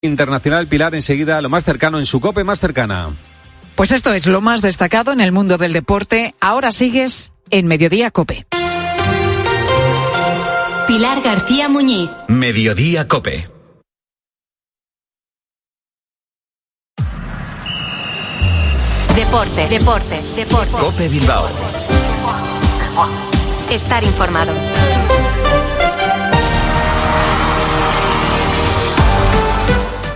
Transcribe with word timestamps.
Internacional 0.00 0.68
Pilar 0.68 0.94
enseguida 0.94 1.42
lo 1.42 1.48
más 1.48 1.64
cercano 1.64 1.98
en 1.98 2.06
su 2.06 2.20
cope 2.20 2.44
más 2.44 2.60
cercana. 2.60 3.08
Pues 3.74 3.90
esto 3.90 4.12
es 4.12 4.26
lo 4.26 4.40
más 4.40 4.62
destacado 4.62 5.12
en 5.12 5.20
el 5.20 5.32
mundo 5.32 5.58
del 5.58 5.72
deporte. 5.72 6.36
Ahora 6.40 6.70
sigues 6.70 7.32
en 7.50 7.66
Mediodía 7.66 8.12
Cope. 8.12 8.46
Pilar 10.86 11.20
García 11.22 11.68
Muñiz. 11.68 12.10
Mediodía 12.28 13.08
Cope. 13.08 13.50
Deportes, 19.16 19.70
deportes, 19.70 20.36
deportes. 20.36 20.74
Cope 20.74 21.08
Bilbao. 21.08 21.48
Estar 23.68 24.04
informado. 24.04 24.52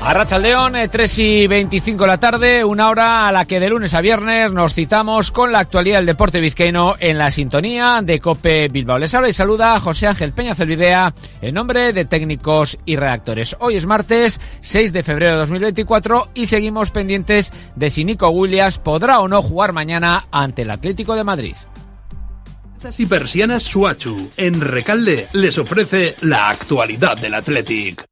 A 0.04 0.38
León, 0.38 0.74
3 0.90 1.18
y 1.20 1.46
25 1.46 2.02
de 2.02 2.08
la 2.08 2.18
tarde, 2.18 2.64
una 2.64 2.90
hora 2.90 3.28
a 3.28 3.32
la 3.32 3.44
que 3.44 3.60
de 3.60 3.70
lunes 3.70 3.94
a 3.94 4.00
viernes 4.00 4.52
nos 4.52 4.74
citamos 4.74 5.30
con 5.30 5.52
la 5.52 5.60
actualidad 5.60 5.98
del 5.98 6.06
deporte 6.06 6.40
vizcaíno 6.40 6.96
en 6.98 7.18
la 7.18 7.30
sintonía 7.30 8.00
de 8.02 8.18
Cope 8.18 8.68
Bilbao. 8.68 8.98
Les 8.98 9.14
habla 9.14 9.28
y 9.28 9.32
saluda 9.32 9.78
José 9.78 10.08
Ángel 10.08 10.32
Peña 10.32 10.56
Celvidea 10.56 11.14
en 11.40 11.54
nombre 11.54 11.92
de 11.92 12.04
técnicos 12.04 12.78
y 12.84 12.96
redactores. 12.96 13.56
Hoy 13.60 13.76
es 13.76 13.86
martes 13.86 14.40
6 14.60 14.92
de 14.92 15.04
febrero 15.04 15.32
de 15.32 15.38
2024 15.38 16.30
y 16.34 16.46
seguimos 16.46 16.90
pendientes 16.90 17.52
de 17.76 17.88
si 17.88 18.04
Nico 18.04 18.28
Williams 18.28 18.78
podrá 18.78 19.20
o 19.20 19.28
no 19.28 19.40
jugar 19.40 19.72
mañana 19.72 20.26
ante 20.32 20.62
el 20.62 20.72
Atlético 20.72 21.14
de 21.14 21.24
Madrid. 21.24 21.56
y 22.98 23.06
persianas 23.06 23.62
Suachu 23.62 24.30
en 24.36 24.60
Recalde 24.60 25.28
les 25.34 25.56
ofrece 25.58 26.16
la 26.22 26.48
actualidad 26.48 27.16
del 27.18 27.34
Athletic. 27.34 28.11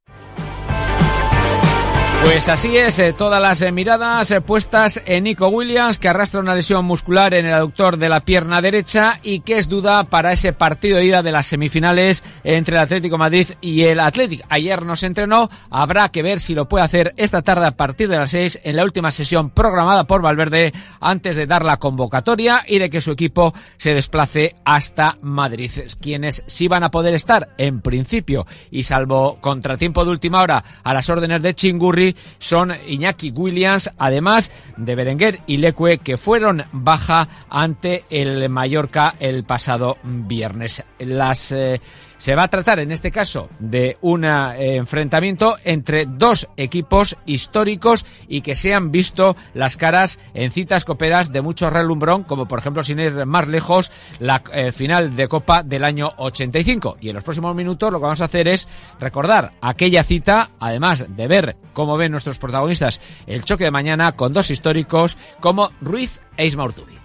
Pues 2.23 2.49
así 2.49 2.77
es, 2.77 2.99
eh, 2.99 3.13
todas 3.13 3.41
las 3.41 3.61
eh, 3.63 3.71
miradas 3.71 4.29
eh, 4.29 4.41
puestas 4.41 5.01
en 5.05 5.23
Nico 5.23 5.47
Williams, 5.47 5.97
que 5.97 6.07
arrastra 6.07 6.39
una 6.39 6.53
lesión 6.53 6.85
muscular 6.85 7.33
en 7.33 7.47
el 7.47 7.53
aductor 7.53 7.97
de 7.97 8.09
la 8.09 8.19
pierna 8.21 8.61
derecha 8.61 9.19
y 9.23 9.39
que 9.39 9.57
es 9.57 9.67
duda 9.67 10.03
para 10.03 10.31
ese 10.31 10.53
partido 10.53 10.97
de 10.97 11.05
ida 11.05 11.23
de 11.23 11.31
las 11.31 11.47
semifinales 11.47 12.23
entre 12.43 12.75
el 12.75 12.83
Atlético 12.83 13.17
Madrid 13.17 13.47
y 13.59 13.83
el 13.83 13.99
Atlético. 13.99 14.45
Ayer 14.49 14.85
nos 14.85 15.01
entrenó, 15.01 15.49
habrá 15.71 16.09
que 16.09 16.21
ver 16.21 16.39
si 16.39 16.53
lo 16.53 16.69
puede 16.69 16.85
hacer 16.85 17.13
esta 17.17 17.41
tarde 17.41 17.65
a 17.65 17.75
partir 17.75 18.07
de 18.07 18.17
las 18.17 18.29
seis 18.29 18.59
en 18.63 18.75
la 18.75 18.83
última 18.83 19.11
sesión 19.11 19.49
programada 19.49 20.05
por 20.05 20.21
Valverde 20.21 20.73
antes 20.99 21.35
de 21.35 21.47
dar 21.47 21.65
la 21.65 21.77
convocatoria 21.77 22.63
y 22.67 22.77
de 22.77 22.91
que 22.91 23.01
su 23.01 23.11
equipo 23.11 23.53
se 23.77 23.95
desplace 23.95 24.55
hasta 24.63 25.17
Madrid. 25.21 25.71
Quienes 25.99 26.43
sí 26.45 26.67
van 26.67 26.83
a 26.83 26.91
poder 26.91 27.15
estar 27.15 27.49
en 27.57 27.81
principio 27.81 28.45
y 28.69 28.83
salvo 28.83 29.39
contratiempo 29.41 30.05
de 30.05 30.11
última 30.11 30.41
hora 30.41 30.63
a 30.83 30.93
las 30.93 31.09
órdenes 31.09 31.41
de 31.41 31.55
Chingurri 31.55 32.10
son 32.39 32.71
Iñaki 32.87 33.31
Williams, 33.31 33.91
además 33.97 34.51
de 34.77 34.95
Berenguer 34.95 35.39
y 35.47 35.57
Leque, 35.57 35.99
que 35.99 36.17
fueron 36.17 36.63
baja 36.71 37.27
ante 37.49 38.03
el 38.09 38.49
Mallorca 38.49 39.15
el 39.19 39.43
pasado 39.43 39.97
viernes. 40.03 40.83
Las 40.99 41.51
eh, 41.51 41.79
se 42.21 42.35
va 42.35 42.43
a 42.43 42.47
tratar 42.49 42.77
en 42.77 42.91
este 42.91 43.09
caso 43.09 43.49
de 43.57 43.97
un 44.01 44.25
eh, 44.25 44.75
enfrentamiento 44.75 45.55
entre 45.63 46.05
dos 46.05 46.47
equipos 46.55 47.17
históricos 47.25 48.05
y 48.27 48.41
que 48.41 48.53
se 48.53 48.75
han 48.75 48.91
visto 48.91 49.35
las 49.55 49.75
caras 49.75 50.19
en 50.35 50.51
citas 50.51 50.85
coperas 50.85 51.31
de 51.31 51.41
mucho 51.41 51.71
relumbrón, 51.71 52.21
como 52.21 52.47
por 52.47 52.59
ejemplo, 52.59 52.83
sin 52.83 52.99
ir 52.99 53.25
más 53.25 53.47
lejos, 53.47 53.91
la 54.19 54.43
eh, 54.53 54.71
final 54.71 55.15
de 55.15 55.27
Copa 55.27 55.63
del 55.63 55.83
año 55.83 56.13
85. 56.17 56.97
Y 57.01 57.09
en 57.09 57.15
los 57.15 57.23
próximos 57.23 57.55
minutos 57.55 57.91
lo 57.91 57.97
que 57.97 58.03
vamos 58.03 58.21
a 58.21 58.25
hacer 58.25 58.47
es 58.47 58.67
recordar 58.99 59.53
aquella 59.59 60.03
cita, 60.03 60.51
además 60.59 61.07
de 61.09 61.27
ver 61.27 61.55
cómo 61.73 61.97
nuestros 62.09 62.39
protagonistas 62.39 63.01
el 63.27 63.43
choque 63.43 63.65
de 63.65 63.71
mañana 63.71 64.13
con 64.13 64.33
dos 64.33 64.49
históricos 64.49 65.17
como 65.39 65.71
Ruiz 65.81 66.19
e 66.37 66.45
Ismaurtubi. 66.45 67.01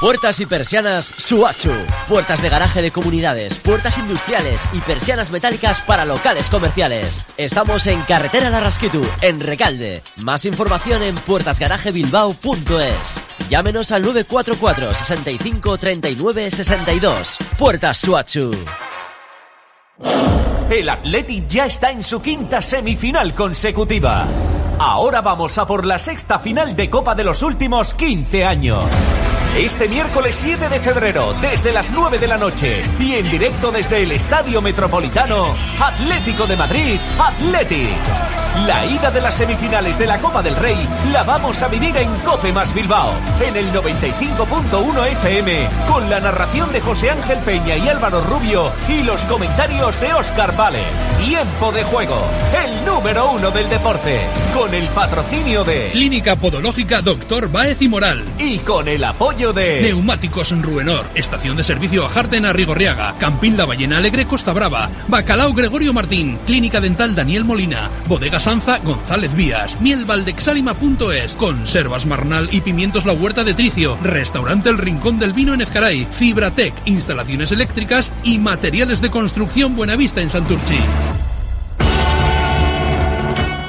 Puertas 0.00 0.40
y 0.40 0.46
persianas 0.46 1.04
Suachu. 1.04 1.72
Puertas 2.08 2.40
de 2.40 2.48
garaje 2.48 2.80
de 2.80 2.90
comunidades, 2.90 3.58
puertas 3.58 3.98
industriales 3.98 4.66
y 4.72 4.80
persianas 4.80 5.30
metálicas 5.30 5.82
para 5.82 6.06
locales 6.06 6.48
comerciales. 6.48 7.26
Estamos 7.36 7.86
en 7.86 8.00
Carretera 8.02 8.48
Larrasquitu, 8.48 9.06
en 9.20 9.40
Recalde. 9.40 10.02
Más 10.24 10.46
información 10.46 11.02
en 11.02 11.14
puertasgarajebilbao.es. 11.16 13.50
Llámenos 13.50 13.92
al 13.92 14.00
944 14.00 14.94
65 14.94 15.76
39 15.76 16.50
62. 16.50 17.36
Puertas 17.58 17.98
Suachu. 17.98 18.52
El 20.70 20.88
Athletic 20.88 21.48
ya 21.48 21.66
está 21.66 21.90
en 21.90 22.02
su 22.02 22.22
quinta 22.22 22.62
semifinal 22.62 23.34
consecutiva. 23.34 24.24
Ahora 24.78 25.20
vamos 25.20 25.58
a 25.58 25.66
por 25.66 25.84
la 25.84 25.98
sexta 25.98 26.38
final 26.38 26.76
de 26.76 26.88
Copa 26.88 27.14
de 27.14 27.24
los 27.24 27.42
últimos 27.42 27.92
15 27.94 28.44
años. 28.44 28.84
Este 29.56 29.88
miércoles 29.88 30.36
7 30.36 30.68
de 30.68 30.80
febrero, 30.80 31.34
desde 31.42 31.72
las 31.72 31.90
9 31.90 32.18
de 32.18 32.28
la 32.28 32.38
noche 32.38 32.82
y 32.98 33.14
en 33.14 33.28
directo 33.30 33.72
desde 33.72 34.04
el 34.04 34.12
Estadio 34.12 34.62
Metropolitano, 34.62 35.54
Atlético 35.78 36.46
de 36.46 36.56
Madrid, 36.56 36.98
Athletic. 37.18 37.90
La 38.66 38.84
ida 38.84 39.10
de 39.10 39.20
las 39.20 39.34
semifinales 39.34 39.98
de 39.98 40.06
la 40.06 40.18
Copa 40.18 40.42
del 40.42 40.56
Rey 40.56 40.76
la 41.12 41.22
vamos 41.22 41.62
a 41.62 41.68
vivir 41.68 41.96
en 41.96 42.08
Cope 42.20 42.52
más 42.52 42.74
Bilbao, 42.74 43.12
en 43.46 43.56
el 43.56 43.72
95.1 43.72 45.06
FM, 45.12 45.68
con 45.88 46.10
la 46.10 46.20
narración 46.20 46.70
de 46.72 46.80
José 46.80 47.10
Ángel 47.10 47.38
Peña 47.38 47.76
y 47.76 47.88
Álvaro 47.88 48.22
Rubio 48.22 48.70
y 48.88 49.02
los 49.02 49.22
comentarios 49.24 49.98
de 50.00 50.12
Oscar 50.14 50.54
Vale. 50.56 50.82
Tiempo 51.24 51.72
de 51.72 51.84
juego, 51.84 52.16
el 52.64 52.84
número 52.84 53.30
uno 53.32 53.50
del 53.50 53.68
deporte, 53.68 54.20
con 54.52 54.74
el 54.74 54.86
patrocinio 54.88 55.64
de 55.64 55.90
Clínica 55.92 56.36
Podológica 56.36 57.02
Doctor 57.02 57.50
Baez 57.50 57.80
y 57.82 57.88
Moral 57.88 58.24
y 58.38 58.58
con 58.58 58.88
el 58.88 59.04
apoyo 59.04 59.39
de 59.40 59.80
Neumáticos 59.80 60.50
Ruenor, 60.60 61.06
Estación 61.14 61.56
de 61.56 61.62
Servicio 61.62 62.04
a 62.04 62.10
Jarten 62.10 62.52
Rigorriaga, 62.52 63.14
Campín 63.18 63.56
La 63.56 63.64
Ballena 63.64 63.96
Alegre 63.96 64.26
Costa 64.26 64.52
Brava, 64.52 64.90
Bacalao 65.08 65.54
Gregorio 65.54 65.94
Martín, 65.94 66.38
Clínica 66.46 66.78
Dental 66.78 67.14
Daniel 67.14 67.44
Molina, 67.44 67.88
Bodega 68.06 68.38
Sanza 68.38 68.78
González 68.84 69.34
Vías, 69.34 69.80
Mielvaldexalima.es, 69.80 71.32
Conservas 71.36 72.04
Marnal 72.04 72.50
y 72.52 72.60
Pimientos 72.60 73.06
La 73.06 73.14
Huerta 73.14 73.42
de 73.42 73.54
Tricio, 73.54 73.96
Restaurante 74.02 74.68
El 74.68 74.76
Rincón 74.76 75.18
del 75.18 75.32
Vino 75.32 75.54
en 75.54 75.62
Ezcaray, 75.62 76.04
Fibratec, 76.04 76.74
Instalaciones 76.84 77.50
Eléctricas 77.50 78.12
y 78.22 78.36
Materiales 78.38 79.00
de 79.00 79.10
Construcción 79.10 79.74
Buenavista 79.74 80.20
en 80.20 80.28
Santurchi. 80.28 80.76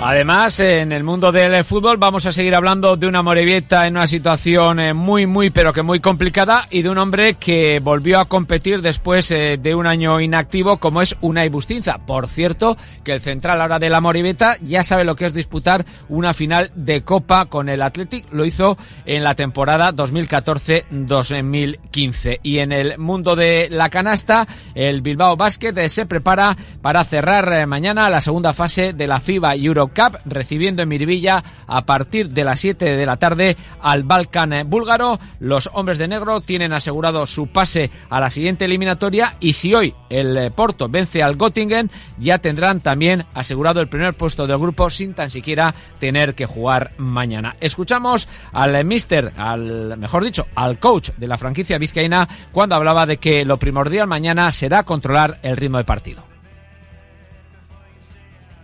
Además, 0.03 0.59
en 0.59 0.91
el 0.94 1.03
mundo 1.03 1.31
del 1.31 1.63
fútbol 1.63 1.97
vamos 1.97 2.25
a 2.25 2.31
seguir 2.31 2.56
hablando 2.56 2.97
de 2.97 3.06
una 3.06 3.22
Morevieta 3.22 3.85
en 3.85 3.97
una 3.97 4.07
situación 4.07 4.79
eh, 4.79 4.95
muy, 4.95 5.28
muy, 5.28 5.51
pero 5.51 5.73
que 5.73 5.84
muy 5.84 6.00
complicada 6.00 6.66
y 6.72 6.81
de 6.81 6.89
un 6.89 6.97
hombre 6.97 7.35
que 7.35 7.79
volvió 7.79 8.19
a 8.19 8.25
competir 8.25 8.81
después 8.81 9.29
eh, 9.29 9.59
de 9.61 9.75
un 9.75 9.85
año 9.85 10.19
inactivo 10.19 10.78
como 10.78 11.03
es 11.03 11.16
Unai 11.22 11.50
Bustinza. 11.50 12.00
Por 12.00 12.28
cierto, 12.28 12.78
que 13.03 13.13
el 13.13 13.22
central 13.22 13.61
ahora 13.61 13.78
de 13.78 13.91
la 13.91 14.01
Morevieta 14.01 14.57
ya 14.63 14.81
sabe 14.81 15.03
lo 15.03 15.16
que 15.16 15.28
es 15.28 15.35
disputar 15.35 15.85
una 16.09 16.34
final 16.34 16.72
de 16.73 17.03
Copa 17.03 17.45
con 17.45 17.69
el 17.69 17.84
Athletic. 17.84 18.25
Lo 18.31 18.45
hizo 18.45 18.79
en 19.06 19.23
la 19.23 19.35
temporada 19.35 19.94
2014-2015. 19.94 22.40
Y 22.41 22.57
en 22.57 22.72
el 22.72 22.97
mundo 22.97 23.35
de 23.35 23.67
la 23.69 23.91
canasta, 23.91 24.47
el 24.73 25.03
Bilbao 25.03 25.38
Basket 25.38 25.78
eh, 25.78 25.90
se 25.90 26.07
prepara 26.07 26.57
para 26.81 27.03
cerrar 27.03 27.67
mañana 27.67 28.09
la 28.09 28.19
segunda 28.19 28.51
fase 28.51 28.94
de 28.94 29.06
la 29.06 29.19
FIBA 29.19 29.53
Euro 29.57 29.91
Cup, 29.94 30.19
recibiendo 30.25 30.81
en 30.81 30.90
Miribilla 30.90 31.44
a 31.68 31.85
partir 31.85 32.29
de 32.29 32.44
las 32.44 32.59
7 32.59 32.97
de 32.97 33.06
la 33.06 33.18
tarde 33.18 33.57
al 33.81 34.03
Balkan 34.03 34.69
búlgaro. 34.69 35.19
Los 35.40 35.69
hombres 35.74 35.97
de 35.97 36.07
negro 36.07 36.41
tienen 36.41 36.74
asegurado 36.74 37.25
su 37.25 37.47
pase 37.47 37.91
a 38.09 38.19
la 38.19 38.29
siguiente 38.29 38.66
eliminatoria 38.66 39.35
y 39.40 39.53
si 39.53 39.74
hoy 39.74 39.94
el 40.09 40.52
Porto 40.52 40.90
vence 40.90 41.24
al 41.24 41.38
Göttingen, 41.38 41.90
ya 42.18 42.40
tendrán 42.40 42.79
también 42.79 43.25
asegurado 43.34 43.81
el 43.81 43.88
primer 43.88 44.13
puesto 44.13 44.47
del 44.47 44.57
grupo 44.57 44.90
sin 44.90 45.13
tan 45.13 45.31
siquiera 45.31 45.74
tener 45.99 46.35
que 46.35 46.46
jugar 46.46 46.91
mañana. 46.97 47.55
Escuchamos 47.59 48.28
al 48.52 48.84
mister, 48.85 49.32
al 49.38 49.97
mejor 49.97 50.23
dicho, 50.23 50.47
al 50.55 50.79
coach 50.79 51.11
de 51.17 51.28
la 51.28 51.38
franquicia 51.38 51.78
vizcaína 51.78 52.28
cuando 52.52 52.76
hablaba 52.76 53.05
de 53.05 53.17
que 53.17 53.46
lo 53.46 53.58
primordial 53.58 54.08
mañana 54.08 54.52
será 54.52 54.84
controlar 54.84 55.40
el 55.43 55.58
ritmo 55.58 55.78
de 55.78 55.84
partido. 55.84 56.23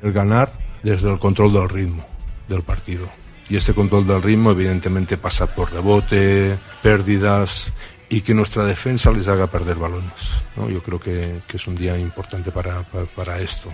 El 0.01 0.13
ganar 0.13 0.51
desde 0.83 1.11
el 1.11 1.19
control 1.19 1.53
del 1.53 1.69
ritmo 1.69 2.05
del 2.47 2.61
partido. 2.61 3.07
Y 3.49 3.55
este 3.55 3.73
control 3.73 4.05
del 4.05 4.21
ritmo 4.21 4.51
evidentemente 4.51 5.17
pasa 5.17 5.47
por 5.47 5.71
rebote, 5.71 6.57
pérdidas 6.81 7.71
y 8.09 8.21
que 8.21 8.33
nuestra 8.33 8.65
defensa 8.65 9.11
les 9.11 9.27
haga 9.27 9.47
perder 9.47 9.75
balones. 9.75 10.43
Yo 10.55 10.81
creo 10.81 10.99
que, 10.99 11.41
que, 11.47 11.57
es 11.57 11.67
un 11.67 11.75
día 11.75 11.97
importante 11.97 12.51
para, 12.51 12.83
para, 13.15 13.39
esto, 13.39 13.69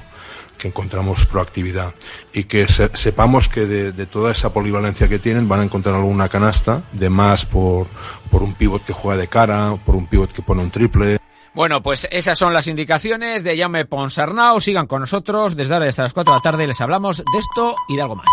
que 0.57 0.67
encontramos 0.67 1.25
proactividad 1.25 1.94
y 2.33 2.45
que 2.45 2.67
se, 2.67 2.89
sepamos 2.95 3.47
que 3.47 3.65
de, 3.65 3.91
de, 3.91 4.05
toda 4.05 4.31
esa 4.31 4.51
polivalencia 4.51 5.07
que 5.07 5.19
tienen 5.19 5.47
van 5.47 5.61
a 5.61 5.63
encontrar 5.63 5.95
alguna 5.95 6.29
canasta 6.29 6.83
de 6.91 7.09
más 7.09 7.45
por, 7.45 7.88
por 8.31 8.44
un 8.44 8.53
pivot 8.53 8.83
que 8.83 8.94
juega 8.94 9.21
de 9.21 9.27
cara, 9.27 9.75
por 9.85 9.95
un 9.95 10.07
pivot 10.07 10.31
que 10.31 10.41
pone 10.41 10.63
un 10.63 10.71
triple, 10.71 11.19
Bueno, 11.55 11.83
pues 11.83 12.07
esas 12.11 12.39
son 12.39 12.53
las 12.53 12.67
indicaciones 12.67 13.44
de 13.44 13.57
Jaume 13.57 13.85
Ponsarnau. 13.85 14.59
Sigan 14.59 14.88
con 14.88 15.01
nosotros. 15.01 15.55
Desde 15.55 15.75
ahora 15.75 15.88
hasta 15.88 16.03
las 16.03 16.13
4 16.13 16.33
de 16.33 16.38
la 16.38 16.41
tarde 16.41 16.67
les 16.67 16.81
hablamos 16.81 17.17
de 17.17 17.39
esto 17.39 17.75
y 17.88 17.95
de 17.95 18.01
algo 18.01 18.15
más. 18.15 18.27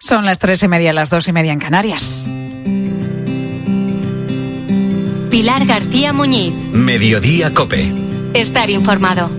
Son 0.00 0.24
las 0.24 0.38
tres 0.38 0.62
y 0.62 0.68
media, 0.68 0.94
las 0.94 1.10
dos 1.10 1.28
y 1.28 1.32
media 1.32 1.52
en 1.52 1.58
Canarias. 1.58 2.24
Pilar 5.30 5.66
García 5.66 6.14
Muñiz. 6.14 6.54
Mediodía 6.72 7.52
Cope. 7.52 7.92
Estar 8.32 8.70
informado. 8.70 9.30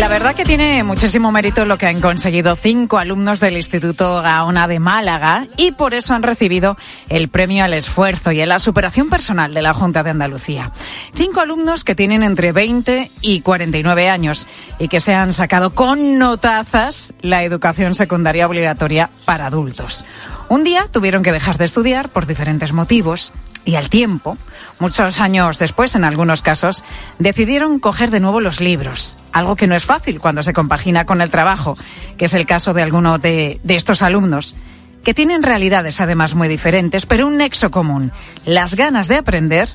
La 0.00 0.08
verdad 0.08 0.34
que 0.34 0.46
tiene 0.46 0.82
muchísimo 0.82 1.30
mérito 1.30 1.66
lo 1.66 1.76
que 1.76 1.86
han 1.86 2.00
conseguido 2.00 2.56
cinco 2.56 2.96
alumnos 2.96 3.38
del 3.38 3.58
Instituto 3.58 4.22
Gaona 4.22 4.66
de 4.66 4.80
Málaga 4.80 5.46
y 5.58 5.72
por 5.72 5.92
eso 5.92 6.14
han 6.14 6.22
recibido 6.22 6.78
el 7.10 7.28
premio 7.28 7.64
al 7.64 7.74
esfuerzo 7.74 8.32
y 8.32 8.40
a 8.40 8.46
la 8.46 8.60
superación 8.60 9.10
personal 9.10 9.52
de 9.52 9.60
la 9.60 9.74
Junta 9.74 10.02
de 10.02 10.08
Andalucía. 10.08 10.72
Cinco 11.14 11.40
alumnos 11.40 11.84
que 11.84 11.94
tienen 11.94 12.22
entre 12.22 12.52
20 12.52 13.10
y 13.20 13.42
49 13.42 14.08
años 14.08 14.46
y 14.78 14.88
que 14.88 15.00
se 15.00 15.12
han 15.12 15.34
sacado 15.34 15.74
con 15.74 16.18
notazas 16.18 17.12
la 17.20 17.44
educación 17.44 17.94
secundaria 17.94 18.46
obligatoria 18.46 19.10
para 19.26 19.48
adultos. 19.48 20.06
Un 20.50 20.64
día 20.64 20.88
tuvieron 20.90 21.22
que 21.22 21.30
dejar 21.30 21.58
de 21.58 21.64
estudiar 21.64 22.08
por 22.08 22.26
diferentes 22.26 22.72
motivos 22.72 23.30
y 23.64 23.76
al 23.76 23.88
tiempo, 23.88 24.36
muchos 24.80 25.20
años 25.20 25.60
después 25.60 25.94
en 25.94 26.02
algunos 26.02 26.42
casos, 26.42 26.82
decidieron 27.20 27.78
coger 27.78 28.10
de 28.10 28.18
nuevo 28.18 28.40
los 28.40 28.60
libros, 28.60 29.16
algo 29.30 29.54
que 29.54 29.68
no 29.68 29.76
es 29.76 29.84
fácil 29.84 30.18
cuando 30.18 30.42
se 30.42 30.52
compagina 30.52 31.06
con 31.06 31.20
el 31.20 31.30
trabajo, 31.30 31.78
que 32.18 32.24
es 32.24 32.34
el 32.34 32.46
caso 32.46 32.74
de 32.74 32.82
algunos 32.82 33.22
de, 33.22 33.60
de 33.62 33.76
estos 33.76 34.02
alumnos, 34.02 34.56
que 35.04 35.14
tienen 35.14 35.44
realidades 35.44 36.00
además 36.00 36.34
muy 36.34 36.48
diferentes, 36.48 37.06
pero 37.06 37.28
un 37.28 37.36
nexo 37.36 37.70
común, 37.70 38.10
las 38.44 38.74
ganas 38.74 39.06
de 39.06 39.18
aprender, 39.18 39.68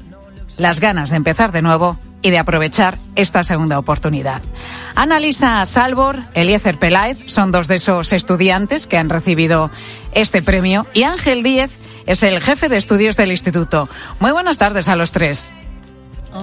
las 0.57 0.81
ganas 0.81 1.10
de 1.10 1.16
empezar 1.16 1.54
de 1.54 1.62
nuevo 1.62 1.98
y 2.25 2.31
de 2.31 2.39
aprovechar 2.39 2.98
esta 3.16 3.44
segunda 3.44 3.77
oportunidad. 3.77 4.42
Analisa 4.95 5.63
Salvor, 5.68 6.18
Eliezer 6.33 6.80
Peláez 6.80 7.19
son 7.27 7.51
dos 7.51 7.68
de 7.68 7.75
esos 7.75 8.13
estudiantes 8.13 8.88
que 8.88 8.98
han 8.98 9.12
recibido 9.12 9.69
este 10.12 10.42
premio 10.42 10.88
y 10.95 11.04
Ángel 11.04 11.44
Díez 11.44 11.69
es 12.07 12.24
el 12.24 12.42
jefe 12.42 12.68
de 12.68 12.77
estudios 12.77 13.16
del 13.16 13.30
instituto. 13.30 13.88
Muy 14.19 14.31
buenas 14.31 14.57
tardes 14.57 14.88
a 14.88 14.95
los 14.95 15.12
tres. 15.12 15.51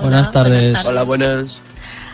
buenas 0.01 0.31
tardes. 0.31 0.85
Hola, 0.85 1.03
buenas. 1.03 1.61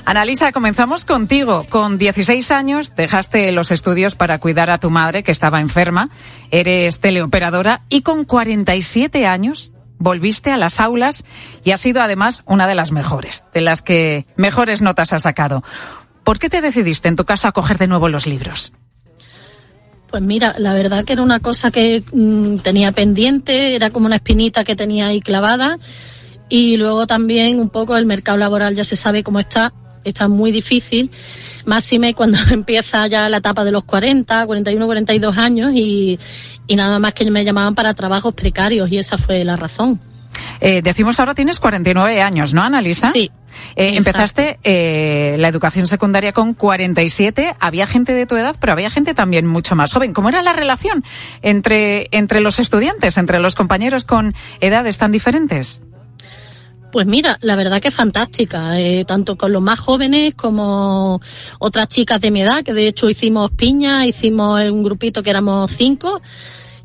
Analisa, 0.06 0.50
comenzamos 0.52 1.04
contigo. 1.04 1.66
Con 1.68 1.98
16 1.98 2.50
años 2.50 2.96
dejaste 2.96 3.52
los 3.52 3.70
estudios 3.70 4.14
para 4.14 4.38
cuidar 4.38 4.70
a 4.70 4.78
tu 4.78 4.88
madre 4.88 5.22
que 5.22 5.32
estaba 5.32 5.60
enferma. 5.60 6.08
Eres 6.50 7.00
teleoperadora 7.00 7.82
y 7.90 8.00
con 8.00 8.24
47 8.24 9.26
años 9.26 9.72
volviste 9.98 10.50
a 10.50 10.56
las 10.56 10.80
aulas 10.80 11.24
y 11.64 11.72
has 11.72 11.80
sido 11.80 12.00
además 12.00 12.42
una 12.46 12.66
de 12.66 12.74
las 12.74 12.92
mejores, 12.92 13.44
de 13.52 13.60
las 13.60 13.82
que 13.82 14.26
mejores 14.36 14.82
notas 14.82 15.12
has 15.12 15.22
sacado. 15.22 15.62
¿Por 16.24 16.38
qué 16.38 16.50
te 16.50 16.60
decidiste 16.60 17.08
en 17.08 17.16
tu 17.16 17.24
caso 17.24 17.48
a 17.48 17.52
coger 17.52 17.78
de 17.78 17.86
nuevo 17.86 18.08
los 18.08 18.26
libros? 18.26 18.72
Pues 20.10 20.22
mira, 20.22 20.54
la 20.58 20.72
verdad 20.72 21.04
que 21.04 21.12
era 21.12 21.22
una 21.22 21.40
cosa 21.40 21.70
que 21.70 22.02
mm, 22.12 22.58
tenía 22.58 22.92
pendiente, 22.92 23.74
era 23.74 23.90
como 23.90 24.06
una 24.06 24.16
espinita 24.16 24.64
que 24.64 24.74
tenía 24.74 25.08
ahí 25.08 25.20
clavada 25.20 25.78
y 26.48 26.78
luego 26.78 27.06
también 27.06 27.60
un 27.60 27.68
poco 27.68 27.96
el 27.96 28.06
mercado 28.06 28.38
laboral 28.38 28.74
ya 28.74 28.84
se 28.84 28.96
sabe 28.96 29.22
cómo 29.22 29.38
está, 29.38 29.72
está 30.08 30.28
muy 30.28 30.52
difícil, 30.52 31.10
máxime 31.66 32.14
cuando 32.14 32.38
empieza 32.50 33.06
ya 33.06 33.28
la 33.28 33.38
etapa 33.38 33.64
de 33.64 33.72
los 33.72 33.84
40, 33.84 34.46
41, 34.46 34.86
42 34.86 35.38
años 35.38 35.72
y, 35.74 36.18
y 36.66 36.76
nada 36.76 36.98
más 36.98 37.12
que 37.14 37.30
me 37.30 37.44
llamaban 37.44 37.74
para 37.74 37.94
trabajos 37.94 38.34
precarios 38.34 38.90
y 38.90 38.98
esa 38.98 39.18
fue 39.18 39.44
la 39.44 39.56
razón. 39.56 40.00
Eh, 40.60 40.82
decimos 40.82 41.18
ahora 41.20 41.34
tienes 41.34 41.60
49 41.60 42.22
años, 42.22 42.54
¿no, 42.54 42.62
Analisa? 42.62 43.10
Sí. 43.10 43.30
Eh, 43.74 43.96
empezaste 43.96 44.58
eh, 44.62 45.36
la 45.38 45.48
educación 45.48 45.86
secundaria 45.86 46.32
con 46.32 46.54
47. 46.54 47.56
Había 47.58 47.86
gente 47.86 48.14
de 48.14 48.26
tu 48.26 48.36
edad, 48.36 48.56
pero 48.60 48.72
había 48.72 48.90
gente 48.90 49.14
también 49.14 49.46
mucho 49.46 49.74
más 49.74 49.92
joven. 49.92 50.12
¿Cómo 50.12 50.28
era 50.28 50.42
la 50.42 50.52
relación 50.52 51.04
entre, 51.42 52.08
entre 52.12 52.40
los 52.40 52.60
estudiantes, 52.60 53.18
entre 53.18 53.40
los 53.40 53.54
compañeros 53.54 54.04
con 54.04 54.34
edades 54.60 54.98
tan 54.98 55.12
diferentes? 55.12 55.82
Pues 56.90 57.06
mira, 57.06 57.36
la 57.42 57.54
verdad 57.54 57.80
que 57.82 57.88
es 57.88 57.94
fantástica, 57.94 58.80
eh, 58.80 59.04
tanto 59.04 59.36
con 59.36 59.52
los 59.52 59.60
más 59.60 59.78
jóvenes 59.78 60.34
como 60.34 61.20
otras 61.58 61.88
chicas 61.88 62.18
de 62.20 62.30
mi 62.30 62.40
edad, 62.40 62.62
que 62.64 62.72
de 62.72 62.86
hecho 62.88 63.10
hicimos 63.10 63.50
piña, 63.50 64.06
hicimos 64.06 64.62
un 64.70 64.82
grupito 64.82 65.22
que 65.22 65.28
éramos 65.30 65.70
cinco 65.70 66.22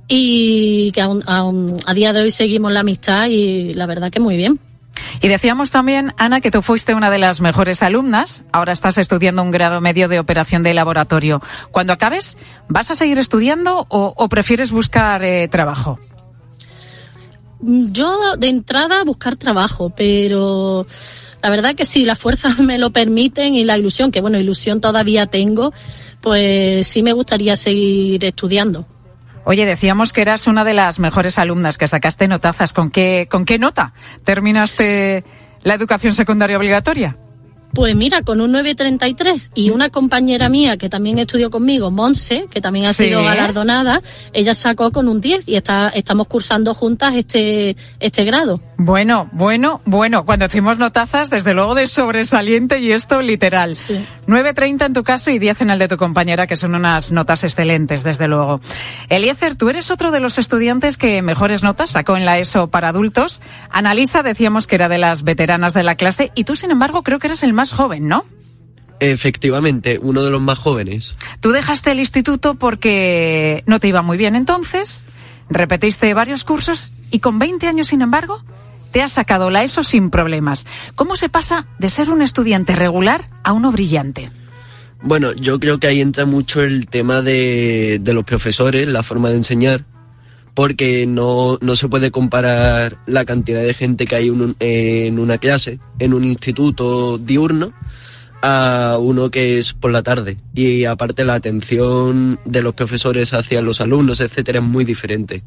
y 0.09 0.91
que 0.91 1.01
aún- 1.01 1.79
a 1.85 1.94
día 1.94 2.11
de 2.11 2.21
hoy 2.21 2.31
seguimos 2.31 2.71
la 2.73 2.81
amistad 2.81 3.27
y 3.27 3.73
la 3.73 3.85
verdad 3.85 4.11
que 4.11 4.19
muy 4.19 4.35
bien. 4.35 4.59
Y 5.21 5.27
decíamos 5.29 5.71
también, 5.71 6.13
Ana, 6.17 6.41
que 6.41 6.51
tú 6.51 6.61
fuiste 6.61 6.94
una 6.94 7.09
de 7.09 7.17
las 7.17 7.39
mejores 7.39 7.81
alumnas. 7.81 8.44
Ahora 8.51 8.73
estás 8.73 8.97
estudiando 8.97 9.41
un 9.41 9.51
grado 9.51 9.79
medio 9.79 10.07
de 10.09 10.19
operación 10.19 10.63
de 10.63 10.73
laboratorio. 10.73 11.41
Cuando 11.71 11.94
acabes, 11.94 12.38
¿vas 12.67 12.91
a 12.91 12.95
seguir 12.95 13.17
estudiando 13.19 13.85
o, 13.89 14.13
o 14.15 14.29
prefieres 14.29 14.71
buscar 14.71 15.23
eh, 15.23 15.47
trabajo? 15.47 15.97
Yo 17.65 18.36
de 18.38 18.50
entrada 18.50 19.04
buscar 19.06 19.38
trabajo, 19.38 19.89
pero 19.95 20.86
la 21.42 21.50
verdad 21.50 21.75
que 21.75 21.86
si 21.86 22.04
las 22.04 22.19
fuerzas 22.19 22.60
me 22.60 22.77
lo 22.77 22.92
permiten 22.92 23.56
y 23.56 23.63
la 23.63 23.77
ilusión, 23.77 24.12
que 24.12 24.21
bueno, 24.21 24.38
ilusión 24.38 24.81
todavía 24.81 25.27
tengo, 25.27 25.74
pues 26.19 26.88
sí 26.88 27.04
me 27.04 27.13
gustaría 27.13 27.56
seguir 27.56 28.25
estudiando. 28.25 28.86
Oye, 29.45 29.65
decíamos 29.65 30.13
que 30.13 30.21
eras 30.21 30.48
una 30.48 30.63
de 30.63 30.74
las 30.74 31.00
mejores 31.00 31.38
alumnas, 31.38 31.77
que 31.77 31.88
sacaste 31.88 32.27
notazas. 32.27 32.71
¿Con 32.71 32.92
qué, 32.92 33.27
con 33.30 33.44
qué 33.44 33.60
nota 33.60 33.94
terminaste 34.24 35.24
la 35.63 35.74
educación 35.74 36.13
secundaria 36.13 36.57
obligatoria? 36.57 37.18
Pues 37.73 37.95
mira, 37.95 38.21
con 38.21 38.39
un 38.39 38.51
933 38.51 39.49
y 39.55 39.71
una 39.71 39.89
compañera 39.89 40.47
mía 40.47 40.77
que 40.77 40.89
también 40.89 41.17
estudió 41.17 41.49
conmigo, 41.49 41.89
Monse, 41.89 42.45
que 42.51 42.61
también 42.61 42.85
ha 42.85 42.93
Sí. 42.93 43.05
sido 43.05 43.23
galardonada, 43.23 44.01
ella 44.31 44.53
sacó 44.53 44.91
con 44.91 45.07
un 45.07 45.19
10 45.19 45.45
y 45.47 45.55
está, 45.55 45.89
estamos 45.89 46.27
cursando 46.27 46.75
juntas 46.75 47.15
este, 47.15 47.75
este 47.99 48.25
grado. 48.25 48.61
Bueno, 48.85 49.30
bueno, 49.31 49.81
bueno. 49.85 50.25
Cuando 50.25 50.45
decimos 50.45 50.77
notazas, 50.77 51.30
desde 51.30 51.53
luego 51.53 51.74
de 51.74 51.88
sobresaliente 51.88 52.80
y 52.80 52.91
esto 52.91 53.21
literal. 53.21 53.75
Sí. 53.75 54.06
9.30 54.27 54.88
en 54.88 54.94
tu 54.94 55.03
caso 55.03 55.31
y 55.31 55.39
10 55.39 55.62
en 55.62 55.69
el 55.69 55.80
de 55.80 55.88
tu 55.88 55.95
compañera, 55.95 56.47
que 56.47 56.57
son 56.57 56.75
unas 56.75 57.13
notas 57.13 57.45
excelentes, 57.45 58.03
desde 58.03 58.27
luego. 58.27 58.59
Eliezer, 59.07 59.56
tú 59.56 59.69
eres 59.69 59.89
otro 59.89 60.12
de 60.12 60.19
los 60.19 60.38
estudiantes 60.38 60.97
que 60.97 61.21
mejores 61.21 61.63
notas 61.63 61.91
sacó 61.91 62.18
en 62.18 62.25
la 62.25 62.39
ESO 62.39 62.68
para 62.68 62.89
adultos. 62.89 63.41
Analisa, 63.69 64.21
decíamos 64.21 64.68
que 64.68 64.75
era 64.75 64.89
de 64.89 64.97
las 64.97 65.24
veteranas 65.24 65.74
de 65.74 65.83
la 65.83 65.95
clase 65.95 66.33
y 66.35 66.44
tú, 66.44 66.57
sin 66.57 66.69
embargo, 66.69 67.04
creo 67.04 67.19
que 67.19 67.28
eres 67.28 67.42
el 67.44 67.54
más 67.54 67.71
joven, 67.71 68.09
¿no? 68.09 68.25
Efectivamente, 68.99 69.97
uno 70.02 70.23
de 70.23 70.30
los 70.30 70.42
más 70.42 70.59
jóvenes. 70.59 71.16
Tú 71.40 71.52
dejaste 71.52 71.92
el 71.92 71.99
instituto 71.99 72.56
porque 72.56 73.63
no 73.66 73.80
te 73.80 73.87
iba 73.87 74.02
muy 74.02 74.18
bien 74.18 74.35
entonces, 74.35 75.06
repetiste 75.49 76.13
varios 76.13 76.44
cursos 76.44 76.92
y 77.11 77.19
con 77.19 77.40
20 77.40 77.66
años, 77.68 77.87
sin 77.87 78.02
embargo, 78.02 78.44
te 78.94 79.02
has 79.02 79.12
sacado 79.12 79.50
la 79.50 79.64
ESO 79.64 79.83
sin 79.83 80.09
problemas. 80.12 80.66
¿Cómo 80.95 81.18
se 81.18 81.28
pasa 81.28 81.68
de 81.80 81.90
ser 81.90 82.12
un 82.12 82.21
estudiante 82.21 82.76
regular 82.76 83.30
a 83.44 83.52
uno 83.52 83.71
brillante? 83.71 84.31
Bueno, 85.02 85.33
yo 85.33 85.59
creo 85.59 85.80
que 85.80 85.88
ahí 85.88 86.00
entra 86.00 86.26
mucho 86.26 86.62
el 86.62 86.88
tema 86.88 87.21
de, 87.21 88.00
de 88.00 88.14
los 88.14 88.23
profesores, 88.23 88.88
la 88.88 89.04
forma 89.04 89.31
de 89.31 89.38
enseñar, 89.38 89.83
porque 90.54 91.06
no, 91.07 91.57
no 91.59 91.76
se 91.76 91.90
puede 91.90 92.12
comparar 92.12 93.00
la 93.07 93.26
cantidad 93.26 93.64
de 93.64 93.73
gente 93.73 94.06
que 94.06 94.16
hay 94.16 94.31
en 94.59 95.19
una 95.19 95.38
clase, 95.40 95.80
en 95.97 96.14
un 96.14 96.23
instituto 96.23 97.18
diurno, 97.18 97.73
a 98.44 98.97
uno 99.00 99.31
que 99.31 99.57
es 99.57 99.73
por 99.73 99.92
la 99.92 100.04
tarde. 100.04 100.38
Y 100.54 100.85
aparte 100.85 101.26
la 101.26 101.33
atención 101.33 102.40
de 102.45 102.62
los 102.62 102.76
profesores 102.76 103.33
hacia 103.33 103.62
los 103.62 103.81
alumnos, 103.81 104.21
etcétera, 104.21 104.59
es 104.59 104.66
muy 104.66 104.85
diferente. 104.85 105.44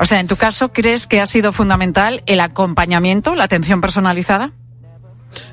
O 0.00 0.06
sea, 0.06 0.18
en 0.18 0.26
tu 0.26 0.36
caso, 0.36 0.72
¿crees 0.72 1.06
que 1.06 1.20
ha 1.20 1.26
sido 1.26 1.52
fundamental 1.52 2.22
el 2.24 2.40
acompañamiento, 2.40 3.34
la 3.34 3.44
atención 3.44 3.82
personalizada? 3.82 4.52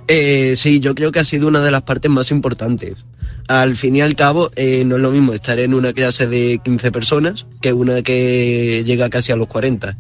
Eh, 0.08 0.56
sí, 0.56 0.80
yo 0.80 0.96
creo 0.96 1.12
que 1.12 1.20
ha 1.20 1.25
sido 1.25 1.50
una 1.50 1.60
de 1.60 1.70
las 1.70 1.82
partes 1.82 2.10
más 2.10 2.32
importantes. 2.32 3.06
Al 3.50 3.75
fin 3.75 3.98
y 3.98 4.01
al 4.01 4.16
cabo, 4.16 4.50
eh, 4.56 4.84
no 4.86 4.96
es 4.96 5.01
lo 5.01 5.12
mismo 5.12 5.34
estar 5.34 5.60
en 5.60 5.74
una 5.74 5.92
clase 5.92 6.27
de 6.27 6.62
15 6.63 6.94
personas 6.94 7.46
que 7.62 7.74
una 7.74 8.01
que 8.04 8.84
llega 8.86 9.10
casi 9.10 9.34
a 9.34 9.36
los 9.36 9.50
40. 9.50 9.98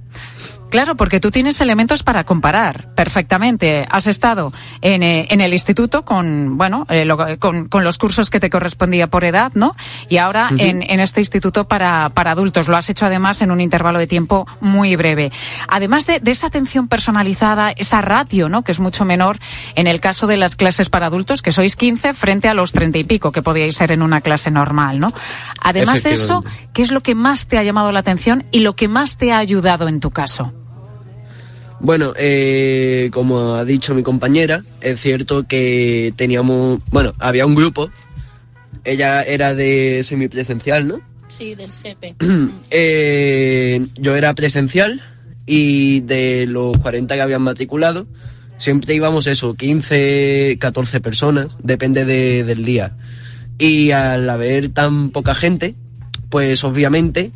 Claro, 0.69 0.95
porque 0.95 1.19
tú 1.19 1.31
tienes 1.31 1.61
elementos 1.61 2.03
para 2.03 2.25
comparar 2.25 2.93
perfectamente. 2.93 3.87
Has 3.89 4.07
estado 4.07 4.51
en, 4.81 5.01
eh, 5.01 5.27
en 5.29 5.39
el 5.41 5.53
instituto 5.53 6.03
con, 6.03 6.57
bueno, 6.57 6.85
eh, 6.89 7.05
lo, 7.05 7.17
con, 7.39 7.69
con, 7.69 7.83
los 7.83 7.97
cursos 7.97 8.29
que 8.29 8.39
te 8.39 8.49
correspondía 8.49 9.07
por 9.07 9.23
edad, 9.23 9.51
¿no? 9.55 9.75
Y 10.09 10.17
ahora 10.17 10.49
uh 10.51 10.55
-huh. 10.55 10.61
en, 10.61 10.83
en, 10.83 10.99
este 10.99 11.21
instituto 11.21 11.67
para, 11.67 12.09
para 12.09 12.31
adultos. 12.31 12.67
Lo 12.67 12.75
has 12.75 12.89
hecho 12.89 13.05
además 13.05 13.41
en 13.41 13.51
un 13.51 13.61
intervalo 13.61 13.97
de 13.99 14.07
tiempo 14.07 14.45
muy 14.59 14.95
breve. 14.95 15.31
Además 15.69 16.05
de, 16.05 16.19
de 16.19 16.31
esa 16.31 16.47
atención 16.47 16.87
personalizada, 16.87 17.71
esa 17.71 18.01
ratio, 18.01 18.49
¿no? 18.49 18.63
Que 18.63 18.73
es 18.73 18.79
mucho 18.79 19.05
menor 19.05 19.39
en 19.75 19.87
el 19.87 20.01
caso 20.01 20.27
de 20.27 20.35
las 20.35 20.55
clases 20.55 20.89
para 20.89 21.05
adultos, 21.05 21.41
que 21.41 21.53
sois 21.53 21.75
15 21.75 22.13
frente 22.13 22.49
a 22.49 22.53
los 22.53 22.73
30 22.73 22.97
y 22.97 23.03
pico 23.05 23.31
que 23.31 23.41
podíais 23.41 23.75
ser 23.75 23.91
en 23.91 24.01
una 24.01 24.21
clase 24.21 24.51
normal, 24.51 24.99
¿no? 24.99 25.13
Además 25.61 26.03
de 26.03 26.13
eso, 26.13 26.43
¿qué 26.73 26.83
es 26.83 26.91
lo 26.91 27.01
que 27.01 27.15
más 27.15 27.47
te 27.47 27.57
ha 27.57 27.63
llamado 27.63 27.91
la 27.91 27.99
atención 27.99 28.45
y 28.51 28.59
lo 28.59 28.75
que 28.75 28.87
más 28.87 29.17
te 29.17 29.31
ha 29.31 29.37
ayudado 29.37 29.87
en 29.87 29.99
tu 29.99 30.11
caso? 30.11 30.56
Bueno, 31.79 32.13
eh, 32.17 33.09
como 33.13 33.53
ha 33.53 33.65
dicho 33.65 33.93
mi 33.93 34.03
compañera, 34.03 34.63
es 34.81 34.99
cierto 34.99 35.43
que 35.43 36.13
teníamos, 36.15 36.79
bueno, 36.91 37.13
había 37.19 37.45
un 37.45 37.55
grupo, 37.55 37.89
ella 38.83 39.21
era 39.21 39.53
de 39.53 40.03
semipresencial, 40.03 40.87
¿no? 40.87 40.99
Sí, 41.27 41.55
del 41.55 41.71
CEPE. 41.71 42.15
eh, 42.71 43.85
yo 43.95 44.15
era 44.15 44.33
presencial 44.33 45.01
y 45.45 46.01
de 46.01 46.45
los 46.47 46.77
40 46.77 47.13
que 47.13 47.21
habían 47.21 47.43
matriculado, 47.43 48.07
siempre 48.57 48.95
íbamos 48.95 49.27
eso, 49.27 49.53
15, 49.53 50.57
14 50.59 50.99
personas, 50.99 51.47
depende 51.61 52.05
de, 52.05 52.43
del 52.43 52.65
día. 52.65 52.97
Y 53.59 53.91
al 53.91 54.29
haber 54.29 54.69
tan 54.69 55.11
poca 55.11 55.35
gente, 55.35 55.75
pues 56.29 56.63
obviamente 56.63 57.31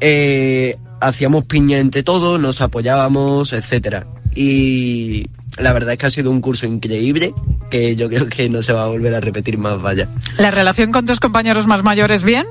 eh, 0.00 0.76
hacíamos 1.00 1.44
piña 1.44 1.78
entre 1.78 2.02
todos, 2.02 2.40
nos 2.40 2.60
apoyábamos, 2.60 3.52
etcétera. 3.52 4.06
Y 4.34 5.28
la 5.58 5.72
verdad 5.72 5.92
es 5.92 5.98
que 5.98 6.06
ha 6.06 6.10
sido 6.10 6.30
un 6.30 6.40
curso 6.40 6.66
increíble 6.66 7.34
que 7.70 7.96
yo 7.96 8.08
creo 8.08 8.28
que 8.28 8.48
no 8.48 8.62
se 8.62 8.72
va 8.72 8.84
a 8.84 8.86
volver 8.86 9.14
a 9.14 9.20
repetir 9.20 9.58
más, 9.58 9.80
vaya. 9.80 10.08
¿La 10.36 10.50
relación 10.50 10.92
con 10.92 11.06
tus 11.06 11.20
compañeros 11.20 11.66
más 11.66 11.82
mayores 11.82 12.22
bien? 12.22 12.46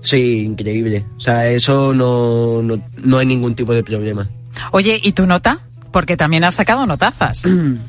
Sí, 0.00 0.42
increíble. 0.44 1.04
O 1.16 1.20
sea, 1.20 1.48
eso 1.48 1.94
no, 1.94 2.62
no, 2.62 2.80
no 2.96 3.18
hay 3.18 3.26
ningún 3.26 3.54
tipo 3.54 3.74
de 3.74 3.82
problema. 3.82 4.28
Oye, 4.72 5.00
¿y 5.02 5.12
tu 5.12 5.26
nota? 5.26 5.60
Porque 5.92 6.16
también 6.16 6.44
has 6.44 6.54
sacado 6.54 6.86
notazas. 6.86 7.44
un 7.44 7.80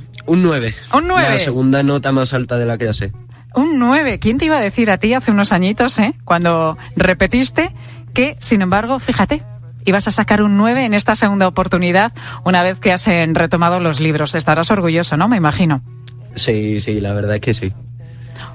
9. 0.42 0.76
Un 0.94 1.08
9. 1.08 1.28
La 1.30 1.40
segunda 1.40 1.84
nota 1.84 2.12
más 2.12 2.34
alta 2.34 2.58
de 2.58 2.66
la 2.66 2.78
clase. 2.78 3.12
Un 3.54 3.80
9. 3.80 4.20
¿Quién 4.20 4.38
te 4.38 4.46
iba 4.46 4.58
a 4.58 4.62
decir 4.62 4.92
a 4.92 4.98
ti 4.98 5.14
hace 5.14 5.32
unos 5.32 5.52
añitos, 5.52 6.00
eh? 6.00 6.16
Cuando 6.26 6.78
repetiste 6.96 7.74
que, 8.14 8.38
sin 8.40 8.62
embargo, 8.62 9.00
fíjate, 9.00 9.44
ibas 9.86 10.08
a 10.08 10.12
sacar 10.12 10.42
un 10.42 10.58
9 10.58 10.86
en 10.86 10.94
esta 10.94 11.16
segunda 11.16 11.48
oportunidad 11.48 12.14
una 12.44 12.64
vez 12.64 12.80
que 12.80 12.92
has 12.92 13.06
retomado 13.06 13.80
los 13.80 14.00
libros. 14.00 14.36
Estarás 14.36 14.72
orgulloso, 14.72 15.18
¿no? 15.18 15.28
Me 15.28 15.38
imagino. 15.38 15.82
Sí, 16.36 16.80
sí, 16.80 17.02
la 17.02 17.14
verdad 17.14 17.36
es 17.36 17.42
que 17.42 17.54
sí. 17.54 17.74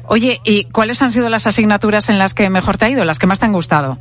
Oye, 0.09 0.41
¿y 0.45 0.65
cuáles 0.65 1.03
han 1.03 1.13
sido 1.13 1.29
las 1.29 1.47
asignaturas 1.47 2.09
en 2.09 2.19
las 2.19 2.33
que 2.33 2.49
mejor 2.49 2.79
te 2.79 2.87
ha 2.87 2.91
ido, 2.91 3.05
las 3.05 3.19
que 3.19 3.27
más 3.27 3.39
te 3.41 3.47
han 3.47 3.53
gustado? 3.53 3.99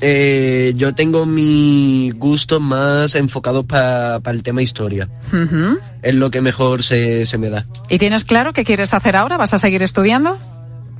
Eh, 0.00 0.72
yo 0.74 0.94
tengo 0.94 1.26
mi 1.26 2.10
gusto 2.16 2.58
más 2.58 3.14
enfocado 3.14 3.64
para 3.64 4.18
pa 4.20 4.30
el 4.32 4.42
tema 4.42 4.62
historia. 4.62 5.08
Uh 5.32 5.36
-huh. 5.36 5.78
Es 6.02 6.14
lo 6.14 6.30
que 6.30 6.40
mejor 6.40 6.82
se, 6.82 7.24
se 7.24 7.38
me 7.38 7.50
da. 7.50 7.66
¿Y 7.88 7.98
tienes 7.98 8.24
claro 8.24 8.52
qué 8.52 8.64
quieres 8.64 8.94
hacer 8.94 9.14
ahora? 9.14 9.36
¿Vas 9.36 9.54
a 9.54 9.58
seguir 9.58 9.82
estudiando? 9.82 10.38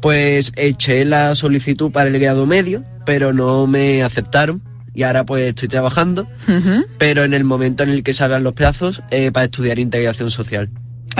Pues 0.01 0.53
eché 0.57 1.05
la 1.05 1.35
solicitud 1.35 1.91
para 1.91 2.11
el 2.11 2.19
grado 2.21 2.47
medio, 2.47 2.85
pero 3.05 3.33
no 3.33 3.67
me 3.67 4.03
aceptaron 4.05 4.63
y 4.95 5.03
ahora 5.05 5.25
pues 5.25 5.45
estoy 5.45 5.69
trabajando, 5.69 6.23
uh 6.49 6.51
-huh. 6.51 6.87
pero 6.99 7.25
en 7.25 7.35
el 7.35 7.45
momento 7.45 7.83
en 7.83 7.91
el 7.91 8.03
que 8.03 8.15
salgan 8.15 8.43
los 8.45 8.53
plazos 8.53 9.03
eh, 9.11 9.33
para 9.33 9.45
estudiar 9.45 9.79
integración 9.79 10.31
social. 10.31 10.71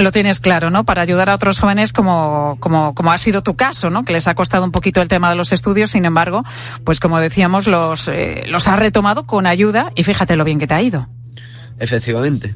Lo 0.01 0.11
tienes 0.11 0.41
claro, 0.41 0.71
¿no? 0.71 0.85
Para 0.85 1.03
ayudar 1.03 1.29
a 1.29 1.35
otros 1.35 1.59
jóvenes 1.59 1.93
como, 1.93 2.57
como, 2.61 2.95
como 2.95 3.13
ha 3.13 3.19
sido 3.19 3.43
tu 3.43 3.57
caso, 3.57 3.91
¿no? 3.91 4.05
Que 4.05 4.15
les 4.15 4.27
ha 4.27 4.35
costado 4.35 4.65
un 4.65 4.73
poquito 4.73 5.03
el 5.03 5.09
tema 5.09 5.29
de 5.29 5.37
los 5.37 5.53
estudios, 5.53 5.91
sin 5.91 6.07
embargo, 6.07 6.45
pues 6.85 6.99
como 6.99 7.21
decíamos, 7.21 7.67
los, 7.67 8.09
eh, 8.09 8.45
los 8.47 8.69
has 8.69 8.79
retomado 8.79 9.27
con 9.27 9.47
ayuda 9.47 9.93
y 9.95 10.05
fíjate 10.05 10.37
lo 10.37 10.45
bien 10.45 10.59
que 10.59 10.67
te 10.67 10.75
ha 10.75 10.81
ido. 10.83 11.09
Efectivamente. 11.79 12.55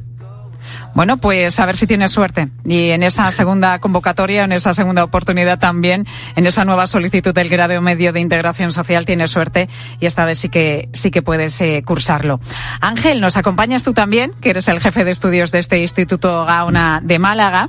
Bueno, 0.97 1.19
pues 1.19 1.61
a 1.61 1.67
ver 1.67 1.76
si 1.76 1.87
tienes 1.87 2.11
suerte. 2.11 2.49
Y 2.65 2.88
en 2.88 3.03
esa 3.03 3.31
segunda 3.31 3.79
convocatoria, 3.81 4.45
en 4.45 4.53
esa 4.53 4.73
segunda 4.73 5.05
oportunidad 5.05 5.59
también, 5.59 6.07
en 6.37 6.47
esa 6.47 6.65
nueva 6.65 6.87
solicitud 6.87 7.35
del 7.35 7.50
grado 7.50 7.79
medio 7.83 8.15
de 8.15 8.21
integración 8.21 8.73
social, 8.73 9.05
tienes 9.05 9.31
suerte 9.31 9.69
y 10.00 10.07
esta 10.07 10.25
vez 10.25 10.38
sí 10.38 10.49
que, 10.49 10.88
sí 10.95 11.11
que 11.11 11.21
puedes 11.21 11.61
eh, 11.61 11.83
cursarlo. 11.85 12.41
Ángel, 12.81 13.21
nos 13.21 13.37
acompañas 13.37 13.85
tú 13.85 13.93
también, 13.93 14.33
que 14.41 14.49
eres 14.49 14.69
el 14.69 14.81
jefe 14.81 15.05
de 15.05 15.11
estudios 15.11 15.53
de 15.53 15.59
este 15.59 15.83
Instituto 15.83 16.47
Gaona 16.47 17.03
de 17.05 17.19
Málaga. 17.19 17.69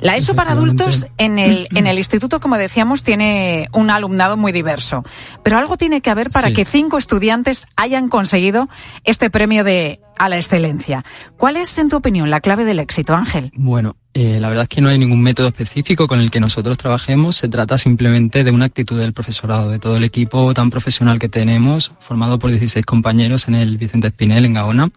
La 0.00 0.16
ESO 0.16 0.34
para 0.34 0.50
adultos 0.50 1.06
en 1.16 1.38
el, 1.38 1.68
en 1.76 1.86
el 1.86 1.96
instituto, 1.96 2.40
como 2.40 2.58
decíamos, 2.58 3.04
tiene 3.04 3.68
un 3.72 3.88
alumnado 3.88 4.36
muy 4.36 4.50
diverso. 4.50 5.04
Pero 5.44 5.58
algo 5.58 5.76
tiene 5.76 6.00
que 6.00 6.10
haber 6.10 6.28
para 6.30 6.48
sí. 6.48 6.54
que 6.54 6.64
cinco 6.64 6.98
estudiantes 6.98 7.68
hayan 7.76 8.08
conseguido 8.08 8.68
este 9.04 9.30
premio 9.30 9.62
de 9.62 10.00
a 10.18 10.28
la 10.28 10.36
excelencia. 10.36 11.04
¿Cuál 11.36 11.56
es, 11.56 11.76
en 11.78 11.88
tu 11.88 11.96
opinión, 11.96 12.30
la 12.30 12.40
clave 12.40 12.63
del 12.64 12.80
éxito, 12.80 13.14
Ángel? 13.14 13.52
Bueno, 13.54 13.96
eh, 14.14 14.38
la 14.40 14.48
verdad 14.48 14.64
es 14.64 14.68
que 14.68 14.80
no 14.80 14.88
hay 14.88 14.98
ningún 14.98 15.22
método 15.22 15.48
específico 15.48 16.06
con 16.06 16.20
el 16.20 16.30
que 16.30 16.40
nosotros 16.40 16.78
trabajemos. 16.78 17.36
Se 17.36 17.48
trata 17.48 17.78
simplemente 17.78 18.44
de 18.44 18.50
una 18.50 18.66
actitud 18.66 18.98
del 18.98 19.12
profesorado, 19.12 19.70
de 19.70 19.78
todo 19.78 19.96
el 19.96 20.04
equipo 20.04 20.54
tan 20.54 20.70
profesional 20.70 21.18
que 21.18 21.28
tenemos, 21.28 21.92
formado 22.00 22.38
por 22.38 22.50
16 22.50 22.84
compañeros 22.84 23.48
en 23.48 23.56
el 23.56 23.76
Vicente 23.76 24.08
Espinel, 24.08 24.44
en 24.44 24.54
Gaona 24.54 24.90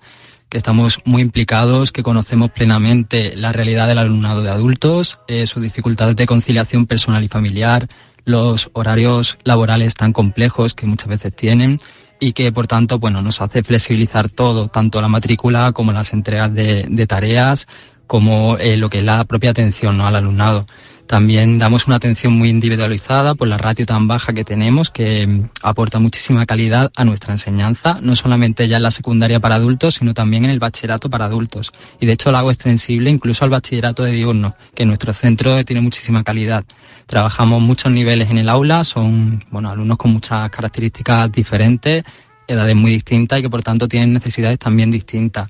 que 0.49 0.57
estamos 0.57 0.99
muy 1.05 1.21
implicados, 1.21 1.91
que 1.91 2.03
conocemos 2.03 2.51
plenamente 2.51 3.35
la 3.35 3.51
realidad 3.51 3.87
del 3.87 3.97
alumnado 3.97 4.43
de 4.43 4.49
adultos, 4.49 5.19
eh, 5.27 5.45
sus 5.45 5.61
dificultades 5.61 6.15
de 6.15 6.25
conciliación 6.25 6.85
personal 6.85 7.23
y 7.23 7.27
familiar, 7.27 7.87
los 8.23 8.69
horarios 8.73 9.37
laborales 9.43 9.95
tan 9.95 10.13
complejos 10.13 10.73
que 10.73 10.85
muchas 10.85 11.07
veces 11.07 11.35
tienen 11.35 11.79
y 12.19 12.33
que 12.33 12.51
por 12.51 12.67
tanto 12.67 12.99
bueno 12.99 13.21
nos 13.21 13.41
hace 13.41 13.63
flexibilizar 13.63 14.29
todo, 14.29 14.67
tanto 14.67 15.01
la 15.01 15.07
matrícula 15.07 15.71
como 15.71 15.91
las 15.91 16.13
entregas 16.13 16.53
de, 16.53 16.85
de 16.89 17.07
tareas, 17.07 17.67
como 18.07 18.57
eh, 18.57 18.77
lo 18.77 18.89
que 18.89 18.99
es 18.99 19.03
la 19.03 19.23
propia 19.25 19.51
atención 19.51 19.97
¿no? 19.97 20.07
al 20.07 20.15
alumnado. 20.15 20.65
También 21.07 21.57
damos 21.57 21.87
una 21.87 21.95
atención 21.95 22.33
muy 22.33 22.49
individualizada 22.49 23.33
por 23.33 23.47
la 23.47 23.57
ratio 23.57 23.85
tan 23.85 24.09
baja 24.09 24.33
que 24.33 24.43
tenemos, 24.43 24.91
que 24.91 25.25
mm, 25.25 25.49
aporta 25.63 25.99
muchísima 25.99 26.45
calidad 26.45 26.91
a 26.97 27.05
nuestra 27.05 27.33
enseñanza, 27.33 27.99
no 28.01 28.13
solamente 28.13 28.67
ya 28.67 28.75
en 28.75 28.83
la 28.83 28.91
secundaria 28.91 29.39
para 29.39 29.55
adultos, 29.55 29.95
sino 29.95 30.13
también 30.13 30.43
en 30.43 30.51
el 30.51 30.59
bachillerato 30.59 31.09
para 31.09 31.23
adultos. 31.23 31.71
Y 32.01 32.07
de 32.07 32.13
hecho 32.13 32.29
lo 32.31 32.39
hago 32.39 32.51
extensible 32.51 33.09
incluso 33.09 33.45
al 33.45 33.51
bachillerato 33.51 34.03
de 34.03 34.11
diurno, 34.11 34.57
que 34.75 34.85
nuestro 34.85 35.13
centro 35.13 35.63
tiene 35.63 35.81
muchísima 35.81 36.25
calidad. 36.25 36.65
Trabajamos 37.05 37.61
muchos 37.61 37.89
niveles 37.89 38.29
en 38.29 38.39
el 38.39 38.49
aula, 38.49 38.83
son 38.83 39.45
bueno 39.49 39.69
alumnos 39.69 39.95
con 39.95 40.11
muchas 40.11 40.49
características 40.49 41.31
diferentes, 41.31 42.03
edades 42.47 42.75
muy 42.75 42.91
distintas 42.91 43.39
y 43.39 43.43
que 43.43 43.49
por 43.49 43.63
tanto 43.63 43.87
tienen 43.87 44.11
necesidades 44.11 44.59
también 44.59 44.91
distintas. 44.91 45.47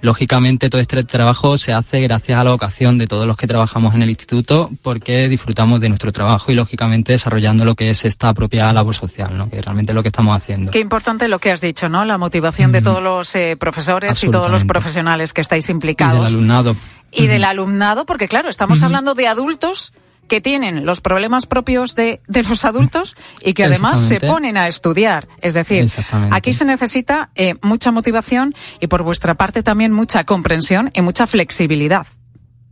Lógicamente 0.00 0.70
todo 0.70 0.80
este 0.80 1.02
trabajo 1.02 1.58
se 1.58 1.72
hace 1.72 2.00
gracias 2.00 2.38
a 2.38 2.44
la 2.44 2.50
vocación 2.50 2.98
de 2.98 3.08
todos 3.08 3.26
los 3.26 3.36
que 3.36 3.48
trabajamos 3.48 3.94
en 3.94 4.02
el 4.02 4.10
instituto 4.10 4.70
porque 4.80 5.28
disfrutamos 5.28 5.80
de 5.80 5.88
nuestro 5.88 6.12
trabajo 6.12 6.52
y 6.52 6.54
lógicamente 6.54 7.12
desarrollando 7.12 7.64
lo 7.64 7.74
que 7.74 7.90
es 7.90 8.04
esta 8.04 8.32
propia 8.32 8.72
labor 8.72 8.94
social, 8.94 9.36
¿no? 9.36 9.50
que 9.50 9.60
realmente 9.60 9.92
es 9.92 9.94
lo 9.94 10.02
que 10.02 10.08
estamos 10.08 10.36
haciendo. 10.36 10.70
Qué 10.70 10.78
importante 10.78 11.26
lo 11.26 11.40
que 11.40 11.50
has 11.50 11.60
dicho, 11.60 11.88
¿no? 11.88 12.04
La 12.04 12.16
motivación 12.16 12.70
mm. 12.70 12.74
de 12.74 12.82
todos 12.82 13.02
los 13.02 13.34
eh, 13.34 13.56
profesores 13.58 14.22
y 14.22 14.30
todos 14.30 14.50
los 14.50 14.64
profesionales 14.64 15.32
que 15.32 15.40
estáis 15.40 15.68
implicados. 15.68 16.18
Y 16.18 16.22
del 16.22 16.26
alumnado. 16.26 16.76
Y 17.10 17.22
mm. 17.24 17.28
del 17.28 17.44
alumnado, 17.44 18.06
porque 18.06 18.28
claro, 18.28 18.48
estamos 18.48 18.80
mm. 18.80 18.84
hablando 18.84 19.14
de 19.14 19.26
adultos 19.26 19.92
que 20.28 20.40
tienen 20.40 20.86
los 20.86 21.00
problemas 21.00 21.46
propios 21.46 21.94
de, 21.94 22.20
de 22.28 22.42
los 22.42 22.64
adultos 22.64 23.16
y 23.44 23.54
que 23.54 23.64
además 23.64 24.00
se 24.00 24.20
ponen 24.20 24.56
a 24.56 24.68
estudiar. 24.68 25.28
Es 25.40 25.54
decir, 25.54 25.90
aquí 26.30 26.52
se 26.52 26.64
necesita 26.64 27.30
eh, 27.34 27.56
mucha 27.62 27.90
motivación 27.90 28.54
y 28.80 28.86
por 28.86 29.02
vuestra 29.02 29.34
parte 29.34 29.62
también 29.62 29.92
mucha 29.92 30.24
comprensión 30.24 30.90
y 30.94 31.00
mucha 31.00 31.26
flexibilidad. 31.26 32.06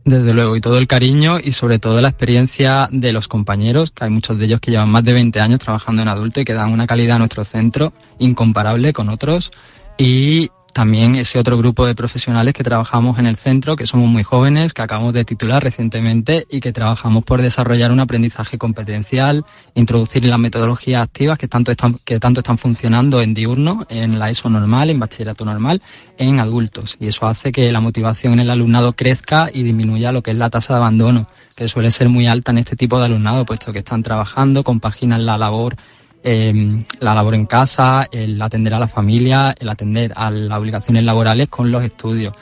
Desde 0.05 0.33
luego, 0.33 0.55
y 0.55 0.61
todo 0.61 0.77
el 0.77 0.87
cariño 0.87 1.37
y 1.43 1.51
sobre 1.51 1.79
todo 1.79 1.99
la 1.99 2.07
experiencia 2.07 2.87
de 2.91 3.11
los 3.11 3.27
compañeros, 3.27 3.91
que 3.91 4.05
hay 4.05 4.09
muchos 4.09 4.39
de 4.39 4.45
ellos 4.45 4.61
que 4.61 4.71
llevan 4.71 4.89
más 4.89 5.03
de 5.03 5.11
20 5.11 5.41
años 5.41 5.59
trabajando 5.59 6.01
en 6.01 6.07
adulto 6.07 6.39
y 6.39 6.45
que 6.45 6.53
dan 6.53 6.71
una 6.71 6.87
calidad 6.87 7.17
a 7.17 7.19
nuestro 7.19 7.43
centro 7.43 7.91
incomparable 8.17 8.93
con 8.93 9.09
otros. 9.09 9.51
Y 9.97 10.49
también 10.77 11.15
ese 11.15 11.39
otro 11.39 11.57
grupo 11.57 11.87
de 11.87 11.95
profesionales 11.95 12.53
que 12.53 12.63
trabajamos 12.63 13.17
en 13.17 13.25
el 13.25 13.35
centro, 13.35 13.75
que 13.75 13.87
somos 13.87 14.07
muy 14.07 14.21
jóvenes, 14.21 14.75
que 14.75 14.83
acabamos 14.83 15.11
de 15.11 15.25
titular 15.25 15.63
recientemente 15.63 16.45
y 16.51 16.59
que 16.59 16.71
trabajamos 16.71 17.23
por 17.23 17.41
desarrollar 17.41 17.91
un 17.91 17.99
aprendizaje 17.99 18.59
competencial, 18.59 19.43
introducir 19.73 20.23
las 20.25 20.37
metodologías 20.37 21.01
activas 21.01 21.39
que 21.39 21.47
tanto 21.47 21.71
están, 21.71 21.97
que 22.05 22.19
tanto 22.19 22.41
están 22.41 22.59
funcionando 22.59 23.23
en 23.23 23.33
diurno, 23.33 23.87
en 23.89 24.19
la 24.19 24.29
ESO 24.29 24.51
normal, 24.51 24.91
en 24.91 24.99
bachillerato 24.99 25.45
normal, 25.45 25.81
en 26.19 26.39
adultos. 26.39 26.95
Y 26.99 27.07
eso 27.07 27.25
hace 27.25 27.51
que 27.51 27.71
la 27.71 27.79
motivación 27.79 28.33
en 28.33 28.41
el 28.41 28.51
alumnado 28.51 28.93
crezca 28.93 29.49
y 29.51 29.63
disminuya 29.63 30.11
lo 30.11 30.21
que 30.21 30.29
es 30.29 30.37
la 30.37 30.51
tasa 30.51 30.73
de 30.73 30.77
abandono, 30.77 31.27
que 31.55 31.67
suele 31.67 31.89
ser 31.89 32.07
muy 32.07 32.27
alta 32.27 32.51
en 32.51 32.59
este 32.59 32.75
tipo 32.75 32.99
de 32.99 33.05
alumnado, 33.05 33.47
puesto 33.47 33.73
que 33.73 33.79
están 33.79 34.03
trabajando, 34.03 34.63
compaginan 34.63 35.25
la 35.25 35.39
labor 35.39 35.75
eh, 36.23 36.83
la 36.99 37.13
labor 37.13 37.35
en 37.35 37.45
casa, 37.45 38.07
el 38.11 38.41
atender 38.41 38.73
a 38.73 38.79
la 38.79 38.87
familia, 38.87 39.55
el 39.59 39.69
atender 39.69 40.13
a 40.15 40.29
las 40.31 40.57
obligaciones 40.57 41.03
laborales 41.03 41.49
con 41.49 41.71
los 41.71 41.83
estudios. 41.83 42.33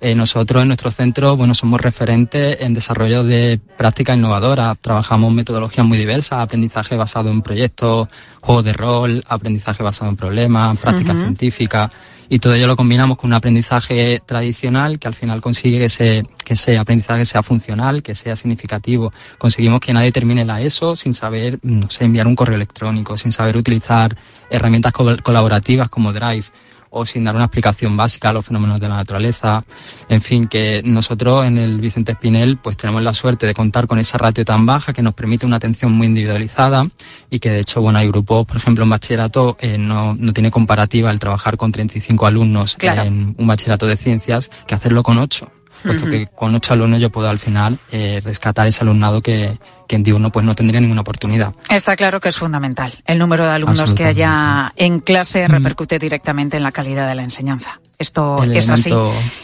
Eh, 0.00 0.14
nosotros 0.14 0.62
en 0.62 0.68
nuestro 0.68 0.90
centro, 0.90 1.36
bueno, 1.36 1.54
somos 1.54 1.80
referentes 1.80 2.60
en 2.60 2.74
desarrollo 2.74 3.24
de 3.24 3.58
prácticas 3.78 4.16
innovadoras. 4.16 4.76
Trabajamos 4.80 5.32
metodologías 5.32 5.86
muy 5.86 5.96
diversas, 5.96 6.40
aprendizaje 6.40 6.96
basado 6.96 7.30
en 7.30 7.42
proyectos, 7.42 8.08
juegos 8.42 8.64
de 8.64 8.72
rol, 8.74 9.24
aprendizaje 9.26 9.82
basado 9.82 10.10
en 10.10 10.16
problemas, 10.16 10.78
prácticas 10.78 11.16
científicas 11.16 11.90
y 12.28 12.38
todo 12.38 12.54
ello 12.54 12.66
lo 12.66 12.76
combinamos 12.76 13.16
con 13.18 13.30
un 13.30 13.34
aprendizaje 13.34 14.20
tradicional 14.24 14.98
que 14.98 15.08
al 15.08 15.14
final 15.14 15.40
consigue 15.40 15.78
que 15.78 15.84
ese, 15.86 16.24
que 16.44 16.54
ese 16.54 16.78
aprendizaje 16.78 17.24
sea 17.26 17.42
funcional, 17.42 18.02
que 18.02 18.14
sea 18.14 18.36
significativo. 18.36 19.12
Conseguimos 19.38 19.80
que 19.80 19.92
nadie 19.92 20.12
termine 20.12 20.44
la 20.44 20.60
ESO 20.60 20.96
sin 20.96 21.14
saber, 21.14 21.58
no 21.62 21.90
sé, 21.90 22.04
enviar 22.04 22.26
un 22.26 22.36
correo 22.36 22.56
electrónico, 22.56 23.16
sin 23.16 23.32
saber 23.32 23.56
utilizar 23.56 24.16
herramientas 24.50 24.92
colaborativas 24.92 25.88
como 25.88 26.12
Drive 26.12 26.46
o 26.96 27.04
sin 27.04 27.24
dar 27.24 27.34
una 27.34 27.44
explicación 27.44 27.96
básica 27.96 28.30
a 28.30 28.32
los 28.32 28.46
fenómenos 28.46 28.80
de 28.80 28.88
la 28.88 28.96
naturaleza. 28.96 29.64
En 30.08 30.22
fin, 30.22 30.48
que 30.48 30.82
nosotros 30.84 31.44
en 31.44 31.58
el 31.58 31.78
Vicente 31.78 32.12
Espinel 32.12 32.56
pues 32.56 32.76
tenemos 32.76 33.02
la 33.02 33.12
suerte 33.12 33.46
de 33.46 33.54
contar 33.54 33.86
con 33.86 33.98
esa 33.98 34.16
ratio 34.16 34.44
tan 34.44 34.64
baja 34.64 34.92
que 34.92 35.02
nos 35.02 35.14
permite 35.14 35.44
una 35.44 35.56
atención 35.56 35.92
muy 35.92 36.06
individualizada 36.06 36.88
y 37.30 37.38
que 37.38 37.50
de 37.50 37.60
hecho, 37.60 37.82
bueno, 37.82 37.98
hay 37.98 38.08
grupos, 38.08 38.46
por 38.46 38.56
ejemplo, 38.56 38.84
en 38.84 38.90
bachillerato 38.90 39.56
eh, 39.60 39.76
no, 39.76 40.14
no 40.18 40.32
tiene 40.32 40.50
comparativa 40.50 41.10
el 41.10 41.18
trabajar 41.18 41.56
con 41.56 41.70
35 41.70 42.26
alumnos 42.26 42.76
en 42.80 43.34
un 43.36 43.46
bachillerato 43.46 43.86
de 43.86 43.96
ciencias 43.96 44.50
que 44.66 44.74
hacerlo 44.74 45.02
con 45.02 45.18
8 45.18 45.50
puesto 45.86 46.06
que 46.06 46.26
con 46.26 46.54
ocho 46.54 46.72
alumnos 46.72 47.00
yo 47.00 47.10
puedo 47.10 47.28
al 47.28 47.38
final 47.38 47.78
eh, 47.90 48.20
rescatar 48.24 48.66
ese 48.66 48.82
alumnado 48.82 49.20
que, 49.22 49.58
que 49.86 49.96
en 49.96 50.02
diurno 50.02 50.30
pues 50.30 50.44
no 50.44 50.54
tendría 50.54 50.80
ninguna 50.80 51.00
oportunidad. 51.02 51.54
Está 51.70 51.96
claro 51.96 52.20
que 52.20 52.28
es 52.28 52.36
fundamental. 52.36 52.92
El 53.06 53.18
número 53.18 53.44
de 53.44 53.52
alumnos 53.52 53.94
que 53.94 54.04
haya 54.04 54.72
en 54.76 55.00
clase 55.00 55.48
repercute 55.48 55.98
directamente 55.98 56.56
en 56.56 56.62
la 56.62 56.72
calidad 56.72 57.08
de 57.08 57.14
la 57.14 57.22
enseñanza. 57.22 57.80
Esto 57.98 58.42
es 58.44 58.68
así. 58.68 58.92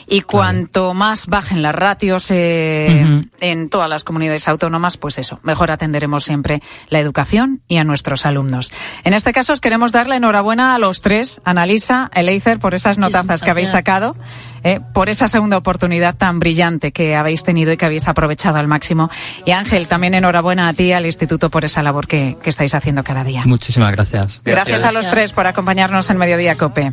Y 0.07 0.23
cuanto 0.23 0.93
más 0.95 1.27
bajen 1.27 1.63
las 1.63 1.75
ratios 1.75 2.27
eh, 2.31 3.25
en 3.41 3.69
todas 3.71 3.89
las 3.89 4.05
comunidades 4.05 4.47
autónomas, 4.49 4.99
pues 4.99 5.19
eso, 5.19 5.41
mejor 5.43 5.71
atenderemos 5.71 6.25
siempre 6.25 6.63
la 6.89 7.01
educación 7.01 7.63
y 7.67 7.79
a 7.79 7.85
nuestros 7.85 8.27
alumnos. 8.27 8.73
En 9.05 9.15
este 9.15 9.33
caso, 9.33 9.53
os 9.53 9.61
queremos 9.61 9.93
darle 9.93 10.17
enhorabuena 10.17 10.75
a 10.75 10.79
los 10.79 11.01
tres, 11.01 11.41
Analisa, 11.45 12.11
Eleizer, 12.15 12.59
por 12.59 12.75
esas 12.75 12.99
notazas 12.99 13.43
que 13.43 13.51
habéis 13.51 13.71
sacado, 13.71 14.17
eh, 14.65 14.81
por 14.93 15.09
esa 15.09 15.29
segunda 15.29 15.57
oportunidad 15.57 16.15
tan 16.15 16.39
brillante 16.39 16.93
que 16.93 17.17
habéis 17.17 17.45
tenido 17.45 17.73
y 17.73 17.77
que 17.77 17.87
habéis 17.87 18.07
aprovechado 18.07 18.59
al 18.59 18.69
máximo. 18.69 19.11
Y 19.47 19.53
Ángel, 19.53 19.89
también 19.89 20.15
enhorabuena 20.15 20.69
a 20.69 20.73
ti, 20.75 20.93
al 20.93 21.07
Instituto, 21.07 21.51
por 21.51 21.65
esa 21.65 21.83
labor 21.83 22.07
que, 22.07 22.37
que 22.43 22.51
estáis 22.51 22.75
haciendo 22.75 23.03
cada 23.03 23.25
día. 23.25 23.43
Muchísimas 23.47 23.93
gracias. 23.93 24.41
Gracias 24.45 24.85
a 24.85 24.93
los 24.93 25.09
tres 25.09 25.33
por 25.33 25.47
acompañarnos 25.47 26.11
en 26.11 26.19
Mediodía 26.19 26.57
Cope. 26.57 26.93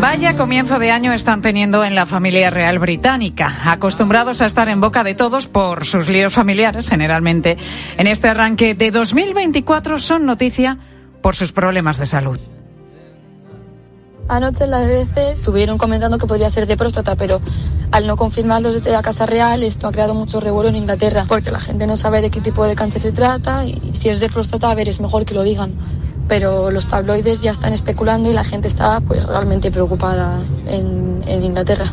Vaya 0.00 0.36
comienzo 0.36 0.78
de 0.78 0.90
año 0.90 1.12
están 1.12 1.42
teniendo 1.42 1.84
en 1.84 1.94
la 1.94 2.06
familia 2.06 2.50
real 2.50 2.78
británica, 2.78 3.54
acostumbrados 3.64 4.40
a 4.40 4.46
estar 4.46 4.68
en 4.68 4.80
boca 4.80 5.04
de 5.04 5.14
todos 5.14 5.46
por 5.46 5.84
sus 5.84 6.08
líos 6.08 6.32
familiares, 6.32 6.88
generalmente. 6.88 7.56
En 7.96 8.06
este 8.06 8.28
arranque 8.28 8.74
de 8.74 8.90
2024 8.90 9.98
son 9.98 10.26
noticia 10.26 10.78
por 11.20 11.36
sus 11.36 11.52
problemas 11.52 11.98
de 11.98 12.06
salud. 12.06 12.40
Anoche 14.28 14.66
las 14.66 14.86
veces 14.86 15.38
estuvieron 15.38 15.78
comentando 15.78 16.18
que 16.18 16.26
podría 16.26 16.50
ser 16.50 16.66
de 16.66 16.76
próstata, 16.76 17.16
pero 17.16 17.40
al 17.90 18.06
no 18.06 18.16
confirmarlo 18.16 18.72
desde 18.72 18.92
la 18.92 19.02
Casa 19.02 19.26
Real, 19.26 19.62
esto 19.62 19.88
ha 19.88 19.92
creado 19.92 20.14
mucho 20.14 20.40
revuelo 20.40 20.70
en 20.70 20.76
Inglaterra, 20.76 21.26
porque 21.28 21.50
la 21.50 21.60
gente 21.60 21.86
no 21.86 21.96
sabe 21.96 22.20
de 22.20 22.30
qué 22.30 22.40
tipo 22.40 22.64
de 22.64 22.74
cáncer 22.74 23.02
se 23.02 23.12
trata 23.12 23.64
y 23.66 23.92
si 23.94 24.08
es 24.08 24.20
de 24.20 24.28
próstata, 24.28 24.70
a 24.70 24.74
ver, 24.74 24.88
es 24.88 25.00
mejor 25.00 25.24
que 25.24 25.34
lo 25.34 25.42
digan 25.42 25.74
pero 26.28 26.70
los 26.70 26.88
tabloides 26.88 27.40
ya 27.40 27.50
están 27.50 27.72
especulando 27.72 28.30
y 28.30 28.32
la 28.32 28.44
gente 28.44 28.68
está 28.68 29.00
pues 29.00 29.26
realmente 29.26 29.70
preocupada 29.70 30.40
en, 30.66 31.02
Inglaterra. 31.26 31.86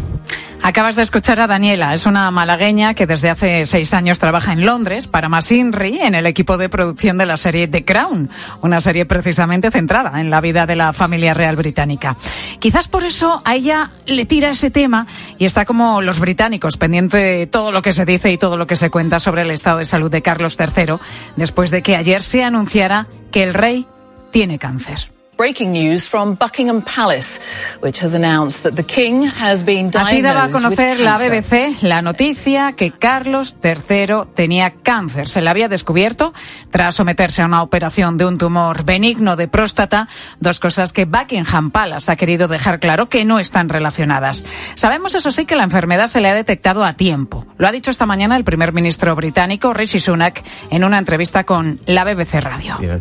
Acabas 0.61 0.95
de 0.95 1.03
escuchar 1.03 1.39
a 1.39 1.47
Daniela, 1.47 1.93
es 1.93 2.05
una 2.05 2.29
malagueña 2.31 2.93
que 2.93 3.07
desde 3.07 3.29
hace 3.29 3.65
seis 3.65 3.93
años 3.93 4.19
trabaja 4.19 4.51
en 4.51 4.65
Londres 4.65 5.07
para 5.07 5.29
Masinri 5.29 5.99
en 6.01 6.15
el 6.15 6.25
equipo 6.25 6.57
de 6.57 6.67
producción 6.67 7.17
de 7.17 7.25
la 7.25 7.37
serie 7.37 7.67
The 7.67 7.85
Crown, 7.85 8.29
una 8.61 8.81
serie 8.81 9.05
precisamente 9.05 9.71
centrada 9.71 10.19
en 10.19 10.29
la 10.29 10.41
vida 10.41 10.65
de 10.65 10.75
la 10.75 10.91
familia 10.91 11.33
real 11.33 11.55
británica. 11.55 12.17
Quizás 12.59 12.89
por 12.89 13.05
eso 13.05 13.41
a 13.45 13.55
ella 13.55 13.91
le 14.05 14.25
tira 14.25 14.49
ese 14.49 14.69
tema 14.69 15.07
y 15.37 15.45
está 15.45 15.63
como 15.63 16.01
los 16.01 16.19
británicos, 16.19 16.77
pendiente 16.77 17.17
de 17.17 17.47
todo 17.47 17.71
lo 17.71 17.81
que 17.81 17.93
se 17.93 18.05
dice 18.05 18.31
y 18.31 18.37
todo 18.37 18.57
lo 18.57 18.67
que 18.67 18.75
se 18.75 18.89
cuenta 18.89 19.19
sobre 19.19 19.43
el 19.43 19.51
estado 19.51 19.79
de 19.79 19.85
salud 19.85 20.11
de 20.11 20.21
Carlos 20.21 20.57
III, 20.59 20.95
después 21.37 21.71
de 21.71 21.81
que 21.81 21.95
ayer 21.95 22.21
se 22.21 22.43
anunciara 22.43 23.07
que 23.31 23.43
el 23.43 23.53
rey 23.53 23.87
tiene 24.31 24.59
cáncer. 24.59 24.99
Breaking 25.39 25.71
news 25.71 26.05
from 26.05 26.35
Buckingham 26.35 26.81
Palace, 26.81 27.39
which 27.79 28.03
has 28.03 28.13
announced 28.13 28.63
that 28.63 28.75
the 28.75 28.83
king 28.83 29.23
has 29.23 29.63
been 29.63 29.89
Así 29.89 30.21
daba 30.21 30.43
a 30.43 30.47
diagnosed 30.49 30.75
conocer 30.75 30.97
with 30.97 31.05
la 31.05 31.17
cancer. 31.17 31.31
BBC 31.31 31.83
la 31.83 32.01
noticia 32.01 32.73
que 32.73 32.91
Carlos 32.91 33.55
III 33.63 34.33
tenía 34.35 34.71
cáncer. 34.83 35.29
Se 35.29 35.41
le 35.41 35.49
había 35.49 35.69
descubierto 35.69 36.33
tras 36.71 36.95
someterse 36.95 37.41
a 37.41 37.45
una 37.45 37.63
operación 37.63 38.17
de 38.17 38.25
un 38.25 38.37
tumor 38.37 38.83
benigno 38.83 39.37
de 39.37 39.47
próstata, 39.47 40.09
dos 40.41 40.59
cosas 40.59 40.91
que 40.91 41.05
Buckingham 41.05 41.71
Palace 41.71 42.11
ha 42.11 42.17
querido 42.17 42.49
dejar 42.49 42.81
claro 42.81 43.07
que 43.07 43.23
no 43.23 43.39
están 43.39 43.69
relacionadas. 43.69 44.45
Sabemos, 44.75 45.15
eso 45.15 45.31
sí, 45.31 45.45
que 45.45 45.55
la 45.55 45.63
enfermedad 45.63 46.07
se 46.07 46.19
le 46.19 46.27
ha 46.27 46.33
detectado 46.33 46.83
a 46.83 46.95
tiempo. 46.95 47.47
Lo 47.57 47.65
ha 47.65 47.71
dicho 47.71 47.91
esta 47.91 48.05
mañana 48.05 48.35
el 48.35 48.43
primer 48.43 48.73
ministro 48.73 49.15
británico, 49.15 49.71
Rishi 49.73 50.01
Sunak, 50.01 50.43
en 50.69 50.83
una 50.83 50.97
entrevista 50.97 51.45
con 51.45 51.79
la 51.85 52.03
BBC 52.03 52.41
Radio. 52.41 52.77
you 52.81 52.87
know, 52.89 52.99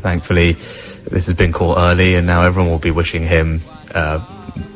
this 1.09 1.27
has 1.27 1.37
been 1.37 1.53
caught 1.53 1.79
early, 1.79 2.15
and 2.15 2.27
now 2.27 2.43
everyone 2.43 2.71
will 2.71 2.79
be 2.79 2.91
wishing 2.91 3.23
him 3.23 3.61
uh, 3.95 4.25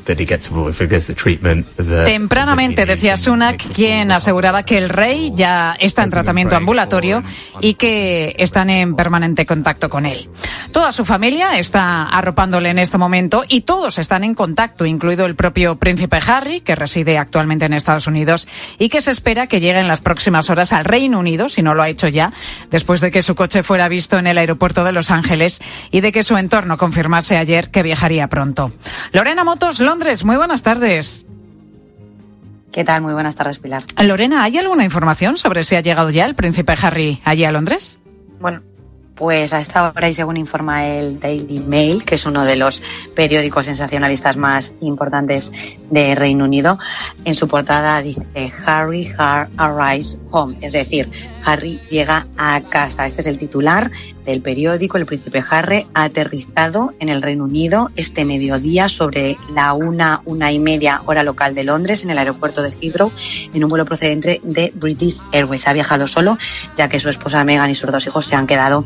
that 0.05 0.19
he 0.19 0.27
gets 0.27 0.51
if 0.51 0.81
he 0.81 0.87
gets 0.87 1.07
the 1.07 1.15
treatment. 1.15 1.67
That 1.77 2.07
Tempranamente 2.07 2.87
decía 2.87 3.17
Sunak, 3.17 3.63
quien 3.73 4.11
aseguraba 4.13 4.65
que 4.65 4.79
el 4.79 4.89
rey 4.89 5.33
ya 5.35 5.77
está 5.79 6.03
en 6.03 6.11
tratamiento 6.11 6.57
ambulatorio 6.57 7.23
y 7.61 7.75
que 7.75 8.35
están 8.39 8.71
en 8.71 8.97
permanente 8.97 9.47
contacto 9.47 9.89
con 9.89 10.07
él. 10.07 10.29
Toda 10.73 10.93
su 10.93 11.05
familia 11.05 11.59
está 11.59 12.05
arropándole 12.05 12.71
en 12.71 12.79
este 12.79 12.99
momento 12.99 13.45
y 13.49 13.63
todos 13.63 13.99
están 13.99 14.25
en 14.25 14.35
contacto, 14.35 14.87
incluido 14.87 15.27
el 15.27 15.35
propio 15.35 15.77
príncipe 15.77 16.21
Harry, 16.27 16.61
que 16.61 16.75
reside 16.75 17.19
actualmente 17.19 17.67
en 17.67 17.75
Estados 17.75 18.07
Unidos 18.07 18.49
y 18.79 18.89
que 18.89 19.01
se 19.01 19.11
espera 19.11 19.47
que 19.47 19.61
llegue 19.61 19.79
en 19.79 19.89
las 19.89 20.01
próximas 20.01 20.49
horas 20.51 20.73
al 20.73 20.85
Reino 20.85 21.19
Unido, 21.19 21.49
si 21.49 21.63
no 21.63 21.75
lo 21.75 21.83
ha 21.83 21.89
hecho 21.89 22.09
ya, 22.09 22.33
después 22.71 23.01
de 23.01 23.11
que 23.11 23.23
su 23.23 23.35
coche 23.35 23.63
fuera 23.63 23.89
visto 23.89 24.19
en 24.19 24.27
el 24.27 24.39
aeropuerto 24.39 24.85
de 24.85 24.93
Los 24.93 25.11
Ángeles 25.11 25.61
y 25.91 26.01
de 26.01 26.13
que 26.13 26.23
su 26.23 26.37
entorno 26.37 26.79
confirmase 26.79 27.37
ayer 27.37 27.71
que 27.71 27.83
viajaría 27.83 28.29
pronto. 28.29 28.73
Lorena 29.13 29.45
Motos, 29.45 29.81
Londres, 29.93 30.25
muy 30.25 30.37
buenas 30.37 30.63
tardes. 30.63 31.27
¿Qué 32.73 32.83
tal? 32.83 33.03
Muy 33.03 33.13
buenas 33.13 33.37
tardes, 33.37 33.59
Pilar. 33.59 33.85
Lorena, 34.03 34.43
¿hay 34.43 34.57
alguna 34.57 34.85
información 34.85 35.37
sobre 35.37 35.65
si 35.65 35.77
ha 35.77 35.83
llegado 35.83 36.09
ya 36.09 36.25
el 36.25 36.35
príncipe 36.35 36.75
Harry 36.81 37.21
allí 37.27 37.45
a 37.45 37.53
Londres? 37.53 38.01
Bueno, 38.41 38.63
pues 39.15 39.53
a 39.53 39.61
esta 39.61 39.89
hora, 39.89 40.09
y 40.09 40.15
según 40.15 40.37
informa 40.37 40.87
el 40.87 41.21
Daily 41.21 41.61
Mail, 41.61 42.05
que 42.05 42.17
es 42.17 42.27
uno 42.27 42.45
de 42.45 42.57
los 42.57 42.83
periódicos 43.15 43.67
sensacionalistas 43.67 44.37
más 44.37 44.75
importantes 44.81 45.53
de 45.91 46.15
Reino 46.15 46.45
Unido, 46.45 46.79
en 47.25 47.35
su 47.35 47.49
portada 47.49 48.01
dice 48.03 48.53
Harry 48.67 49.13
Har 49.17 49.49
arrives 49.57 50.19
home, 50.31 50.57
es 50.61 50.73
decir, 50.73 51.11
Harry 51.45 51.79
llega 51.91 52.27
a 52.37 52.61
casa. 52.61 53.07
Este 53.07 53.21
es 53.21 53.27
el 53.27 53.39
titular 53.39 53.91
del 54.25 54.43
periódico. 54.43 54.97
El 54.97 55.07
príncipe 55.07 55.43
Harry 55.51 55.87
ha 55.95 56.05
aterrizado 56.05 56.93
en 57.01 57.09
el 57.09 57.23
Reino 57.23 57.45
Unido 57.45 57.91
este 57.97 58.25
mediodía 58.25 58.89
sobre 58.89 59.37
la 59.53 59.73
una, 59.73 60.23
una 60.25 60.53
y 60.53 60.59
media 60.59 61.03
hora 61.07 61.23
local 61.23 61.55
de 61.55 61.65
Londres 61.65 62.05
en 62.05 62.11
el 62.11 62.19
aeropuerto 62.19 62.63
de 62.63 62.71
Heathrow 62.71 63.11
en 63.53 63.65
un 63.65 63.69
vuelo 63.69 63.85
procedente 63.85 64.41
de 64.45 64.73
British 64.75 65.21
Airways. 65.33 65.67
Ha 65.67 65.73
viajado 65.73 66.07
solo, 66.07 66.39
ya 66.77 66.89
que 66.89 67.01
su 67.01 67.09
esposa 67.09 67.45
Meghan 67.45 67.71
y 67.71 67.75
sus 67.75 67.91
dos 67.91 68.07
hijos 68.07 68.27
se 68.27 68.37
han 68.37 68.47
quedado 68.47 68.85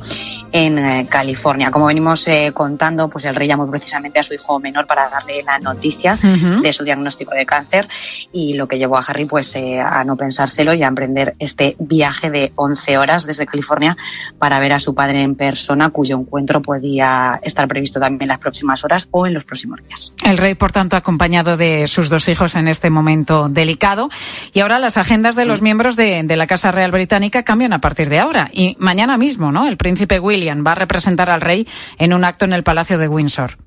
en 0.53 0.79
eh, 0.79 1.07
California. 1.09 1.71
Como 1.71 1.87
venimos 1.87 2.27
eh, 2.29 2.53
contando, 2.55 3.09
pues 3.09 3.25
el 3.25 3.35
rey 3.35 3.49
llamó 3.49 3.71
precisamente 3.71 4.21
a 4.21 4.23
su 4.23 4.35
hijo 4.35 4.59
menor 4.59 4.87
para 4.87 5.09
darle 5.09 5.43
la 5.43 5.59
noticia 5.59 6.19
Ujú. 6.23 6.63
de 6.63 6.73
su 6.73 6.85
diagnóstico 6.85 7.35
de 7.35 7.45
cáncer 7.45 7.89
y 8.33 8.55
lo 8.55 8.67
que 8.67 8.79
llevó 8.79 8.97
a 8.97 9.05
Harry 9.07 9.27
pues 9.27 9.55
eh, 9.57 9.81
a 9.81 10.05
no 10.05 10.17
pensárselo 10.17 10.75
y 10.75 10.83
a 10.83 10.87
emprender 10.87 11.35
este 11.39 11.77
viaje 11.79 12.31
de 12.31 12.53
11 12.57 12.99
horas 12.99 13.27
desde 13.27 13.47
California 13.47 13.97
para 14.39 14.61
ver 14.61 14.73
a 14.73 14.79
su 14.79 14.95
padre 14.95 15.23
en 15.23 15.35
persona, 15.35 15.91
cuyo 15.91 16.17
encuentro 16.17 16.63
podía 16.63 17.41
estar 17.43 17.69
previsto 17.69 18.01
también 18.01 18.23
en 18.23 18.29
las 18.29 18.39
próximas 18.39 18.85
horas 18.85 19.09
o 19.11 19.27
en 19.27 19.35
los 19.35 19.45
próximos 19.45 19.81
días. 19.87 20.13
El 20.25 20.39
rey, 20.39 20.55
por 20.55 20.73
tanto, 20.73 20.97
acompañado 20.97 21.57
de 21.57 21.87
sus 21.87 22.09
dos 22.09 22.29
hijos 22.29 22.55
en 22.55 22.69
este 22.69 22.91
momento 22.91 23.49
delicado. 23.49 24.09
Y 24.53 24.61
ahora 24.61 24.79
las 24.79 24.97
agendas 24.97 25.37
de 25.37 25.45
los 25.45 25.63
miembros 25.63 25.97
de, 25.97 26.23
de 26.23 26.37
la 26.37 26.47
Casa 26.47 26.71
Real 26.71 26.91
Británica 26.91 27.43
cambian 27.43 27.73
a 27.73 27.81
partir 27.81 28.09
de 28.09 28.19
ahora. 28.19 28.49
Y 28.53 28.77
mañana 28.79 29.17
mismo, 29.17 29.53
¿no? 29.53 29.67
El 29.69 29.77
príncipe 29.77 30.06
William 30.21 30.65
va 30.67 30.73
a 30.73 30.77
representar 30.77 31.31
al 31.31 31.41
rey 31.41 31.67
en 31.99 32.13
un 32.13 32.25
acto 32.25 32.45
en 32.45 32.53
el 32.53 32.63
Palacio 32.63 32.99
de 32.99 33.09
Windsor. 33.09 33.66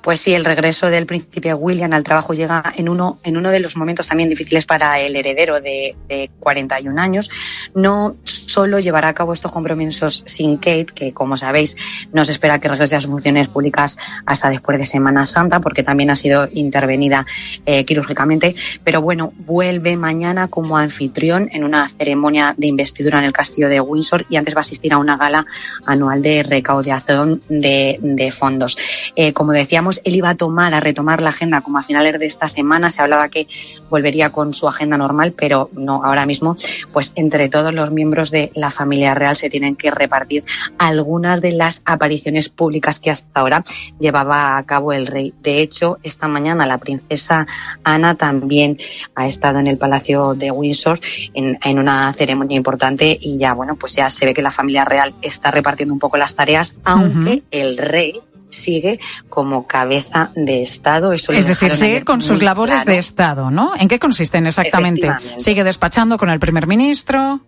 Pues 0.00 0.20
sí, 0.20 0.34
el 0.34 0.44
regreso 0.44 0.90
del 0.90 1.06
príncipe 1.06 1.54
William 1.54 1.92
al 1.92 2.02
trabajo 2.02 2.34
llega 2.34 2.72
en 2.76 2.88
uno, 2.88 3.18
en 3.22 3.36
uno 3.36 3.50
de 3.50 3.60
los 3.60 3.76
momentos 3.76 4.08
también 4.08 4.28
difíciles 4.28 4.66
para 4.66 5.00
el 5.00 5.16
heredero 5.16 5.60
de, 5.60 5.96
de 6.08 6.30
41 6.40 7.00
años. 7.00 7.30
No 7.74 8.16
solo 8.24 8.78
llevará 8.80 9.08
a 9.08 9.14
cabo 9.14 9.32
estos 9.32 9.52
compromisos 9.52 10.24
sin 10.26 10.56
Kate, 10.56 10.86
que 10.94 11.12
como 11.12 11.36
sabéis 11.36 11.76
no 12.12 12.24
se 12.24 12.32
espera 12.32 12.58
que 12.58 12.68
regrese 12.68 12.96
a 12.96 13.00
sus 13.00 13.10
funciones 13.10 13.48
públicas 13.48 13.98
hasta 14.26 14.50
después 14.50 14.78
de 14.78 14.86
Semana 14.86 15.24
Santa, 15.24 15.60
porque 15.60 15.82
también 15.82 16.10
ha 16.10 16.16
sido 16.16 16.48
intervenida 16.52 17.26
eh, 17.64 17.84
quirúrgicamente, 17.84 18.54
pero 18.84 19.00
bueno, 19.00 19.32
vuelve 19.38 19.96
mañana 19.96 20.48
como 20.48 20.76
anfitrión 20.76 21.48
en 21.52 21.64
una 21.64 21.88
ceremonia 21.88 22.54
de 22.56 22.66
investidura 22.66 23.18
en 23.18 23.24
el 23.24 23.32
castillo 23.32 23.68
de 23.68 23.80
Windsor 23.80 24.26
y 24.28 24.36
antes 24.36 24.54
va 24.54 24.58
a 24.58 24.62
asistir 24.62 24.92
a 24.92 24.98
una 24.98 25.16
gala 25.16 25.46
anual 25.86 26.22
de 26.22 26.42
recaudación 26.42 27.40
de, 27.48 27.98
de 28.02 28.30
fondos. 28.30 28.76
Eh, 29.16 29.32
como 29.32 29.52
decíamos, 29.62 30.00
él 30.04 30.16
iba 30.16 30.30
a 30.30 30.34
tomar, 30.36 30.74
a 30.74 30.80
retomar 30.80 31.22
la 31.22 31.30
agenda 31.30 31.60
como 31.60 31.78
a 31.78 31.82
finales 31.82 32.18
de 32.18 32.26
esta 32.26 32.48
semana. 32.48 32.90
Se 32.90 33.02
hablaba 33.02 33.28
que 33.28 33.46
volvería 33.88 34.30
con 34.30 34.54
su 34.54 34.68
agenda 34.68 34.96
normal, 34.96 35.32
pero 35.36 35.70
no 35.72 36.04
ahora 36.04 36.26
mismo. 36.26 36.56
Pues 36.92 37.12
entre 37.16 37.48
todos 37.48 37.74
los 37.74 37.90
miembros 37.90 38.30
de 38.30 38.50
la 38.54 38.70
familia 38.70 39.14
real 39.14 39.36
se 39.36 39.50
tienen 39.50 39.76
que 39.76 39.90
repartir 39.90 40.44
algunas 40.78 41.40
de 41.40 41.52
las 41.52 41.82
apariciones 41.84 42.48
públicas 42.48 43.00
que 43.00 43.10
hasta 43.10 43.40
ahora 43.40 43.64
llevaba 43.98 44.56
a 44.56 44.62
cabo 44.64 44.92
el 44.92 45.06
rey. 45.06 45.32
De 45.42 45.60
hecho, 45.60 45.98
esta 46.02 46.28
mañana 46.28 46.66
la 46.66 46.78
princesa 46.78 47.46
Ana 47.84 48.14
también 48.16 48.78
ha 49.14 49.26
estado 49.26 49.58
en 49.58 49.66
el 49.66 49.78
Palacio 49.78 50.34
de 50.34 50.50
Windsor 50.50 51.00
en, 51.34 51.58
en 51.62 51.78
una 51.78 52.12
ceremonia 52.12 52.56
importante 52.56 53.16
y 53.20 53.38
ya, 53.38 53.54
bueno, 53.54 53.76
pues 53.76 53.94
ya 53.94 54.10
se 54.10 54.26
ve 54.26 54.34
que 54.34 54.42
la 54.42 54.50
familia 54.50 54.84
real 54.84 55.14
está 55.22 55.50
repartiendo 55.50 55.94
un 55.94 56.00
poco 56.00 56.16
las 56.16 56.34
tareas, 56.34 56.76
aunque 56.84 57.42
el 57.50 57.76
rey 57.78 58.20
sigue 58.52 59.00
como 59.28 59.66
cabeza 59.66 60.30
de 60.36 60.62
Estado. 60.62 61.12
Eso 61.12 61.32
Es 61.32 61.46
decir, 61.46 61.72
sigue 61.72 62.04
con 62.04 62.22
sus 62.22 62.42
labores 62.42 62.76
claro. 62.76 62.92
de 62.92 62.98
Estado, 62.98 63.50
¿no? 63.50 63.72
¿En 63.78 63.88
qué 63.88 63.98
consisten 63.98 64.46
exactamente? 64.46 65.10
Sigue 65.38 65.64
despachando 65.64 66.18
con 66.18 66.30
el 66.30 66.38
primer 66.38 66.66
ministro. 66.66 67.40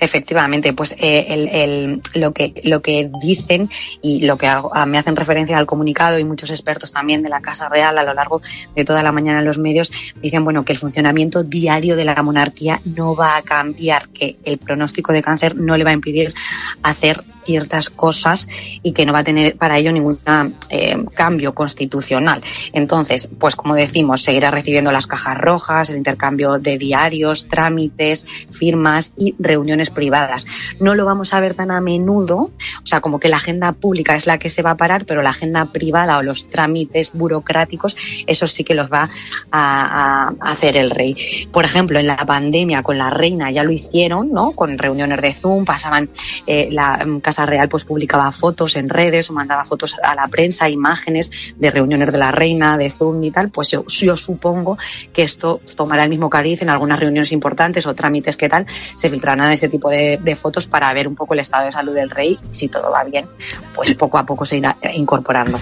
Efectivamente, 0.00 0.72
pues 0.72 0.92
eh, 0.98 1.26
el, 1.28 1.48
el- 1.48 2.02
lo 2.14 2.32
que 2.32 2.54
lo 2.64 2.80
que 2.80 3.10
dicen 3.20 3.68
y 4.00 4.24
lo 4.24 4.38
que 4.38 4.46
hago- 4.46 4.70
a- 4.74 4.86
me 4.86 4.96
hacen 4.98 5.16
referencia 5.16 5.58
al 5.58 5.66
comunicado 5.66 6.18
y 6.18 6.24
muchos 6.24 6.50
expertos 6.50 6.92
también 6.92 7.22
de 7.22 7.28
la 7.28 7.40
Casa 7.42 7.68
Real 7.68 7.98
a 7.98 8.04
lo 8.04 8.14
largo 8.14 8.40
de 8.74 8.84
toda 8.86 9.02
la 9.02 9.12
mañana 9.12 9.40
en 9.40 9.44
los 9.44 9.58
medios 9.58 9.92
dicen 10.22 10.44
bueno 10.44 10.64
que 10.64 10.72
el 10.72 10.78
funcionamiento 10.78 11.42
diario 11.44 11.94
de 11.94 12.06
la 12.06 12.22
monarquía 12.22 12.80
no 12.86 13.14
va 13.14 13.36
a 13.36 13.42
cambiar, 13.42 14.08
que 14.08 14.38
el 14.44 14.56
pronóstico 14.56 15.12
de 15.12 15.22
cáncer 15.22 15.56
no 15.56 15.76
le 15.76 15.84
va 15.84 15.90
a 15.90 15.94
impedir 15.94 16.32
hacer 16.82 17.22
ciertas 17.48 17.88
cosas 17.88 18.46
y 18.82 18.92
que 18.92 19.06
no 19.06 19.14
va 19.14 19.20
a 19.20 19.24
tener 19.24 19.56
para 19.56 19.78
ello 19.78 19.90
ningún 19.90 20.18
eh, 20.68 21.02
cambio 21.14 21.54
constitucional. 21.54 22.42
Entonces, 22.74 23.30
pues 23.38 23.56
como 23.56 23.74
decimos, 23.74 24.22
seguirá 24.22 24.50
recibiendo 24.50 24.92
las 24.92 25.06
cajas 25.06 25.38
rojas, 25.38 25.88
el 25.88 25.96
intercambio 25.96 26.58
de 26.58 26.76
diarios, 26.76 27.48
trámites, 27.48 28.26
firmas 28.50 29.12
y 29.16 29.34
reuniones 29.38 29.88
privadas. 29.88 30.44
No 30.78 30.94
lo 30.94 31.06
vamos 31.06 31.32
a 31.32 31.40
ver 31.40 31.54
tan 31.54 31.70
a 31.70 31.80
menudo, 31.80 32.36
o 32.36 32.86
sea, 32.86 33.00
como 33.00 33.18
que 33.18 33.30
la 33.30 33.36
agenda 33.36 33.72
pública 33.72 34.14
es 34.14 34.26
la 34.26 34.38
que 34.38 34.50
se 34.50 34.60
va 34.60 34.72
a 34.72 34.76
parar, 34.76 35.06
pero 35.06 35.22
la 35.22 35.30
agenda 35.30 35.64
privada 35.64 36.18
o 36.18 36.22
los 36.22 36.50
trámites 36.50 37.12
burocráticos, 37.14 37.96
eso 38.26 38.46
sí 38.46 38.62
que 38.62 38.74
los 38.74 38.92
va 38.92 39.08
a, 39.52 40.34
hacer 40.40 40.76
el 40.76 40.90
rey. 40.90 41.16
Por 41.50 41.64
ejemplo, 41.64 41.98
en 41.98 42.08
la 42.08 42.26
pandemia 42.26 42.82
con 42.82 42.98
la 42.98 43.08
reina 43.08 43.50
ya 43.50 43.64
lo 43.64 43.72
hicieron, 43.72 44.32
¿no? 44.32 44.52
Con 44.52 44.76
reuniones 44.76 45.22
de 45.22 45.32
Zoom, 45.32 45.64
pasaban, 45.64 46.10
eh, 46.46 46.68
la 46.70 47.06
mm, 47.06 47.20
Real 47.46 47.68
pues 47.68 47.84
publicaba 47.84 48.30
fotos 48.30 48.76
en 48.76 48.88
redes 48.88 49.30
o 49.30 49.32
mandaba 49.32 49.64
fotos 49.64 49.96
a 50.02 50.14
la 50.14 50.26
prensa, 50.28 50.68
imágenes 50.68 51.54
de 51.56 51.70
reuniones 51.70 52.12
de 52.12 52.18
la 52.18 52.30
reina, 52.30 52.76
de 52.76 52.90
Zoom 52.90 53.22
y 53.22 53.30
tal, 53.30 53.50
pues 53.50 53.70
yo, 53.70 54.16
supongo 54.16 54.78
que 55.12 55.22
esto 55.22 55.60
tomará 55.76 56.04
el 56.04 56.10
mismo 56.10 56.30
cariz 56.30 56.62
en 56.62 56.70
algunas 56.70 56.98
reuniones 56.98 57.32
importantes 57.32 57.86
o 57.86 57.94
trámites 57.94 58.36
que 58.36 58.48
tal, 58.48 58.66
se 58.94 59.08
filtrarán 59.08 59.52
ese 59.52 59.68
tipo 59.68 59.90
de, 59.90 60.18
fotos 60.38 60.66
para 60.66 60.92
ver 60.92 61.08
un 61.08 61.16
poco 61.16 61.34
el 61.34 61.40
estado 61.40 61.64
de 61.64 61.72
salud 61.72 61.94
del 61.94 62.10
rey, 62.10 62.38
si 62.50 62.68
todo 62.68 62.90
va 62.90 63.02
bien, 63.04 63.26
pues 63.74 63.94
poco 63.94 64.18
a 64.18 64.26
poco 64.26 64.44
se 64.44 64.58
irá 64.58 64.76
incorporando. 64.94 65.58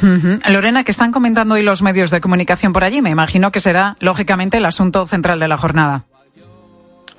Lorena, 0.50 0.84
que 0.84 0.90
están 0.90 1.12
comentando 1.12 1.54
hoy 1.54 1.62
los 1.62 1.82
medios 1.82 2.10
de 2.10 2.20
comunicación 2.20 2.72
por 2.72 2.84
allí, 2.84 3.00
me 3.00 3.10
imagino 3.10 3.52
que 3.52 3.60
será, 3.60 3.96
lógicamente, 4.00 4.58
el 4.58 4.66
asunto 4.66 5.06
central 5.06 5.38
de 5.38 5.48
la 5.48 5.56
jornada. 5.56 6.04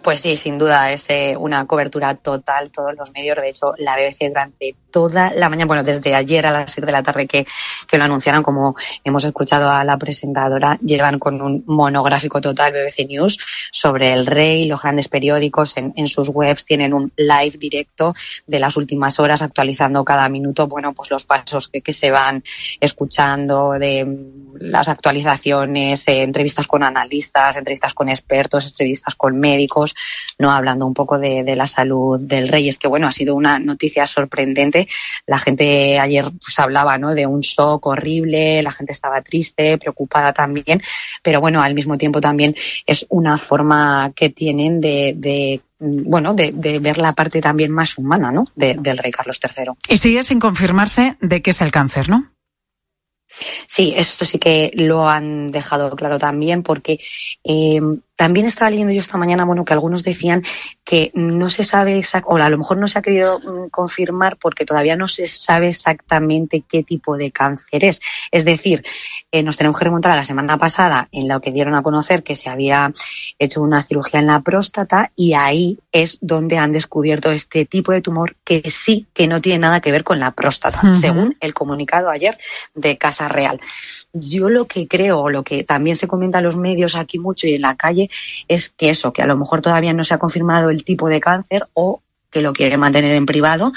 Pues 0.07 0.21
sí, 0.21 0.37
sin 0.37 0.57
duda 0.57 0.89
es 0.93 1.09
eh, 1.09 1.35
una 1.37 1.67
cobertura 1.67 2.15
total, 2.15 2.71
todos 2.71 2.95
los 2.95 3.11
medios. 3.11 3.35
De 3.35 3.49
hecho, 3.49 3.73
la 3.77 3.97
BBC 3.97 4.29
durante 4.29 4.73
toda 4.97 5.31
la 5.35 5.47
mañana, 5.47 5.67
bueno, 5.67 5.83
desde 5.83 6.15
ayer 6.15 6.43
a 6.47 6.51
las 6.51 6.71
7 6.71 6.87
de 6.87 6.91
la 6.91 7.03
tarde 7.03 7.27
que, 7.27 7.45
que 7.87 7.97
lo 7.99 8.05
anunciaron, 8.05 8.41
como 8.41 8.75
hemos 9.03 9.23
escuchado 9.25 9.69
a 9.69 9.83
la 9.83 9.95
presentadora, 9.95 10.79
llevan 10.81 11.19
con 11.19 11.39
un 11.39 11.63
monográfico 11.67 12.41
total 12.41 12.73
BBC 12.73 13.07
News 13.07 13.37
sobre 13.69 14.11
el 14.11 14.25
rey, 14.25 14.65
los 14.65 14.81
grandes 14.81 15.07
periódicos 15.07 15.77
en, 15.77 15.93
en 15.97 16.07
sus 16.07 16.29
webs 16.29 16.65
tienen 16.65 16.95
un 16.95 17.11
live 17.15 17.59
directo 17.59 18.15
de 18.47 18.57
las 18.57 18.75
últimas 18.75 19.19
horas 19.19 19.43
actualizando 19.43 20.03
cada 20.03 20.27
minuto, 20.29 20.65
bueno, 20.65 20.93
pues 20.93 21.11
los 21.11 21.25
pasos 21.25 21.67
que, 21.67 21.81
que 21.81 21.93
se 21.93 22.09
van 22.09 22.41
escuchando 22.79 23.73
de 23.73 24.03
mm, 24.03 24.47
las 24.61 24.87
actualizaciones, 24.87 26.07
eh, 26.07 26.23
entrevistas 26.23 26.65
con 26.65 26.81
analistas, 26.81 27.55
entrevistas 27.55 27.93
con 27.93 28.09
expertos, 28.09 28.65
entrevistas 28.65 29.13
con 29.13 29.39
médicos, 29.39 29.93
no 30.39 30.51
hablando 30.51 30.87
un 30.87 30.95
poco 30.95 31.19
de, 31.19 31.43
de 31.43 31.55
la 31.55 31.67
salud 31.67 32.19
del 32.19 32.47
rey. 32.47 32.67
Es 32.67 32.79
que 32.79 32.87
bueno, 32.87 33.05
ha 33.07 33.11
sido 33.11 33.35
una 33.35 33.59
noticia 33.59 34.07
sorprendente. 34.07 34.86
La 35.25 35.37
gente 35.39 35.99
ayer 35.99 36.25
pues 36.25 36.57
hablaba, 36.59 36.97
¿no? 36.97 37.13
De 37.13 37.25
un 37.25 37.41
shock 37.41 37.85
horrible, 37.87 38.61
la 38.63 38.71
gente 38.71 38.93
estaba 38.93 39.21
triste, 39.21 39.77
preocupada 39.77 40.33
también, 40.33 40.81
pero 41.21 41.41
bueno, 41.41 41.61
al 41.61 41.73
mismo 41.73 41.97
tiempo 41.97 42.21
también 42.21 42.55
es 42.85 43.05
una 43.09 43.37
forma 43.37 44.11
que 44.15 44.29
tienen 44.29 44.79
de, 44.81 45.13
de 45.17 45.61
bueno, 45.79 46.33
de, 46.33 46.51
de 46.53 46.79
ver 46.79 46.97
la 46.97 47.13
parte 47.13 47.39
también 47.39 47.71
más 47.71 47.97
humana, 47.97 48.31
¿no? 48.31 48.45
De- 48.55 48.75
del 48.79 48.97
rey 48.97 49.11
Carlos 49.11 49.39
III. 49.43 49.65
Y 49.89 49.97
sigue 49.97 50.23
sin 50.23 50.39
confirmarse 50.39 51.17
de 51.21 51.41
qué 51.41 51.51
es 51.51 51.61
el 51.61 51.71
cáncer, 51.71 52.09
¿no? 52.09 52.31
Sí, 53.67 53.93
esto 53.95 54.23
sí 54.25 54.39
que 54.39 54.71
lo 54.75 55.07
han 55.09 55.47
dejado 55.47 55.93
claro 55.95 56.17
también 56.17 56.63
porque 56.63 56.97
eh, 57.43 57.81
también 58.17 58.47
estaba 58.47 58.69
leyendo 58.71 58.91
yo 58.91 58.99
esta 58.99 59.17
mañana, 59.17 59.45
bueno, 59.45 59.63
que 59.63 59.73
algunos 59.73 60.03
decían 60.03 60.43
que 60.83 61.11
no 61.13 61.47
se 61.49 61.63
sabe 61.63 61.97
exact- 61.97 62.25
o 62.25 62.35
a 62.35 62.49
lo 62.49 62.57
mejor 62.57 62.77
no 62.77 62.87
se 62.87 62.99
ha 62.99 63.01
querido 63.01 63.39
mm, 63.39 63.69
confirmar 63.69 64.37
porque 64.37 64.65
todavía 64.65 64.95
no 64.97 65.07
se 65.07 65.27
sabe 65.27 65.69
exactamente 65.69 66.63
qué 66.67 66.83
tipo 66.83 67.15
de 67.15 67.31
cáncer 67.31 67.85
es. 67.85 68.01
Es 68.31 68.43
decir, 68.43 68.83
eh, 69.31 69.43
nos 69.43 69.55
tenemos 69.55 69.77
que 69.77 69.85
remontar 69.85 70.11
a 70.11 70.15
la 70.15 70.25
semana 70.25 70.57
pasada 70.57 71.07
en 71.11 71.27
la 71.27 71.39
que 71.39 71.51
dieron 71.51 71.75
a 71.75 71.83
conocer 71.83 72.23
que 72.23 72.35
se 72.35 72.49
había 72.49 72.91
hecho 73.37 73.61
una 73.61 73.83
cirugía 73.83 74.19
en 74.19 74.27
la 74.27 74.41
próstata 74.41 75.11
y 75.15 75.33
ahí 75.33 75.79
es 75.91 76.17
donde 76.19 76.57
han 76.57 76.71
descubierto 76.71 77.29
este 77.31 77.65
tipo 77.65 77.91
de 77.91 78.01
tumor 78.01 78.35
que 78.43 78.63
sí 78.71 79.05
que 79.13 79.27
no 79.27 79.41
tiene 79.41 79.59
nada 79.59 79.79
que 79.79 79.91
ver 79.91 80.03
con 80.03 80.19
la 80.19 80.31
próstata, 80.31 80.81
según 80.95 81.37
el 81.39 81.53
comunicado 81.53 82.09
ayer 82.09 82.37
de 82.73 82.97
Casa 82.97 83.27
Real. 83.27 83.61
Yo 84.13 84.49
lo 84.49 84.65
que 84.65 84.87
creo, 84.87 85.19
o 85.19 85.29
lo 85.29 85.43
que 85.43 85.63
también 85.63 85.95
se 85.95 86.07
comenta 86.07 86.39
en 86.39 86.45
los 86.45 86.57
medios 86.57 86.95
aquí 86.95 87.19
mucho 87.19 87.45
y 87.45 87.53
en 87.55 87.61
la 87.61 87.75
calle, 87.75 88.06
es 88.47 88.69
que 88.69 88.89
eso, 88.89 89.13
que 89.13 89.21
a 89.21 89.27
lo 89.27 89.37
mejor 89.37 89.61
todavía 89.61 89.93
no 89.93 90.03
se 90.03 90.13
ha 90.13 90.19
confirmado 90.19 90.69
el 90.69 90.83
tipo 90.83 91.07
de 91.07 91.19
cáncer 91.19 91.67
o 91.73 92.01
que 92.29 92.41
lo 92.41 92.53
quiere 92.53 92.77
mantener 92.77 93.15
en 93.15 93.25
privado 93.25 93.71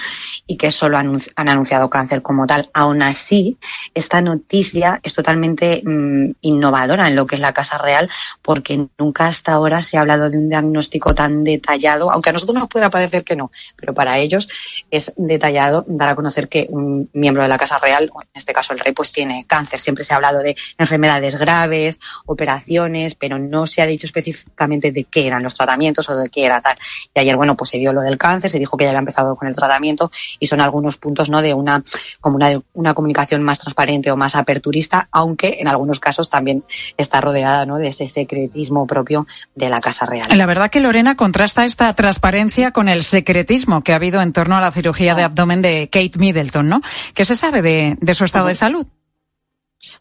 y 0.46 0.56
que 0.56 0.70
solo 0.70 0.98
han 0.98 1.20
anunciado 1.36 1.88
cáncer 1.88 2.22
como 2.22 2.46
tal. 2.46 2.68
Aún 2.74 3.02
así, 3.02 3.58
esta 3.94 4.20
noticia 4.20 5.00
es 5.02 5.14
totalmente 5.14 5.82
mm, 5.84 6.32
innovadora 6.40 7.08
en 7.08 7.16
lo 7.16 7.26
que 7.26 7.36
es 7.36 7.40
la 7.40 7.52
Casa 7.52 7.78
Real 7.78 8.10
porque 8.42 8.88
nunca 8.98 9.26
hasta 9.26 9.52
ahora 9.52 9.82
se 9.82 9.96
ha 9.96 10.00
hablado 10.00 10.30
de 10.30 10.38
un 10.38 10.48
diagnóstico 10.48 11.14
tan 11.14 11.44
detallado, 11.44 12.10
aunque 12.10 12.30
a 12.30 12.32
nosotros 12.32 12.58
nos 12.58 12.68
pueda 12.68 12.90
parecer 12.90 13.22
que 13.22 13.36
no, 13.36 13.52
pero 13.76 13.94
para 13.94 14.18
ellos 14.18 14.48
es 14.90 15.12
detallado 15.16 15.84
dar 15.86 16.08
a 16.08 16.16
conocer 16.16 16.48
que 16.48 16.66
un 16.70 17.08
miembro 17.12 17.42
de 17.42 17.48
la 17.48 17.58
Casa 17.58 17.78
Real, 17.78 18.04
en 18.04 18.28
este 18.34 18.52
caso 18.52 18.72
el 18.72 18.80
rey, 18.80 18.92
pues 18.92 19.12
tiene 19.12 19.44
cáncer. 19.46 19.80
Siempre 19.80 20.04
se 20.04 20.12
ha 20.12 20.16
hablado 20.16 20.40
de 20.40 20.56
enfermedades 20.76 21.38
graves, 21.38 22.00
operaciones, 22.26 23.14
pero 23.14 23.38
no 23.38 23.66
se 23.66 23.82
ha 23.82 23.86
dicho 23.86 24.06
específicamente 24.06 24.92
de 24.92 25.04
qué 25.04 25.26
eran 25.26 25.42
los 25.42 25.54
tratamientos 25.54 26.08
o 26.08 26.16
de 26.16 26.28
qué 26.28 26.44
era 26.44 26.60
tal. 26.60 26.76
Y 27.14 27.20
ayer, 27.20 27.36
bueno, 27.36 27.56
pues 27.56 27.70
se 27.70 27.78
dio 27.78 27.92
lo 27.92 28.02
del 28.02 28.18
cáncer 28.18 28.39
cáncer, 28.40 28.50
se 28.50 28.58
dijo 28.58 28.76
que 28.76 28.84
ya 28.84 28.90
había 28.90 29.00
empezado 29.00 29.36
con 29.36 29.48
el 29.48 29.54
tratamiento 29.54 30.10
y 30.38 30.46
son 30.46 30.60
algunos 30.60 30.96
puntos 30.96 31.30
¿no? 31.30 31.42
de 31.42 31.54
una, 31.54 31.82
como 32.20 32.36
una, 32.36 32.60
una 32.74 32.94
comunicación 32.94 33.42
más 33.42 33.58
transparente 33.58 34.10
o 34.10 34.16
más 34.16 34.34
aperturista, 34.34 35.08
aunque 35.12 35.58
en 35.60 35.68
algunos 35.68 36.00
casos 36.00 36.30
también 36.30 36.64
está 36.96 37.20
rodeada 37.20 37.66
¿no? 37.66 37.78
de 37.78 37.88
ese 37.88 38.08
secretismo 38.08 38.86
propio 38.86 39.26
de 39.54 39.68
la 39.68 39.80
Casa 39.80 40.06
Real. 40.06 40.26
La 40.36 40.46
verdad 40.46 40.70
que 40.70 40.80
Lorena 40.80 41.16
contrasta 41.16 41.64
esta 41.64 41.92
transparencia 41.94 42.72
con 42.72 42.88
el 42.88 43.02
secretismo 43.02 43.82
que 43.82 43.92
ha 43.92 43.96
habido 43.96 44.20
en 44.20 44.32
torno 44.32 44.56
a 44.56 44.60
la 44.60 44.72
cirugía 44.72 45.14
de 45.14 45.22
abdomen 45.22 45.62
de 45.62 45.88
Kate 45.90 46.18
Middleton, 46.18 46.68
¿no? 46.68 46.80
¿Qué 47.14 47.24
se 47.24 47.36
sabe 47.36 47.62
de, 47.62 47.96
de 48.00 48.14
su 48.14 48.24
estado 48.24 48.46
de 48.46 48.54
salud? 48.54 48.86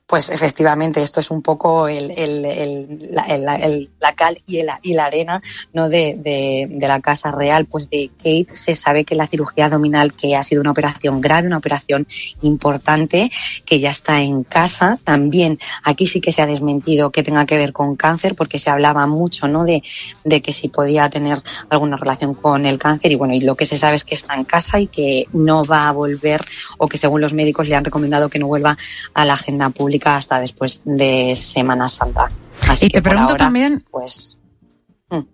Pues 0.09 0.31
efectivamente, 0.31 1.03
esto 1.03 1.19
es 1.19 1.29
un 1.29 1.43
poco 1.43 1.87
el, 1.87 2.09
el, 2.09 2.43
el, 2.43 3.09
la, 3.11 3.25
el 3.57 3.91
la, 3.99 4.13
cal 4.13 4.41
y, 4.47 4.57
y, 4.81 4.93
la 4.95 5.05
arena 5.05 5.39
¿no? 5.71 5.87
De, 5.87 6.15
de, 6.17 6.65
de, 6.67 6.87
la 6.87 6.99
Casa 6.99 7.29
Real. 7.29 7.65
Pues 7.65 7.91
de 7.91 8.09
Kate 8.17 8.47
se 8.55 8.73
sabe 8.73 9.05
que 9.05 9.13
la 9.13 9.27
cirugía 9.27 9.65
abdominal, 9.65 10.15
que 10.15 10.35
ha 10.35 10.43
sido 10.43 10.61
una 10.61 10.71
operación 10.71 11.21
grave, 11.21 11.45
una 11.45 11.59
operación 11.59 12.07
importante, 12.41 13.29
que 13.67 13.79
ya 13.79 13.91
está 13.91 14.19
en 14.23 14.43
casa. 14.43 14.99
También 15.03 15.59
aquí 15.83 16.07
sí 16.07 16.21
que 16.21 16.31
se 16.31 16.41
ha 16.41 16.47
desmentido 16.47 17.11
que 17.11 17.21
tenga 17.21 17.45
que 17.45 17.57
ver 17.57 17.71
con 17.71 17.95
cáncer, 17.95 18.33
porque 18.33 18.57
se 18.57 18.71
hablaba 18.71 19.05
mucho 19.05 19.47
¿no? 19.47 19.63
de, 19.63 19.83
de 20.23 20.41
que 20.41 20.53
si 20.53 20.69
podía 20.69 21.07
tener 21.11 21.39
alguna 21.69 21.97
relación 21.97 22.33
con 22.33 22.65
el 22.65 22.79
cáncer. 22.79 23.11
Y 23.11 23.15
bueno, 23.15 23.35
y 23.35 23.41
lo 23.41 23.55
que 23.55 23.67
se 23.67 23.77
sabe 23.77 23.97
es 23.97 24.05
que 24.05 24.15
está 24.15 24.33
en 24.33 24.45
casa 24.45 24.79
y 24.79 24.87
que 24.87 25.27
no 25.33 25.65
va 25.65 25.87
a 25.87 25.91
volver, 25.91 26.43
o 26.79 26.87
que 26.87 26.97
según 26.97 27.21
los 27.21 27.35
médicos 27.35 27.67
le 27.67 27.75
han 27.75 27.85
recomendado 27.85 28.27
que 28.27 28.39
no 28.39 28.47
vuelva 28.47 28.75
a 29.13 29.23
la 29.23 29.33
agenda 29.33 29.69
pública 29.69 29.98
hasta 30.05 30.39
después 30.39 30.81
de 30.85 31.35
Semana 31.35 31.89
Santa. 31.89 32.31
Así 32.67 32.87
y 32.87 32.89
te 32.89 33.01
pregunto 33.01 33.31
ahora, 33.31 33.45
también, 33.45 33.83
pues 33.89 34.39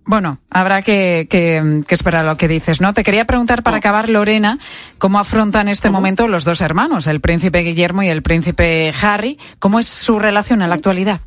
bueno, 0.05 0.39
habrá 0.49 0.81
que, 0.81 1.27
que, 1.29 1.83
que, 1.85 1.95
esperar 1.95 2.23
lo 2.23 2.37
que 2.37 2.47
dices, 2.47 2.79
¿no? 2.79 2.93
Te 2.93 3.03
quería 3.03 3.25
preguntar 3.25 3.61
para 3.61 3.77
acabar, 3.77 4.09
Lorena, 4.09 4.57
cómo 4.97 5.19
afrontan 5.19 5.67
este 5.67 5.89
momento 5.89 6.29
los 6.29 6.45
dos 6.45 6.61
hermanos, 6.61 7.07
el 7.07 7.19
príncipe 7.19 7.59
Guillermo 7.59 8.01
y 8.01 8.07
el 8.07 8.21
príncipe 8.21 8.93
Harry. 9.01 9.37
¿Cómo 9.59 9.79
es 9.79 9.87
su 9.87 10.17
relación 10.17 10.61
en 10.61 10.69
la 10.69 10.75
actualidad? 10.75 11.19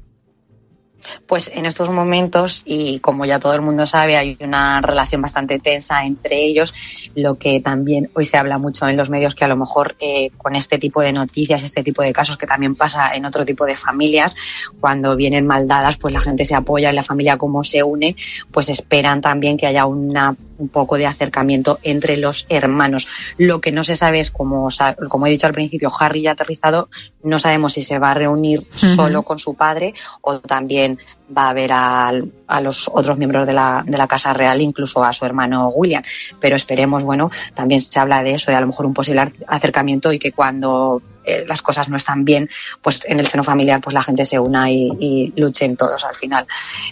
Pues 1.27 1.51
en 1.55 1.66
estos 1.66 1.90
momentos, 1.90 2.62
y 2.64 2.99
como 3.01 3.25
ya 3.25 3.38
todo 3.38 3.55
el 3.55 3.62
mundo 3.62 3.87
sabe, 3.87 4.16
hay 4.16 4.37
una 4.40 4.81
relación 4.81 5.23
bastante 5.23 5.59
tensa 5.59 6.05
entre 6.05 6.44
ellos, 6.44 6.73
lo 7.14 7.37
que 7.37 7.61
también 7.61 8.11
hoy 8.14 8.25
se 8.25 8.38
habla 8.38 8.59
mucho 8.59 8.88
en 8.88 8.97
los 8.97 9.11
medios, 9.11 9.35
que 9.35 9.44
a 9.44 9.49
lo 9.49 9.57
mejor 9.57 9.97
eh, 10.01 10.31
con 10.37 10.57
este 10.57 10.79
tipo 10.79 11.01
de 11.01 11.12
noticias, 11.12 11.62
este 11.62 11.83
tipo 11.83 12.03
de 12.03 12.12
casos 12.12 12.37
que 12.37 12.47
también 12.47 12.75
pasa 12.75 13.14
en 13.14 13.25
otro 13.25 13.44
tipo 13.44 13.64
de 13.66 13.77
familias, 13.77 14.37
cuando 14.81 15.16
vienen 15.16 15.47
maldadas, 15.47 15.97
pues 15.97 16.14
la 16.14 16.21
gente 16.21 16.44
se 16.44 16.55
apoya 16.55 16.90
y 16.90 16.94
la 16.94 17.03
familia 17.03 17.37
como 17.37 17.64
se 17.64 17.83
une, 17.83 18.16
pues 18.51 18.68
esperan 18.68 19.21
también 19.21 19.57
que 19.57 19.66
haya 19.66 19.87
una, 19.87 20.35
un 20.59 20.68
poco 20.68 20.97
de 20.97 21.07
acercamiento 21.07 21.79
entre 21.83 22.16
los 22.16 22.47
hermanos. 22.49 23.07
Lo 23.37 23.61
que 23.61 23.73
no 23.73 23.85
se 23.85 23.97
sabe 23.97 24.21
es, 24.21 24.31
como, 24.31 24.68
como 25.09 25.27
he 25.27 25.31
dicho 25.31 25.47
al 25.47 25.55
principio, 25.55 25.90
Harry 25.99 26.23
ya 26.23 26.33
aterrizado, 26.33 26.88
no 27.23 27.38
sabemos 27.38 27.73
si 27.73 27.83
se 27.83 27.99
va 27.99 28.11
a 28.11 28.14
reunir 28.14 28.61
uh 28.61 28.62
-huh. 28.62 28.97
solo 28.97 29.23
con 29.23 29.38
su 29.38 29.55
padre 29.55 29.94
o 30.21 30.38
también 30.40 30.99
va 31.37 31.51
a 31.51 31.53
ver 31.53 31.73
a, 31.73 32.12
a, 32.47 32.61
los 32.61 32.88
otros 32.92 33.18
miembros 33.18 33.47
de 33.47 33.53
la, 33.53 33.85
de 33.87 33.99
la 33.99 34.07
Casa 34.07 34.33
Real, 34.33 34.61
incluso 34.61 35.05
a 35.05 35.12
su 35.12 35.25
hermano 35.25 35.68
William. 35.68 36.03
Pero 36.40 36.57
esperemos, 36.57 37.03
bueno, 37.03 37.31
también 37.55 37.81
se 37.81 37.99
habla 37.99 38.23
de 38.23 38.35
eso, 38.35 38.51
de 38.51 38.57
a 38.57 38.61
lo 38.61 38.66
mejor 38.66 38.87
un 38.87 38.94
posible 38.94 39.23
acercamiento 39.47 40.12
y 40.12 40.18
que 40.18 40.33
cuando 40.33 41.03
eh, 41.28 41.44
las 41.46 41.62
cosas 41.62 41.88
no 41.88 41.96
están 41.96 42.24
bien, 42.24 42.48
pues 42.82 43.04
en 43.06 43.20
el 43.20 43.26
seno 43.26 43.44
familiar 43.44 43.80
pues 43.80 43.94
la 43.94 44.02
gente 44.02 44.24
se 44.24 44.38
una 44.38 44.70
y, 44.70 44.90
y 44.98 45.32
luchen 45.36 45.76
todos 45.76 46.04
al 46.04 46.14
final 46.14 46.46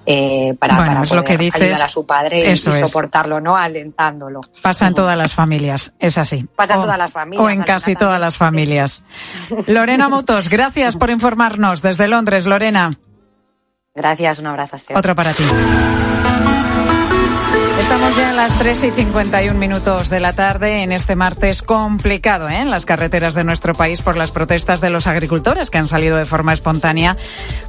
eh, 0.04 0.54
para, 0.58 0.76
bueno, 0.76 0.92
para 0.92 1.04
es 1.04 1.12
lo 1.12 1.24
que 1.24 1.36
dices, 1.36 1.62
ayudar 1.62 1.82
a 1.82 1.88
su 1.88 2.06
padre 2.06 2.40
y, 2.40 2.52
es. 2.52 2.62
soportarlo, 2.62 3.40
¿no? 3.40 3.56
Alentándolo. 3.56 4.40
Pasa 4.62 4.86
en 4.86 4.94
todas 4.94 5.16
las 5.16 5.34
familias, 5.34 5.92
es 5.98 6.18
así. 6.18 6.46
Pasa 6.54 6.74
en 6.74 6.82
todas 6.82 6.98
las 6.98 7.12
familias. 7.12 7.44
O 7.44 7.50
en 7.50 7.62
casi 7.62 7.94
todas 7.94 8.20
las 8.20 8.36
familias. 8.36 9.02
Lorena 9.66 10.08
Motos, 10.08 10.48
gracias 10.48 10.96
por 10.96 11.10
informarnos 11.10 11.82
desde 11.82 12.08
Londres, 12.08 12.46
Lorena. 12.46 12.90
Gracias, 13.94 14.38
un 14.38 14.46
abrazo. 14.46 14.76
Esther. 14.76 14.96
Otro 14.96 15.14
para 15.14 15.32
ti. 15.32 15.44
Estamos 18.06 18.22
ya 18.22 18.30
en 18.30 18.36
las 18.36 18.58
3 18.60 18.84
y 18.84 18.90
51 18.92 19.58
minutos 19.58 20.10
de 20.10 20.20
la 20.20 20.32
tarde 20.32 20.84
en 20.84 20.92
este 20.92 21.16
martes 21.16 21.62
complicado 21.62 22.48
¿eh? 22.48 22.60
en 22.60 22.70
las 22.70 22.86
carreteras 22.86 23.34
de 23.34 23.42
nuestro 23.42 23.74
país 23.74 24.00
por 24.00 24.16
las 24.16 24.30
protestas 24.30 24.80
de 24.80 24.90
los 24.90 25.08
agricultores 25.08 25.70
que 25.70 25.78
han 25.78 25.88
salido 25.88 26.16
de 26.16 26.24
forma 26.24 26.52
espontánea 26.52 27.16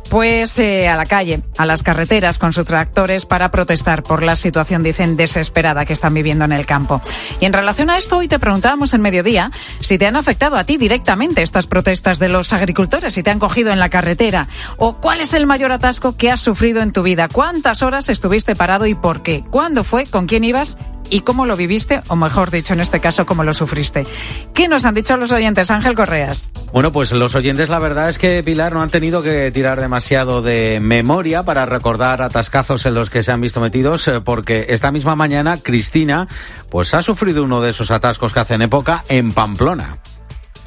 pues 0.09 0.57
eh, 0.59 0.87
a 0.87 0.95
la 0.95 1.05
calle, 1.05 1.41
a 1.57 1.65
las 1.65 1.83
carreteras 1.83 2.37
con 2.37 2.53
sus 2.53 2.65
tractores 2.65 3.25
para 3.25 3.51
protestar 3.51 4.03
por 4.03 4.23
la 4.23 4.35
situación, 4.35 4.83
dicen, 4.83 5.17
desesperada 5.17 5.85
que 5.85 5.93
están 5.93 6.13
viviendo 6.13 6.45
en 6.45 6.53
el 6.53 6.65
campo. 6.65 7.01
Y 7.39 7.45
en 7.45 7.53
relación 7.53 7.89
a 7.89 7.97
esto, 7.97 8.17
hoy 8.17 8.27
te 8.27 8.39
preguntábamos 8.39 8.93
en 8.93 9.01
mediodía 9.01 9.51
si 9.81 9.97
te 9.97 10.07
han 10.07 10.15
afectado 10.15 10.55
a 10.55 10.63
ti 10.63 10.77
directamente 10.77 11.41
estas 11.41 11.67
protestas 11.67 12.19
de 12.19 12.29
los 12.29 12.53
agricultores, 12.53 13.13
si 13.13 13.23
te 13.23 13.31
han 13.31 13.39
cogido 13.39 13.71
en 13.71 13.79
la 13.79 13.89
carretera 13.89 14.47
o 14.77 14.97
cuál 14.97 15.21
es 15.21 15.33
el 15.33 15.45
mayor 15.45 15.71
atasco 15.71 16.15
que 16.15 16.31
has 16.31 16.39
sufrido 16.39 16.81
en 16.81 16.93
tu 16.93 17.03
vida, 17.03 17.27
cuántas 17.27 17.81
horas 17.81 18.09
estuviste 18.09 18.55
parado 18.55 18.85
y 18.85 18.95
por 18.95 19.23
qué, 19.23 19.43
cuándo 19.49 19.83
fue, 19.83 20.05
con 20.05 20.26
quién 20.27 20.43
ibas 20.43 20.77
y 21.09 21.21
cómo 21.21 21.45
lo 21.45 21.55
viviste, 21.55 22.01
o 22.07 22.15
mejor 22.15 22.51
dicho, 22.51 22.73
en 22.73 22.81
este 22.81 22.99
caso, 22.99 23.25
cómo 23.25 23.43
lo 23.43 23.53
sufriste. 23.53 24.05
¿Qué 24.53 24.67
nos 24.67 24.85
han 24.85 24.93
dicho 24.93 25.15
los 25.17 25.31
oyentes, 25.31 25.71
Ángel 25.71 25.95
Correas? 25.95 26.51
Bueno, 26.73 26.91
pues 26.91 27.11
los 27.11 27.35
oyentes, 27.35 27.69
la 27.69 27.79
verdad 27.79 28.09
es 28.09 28.17
que, 28.17 28.43
Pilar, 28.43 28.73
no 28.73 28.81
han 28.81 28.89
tenido 28.89 29.23
que 29.23 29.51
tirar 29.51 29.79
demasiado 29.79 30.41
de 30.41 30.79
memoria 30.81 31.43
para 31.43 31.65
recordar 31.65 32.21
atascazos 32.21 32.85
en 32.85 32.93
los 32.93 33.09
que 33.09 33.23
se 33.23 33.31
han 33.31 33.41
visto 33.41 33.61
metidos, 33.61 34.07
eh, 34.07 34.21
porque 34.21 34.67
esta 34.69 34.91
misma 34.91 35.15
mañana 35.15 35.57
Cristina, 35.57 36.27
pues 36.69 36.93
ha 36.93 37.01
sufrido 37.01 37.43
uno 37.43 37.61
de 37.61 37.69
esos 37.69 37.91
atascos 37.91 38.33
que 38.33 38.39
hacen 38.39 38.61
época 38.61 39.03
en 39.07 39.31
Pamplona 39.31 39.99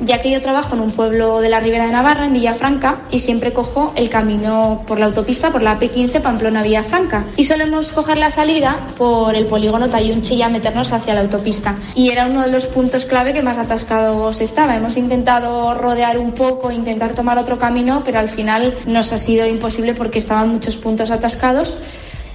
ya 0.01 0.21
que 0.23 0.31
yo 0.31 0.41
trabajo 0.41 0.75
en 0.75 0.81
un 0.81 0.91
pueblo 0.91 1.41
de 1.41 1.49
la 1.49 1.61
Ribera 1.61 1.87
de 1.87 1.93
Navarra, 1.93 2.27
en 2.27 2.33
Villafranca, 2.33 3.01
y 3.11 3.19
siempre 3.19 3.53
cojo 3.53 3.93
el 3.97 4.09
camino 4.09 4.83
por 4.87 4.99
la 4.99 5.07
autopista, 5.07 5.51
por 5.51 5.63
la 5.63 5.79
P15 5.79 6.21
Pamplona-Villafranca. 6.21 7.27
Y 7.37 7.45
solemos 7.45 7.93
coger 7.93 8.19
la 8.19 8.31
salida 8.31 8.79
por 8.97 9.35
el 9.35 9.47
polígono 9.47 9.89
Tayunche 9.89 10.35
y 10.35 10.43
a 10.43 10.49
meternos 10.49 10.93
hacia 10.93 11.15
la 11.15 11.21
autopista. 11.21 11.77
Y 11.95 12.11
era 12.11 12.27
uno 12.27 12.43
de 12.43 12.51
los 12.51 12.67
puntos 12.67 13.05
clave 13.05 13.33
que 13.33 13.43
más 13.43 13.59
atascados 13.59 14.41
estaba. 14.41 14.77
Hemos 14.77 14.97
intentado 14.97 15.75
rodear 15.75 16.19
un 16.19 16.33
poco, 16.33 16.71
intentar 16.71 17.15
tomar 17.15 17.39
otro 17.39 17.59
camino, 17.59 18.03
pero 18.05 18.19
al 18.19 18.29
final 18.29 18.75
nos 18.87 19.13
ha 19.13 19.19
sido 19.19 19.47
imposible 19.47 19.95
porque 19.95 20.19
estaban 20.19 20.49
muchos 20.49 20.77
puntos 20.77 21.11
atascados. 21.11 21.79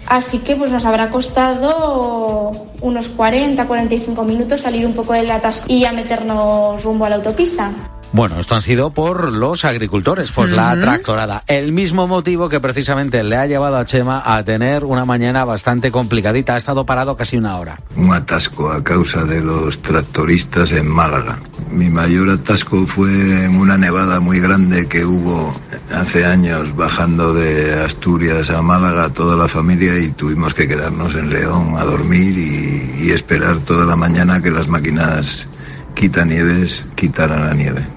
Así 0.07 0.39
que 0.39 0.55
pues 0.55 0.71
nos 0.71 0.85
habrá 0.85 1.09
costado 1.09 2.51
unos 2.81 3.09
40, 3.09 3.65
45 3.65 4.23
minutos 4.23 4.61
salir 4.61 4.85
un 4.85 4.93
poco 4.93 5.13
del 5.13 5.31
atasco 5.31 5.65
y 5.67 5.85
a 5.85 5.91
meternos 5.91 6.83
rumbo 6.83 7.05
a 7.05 7.09
la 7.09 7.15
autopista. 7.15 7.71
Bueno, 8.15 8.39
esto 8.39 8.55
han 8.55 8.61
sido 8.61 8.91
por 8.91 9.33
los 9.33 9.65
agricultores, 9.65 10.31
por 10.31 10.47
uh 10.47 10.51
-huh. 10.53 10.55
la 10.55 10.79
tractorada. 10.79 11.43
El 11.47 11.73
mismo 11.73 12.07
motivo 12.07 12.47
que 12.47 12.61
precisamente 12.61 13.21
le 13.25 13.35
ha 13.35 13.45
llevado 13.45 13.75
a 13.75 13.83
Chema 13.83 14.23
a 14.23 14.41
tener 14.41 14.85
una 14.85 15.03
mañana 15.03 15.43
bastante 15.43 15.91
complicadita. 15.91 16.53
Ha 16.53 16.57
estado 16.57 16.85
parado 16.85 17.17
casi 17.17 17.35
una 17.35 17.57
hora. 17.57 17.77
Un 17.97 18.13
atasco 18.13 18.71
a 18.71 18.81
causa 18.81 19.25
de 19.25 19.41
los 19.41 19.81
tractoristas 19.81 20.71
en 20.71 20.87
Málaga. 20.87 21.39
Mi 21.71 21.89
mayor 21.89 22.29
atasco 22.29 22.87
fue 22.87 23.11
en 23.43 23.57
una 23.57 23.77
nevada 23.77 24.21
muy 24.21 24.39
grande 24.39 24.87
que 24.87 25.03
hubo 25.03 25.53
hace 25.93 26.25
años 26.25 26.73
bajando 26.73 27.33
de 27.33 27.83
Asturias 27.83 28.49
a 28.49 28.61
Málaga 28.61 29.09
toda 29.09 29.35
la 29.35 29.49
familia 29.49 29.99
y 29.99 30.07
tuvimos 30.07 30.53
que 30.53 30.69
quedarnos 30.69 31.15
en 31.15 31.31
León 31.31 31.73
a 31.77 31.83
dormir 31.83 32.37
y, 32.37 33.07
y 33.07 33.11
esperar 33.11 33.57
toda 33.57 33.83
la 33.83 33.97
mañana 33.97 34.41
que 34.41 34.51
las 34.51 34.69
máquinas 34.69 35.49
quitanieves 35.95 36.87
quitaran 36.95 37.47
la 37.47 37.53
nieve. 37.53 37.94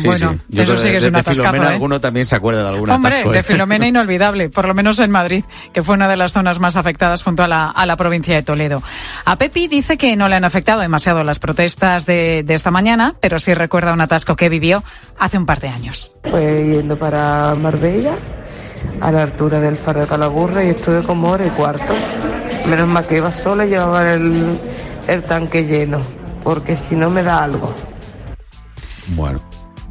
Sí, 0.00 0.06
bueno, 0.06 0.38
sí. 0.50 0.60
eso 0.60 0.76
sí 0.76 0.88
que 0.88 0.96
es 0.96 1.02
de, 1.02 1.08
un 1.10 1.16
atascazo, 1.16 1.42
de 1.42 1.48
Filomena 1.48 1.70
¿eh? 1.70 1.74
alguno 1.74 2.00
también 2.00 2.26
se 2.26 2.34
acuerda 2.34 2.62
de 2.62 2.68
alguna 2.68 2.94
Hombre, 2.94 3.12
atasco, 3.12 3.32
¿eh? 3.32 3.36
de 3.36 3.42
Filomena 3.42 3.86
inolvidable, 3.88 4.48
por 4.48 4.66
lo 4.66 4.74
menos 4.74 4.98
en 4.98 5.10
Madrid, 5.10 5.44
que 5.72 5.82
fue 5.82 5.94
una 5.94 6.08
de 6.08 6.16
las 6.16 6.32
zonas 6.32 6.58
más 6.58 6.76
afectadas 6.76 7.22
junto 7.22 7.42
a 7.42 7.48
la, 7.48 7.70
a 7.70 7.86
la 7.86 7.96
provincia 7.96 8.34
de 8.34 8.42
Toledo. 8.42 8.82
A 9.24 9.36
Pepi 9.36 9.68
dice 9.68 9.96
que 9.96 10.16
no 10.16 10.28
le 10.28 10.36
han 10.36 10.44
afectado 10.44 10.80
demasiado 10.80 11.24
las 11.24 11.38
protestas 11.38 12.06
de, 12.06 12.42
de 12.44 12.54
esta 12.54 12.70
mañana, 12.70 13.14
pero 13.20 13.38
sí 13.38 13.54
recuerda 13.54 13.92
un 13.92 14.00
atasco 14.00 14.36
que 14.36 14.48
vivió 14.48 14.82
hace 15.18 15.38
un 15.38 15.46
par 15.46 15.60
de 15.60 15.68
años. 15.68 16.12
Fue 16.30 16.64
yendo 16.66 16.96
para 16.96 17.54
Marbella, 17.54 18.14
a 19.00 19.12
la 19.12 19.22
altura 19.22 19.60
del 19.60 19.76
faro 19.76 20.00
de 20.00 20.06
Calagurra, 20.06 20.64
y 20.64 20.68
estuve 20.68 21.02
como 21.02 21.30
hora 21.30 21.46
y 21.46 21.50
cuarto. 21.50 21.94
Menos 22.66 22.88
mal 22.88 23.06
que 23.06 23.18
iba 23.18 23.30
sola 23.32 23.66
y 23.66 23.70
llevaba 23.70 24.12
el, 24.12 24.58
el 25.08 25.22
tanque 25.24 25.66
lleno, 25.66 26.00
porque 26.42 26.76
si 26.76 26.96
no 26.96 27.10
me 27.10 27.22
da 27.22 27.44
algo. 27.44 27.74
Bueno. 29.08 29.40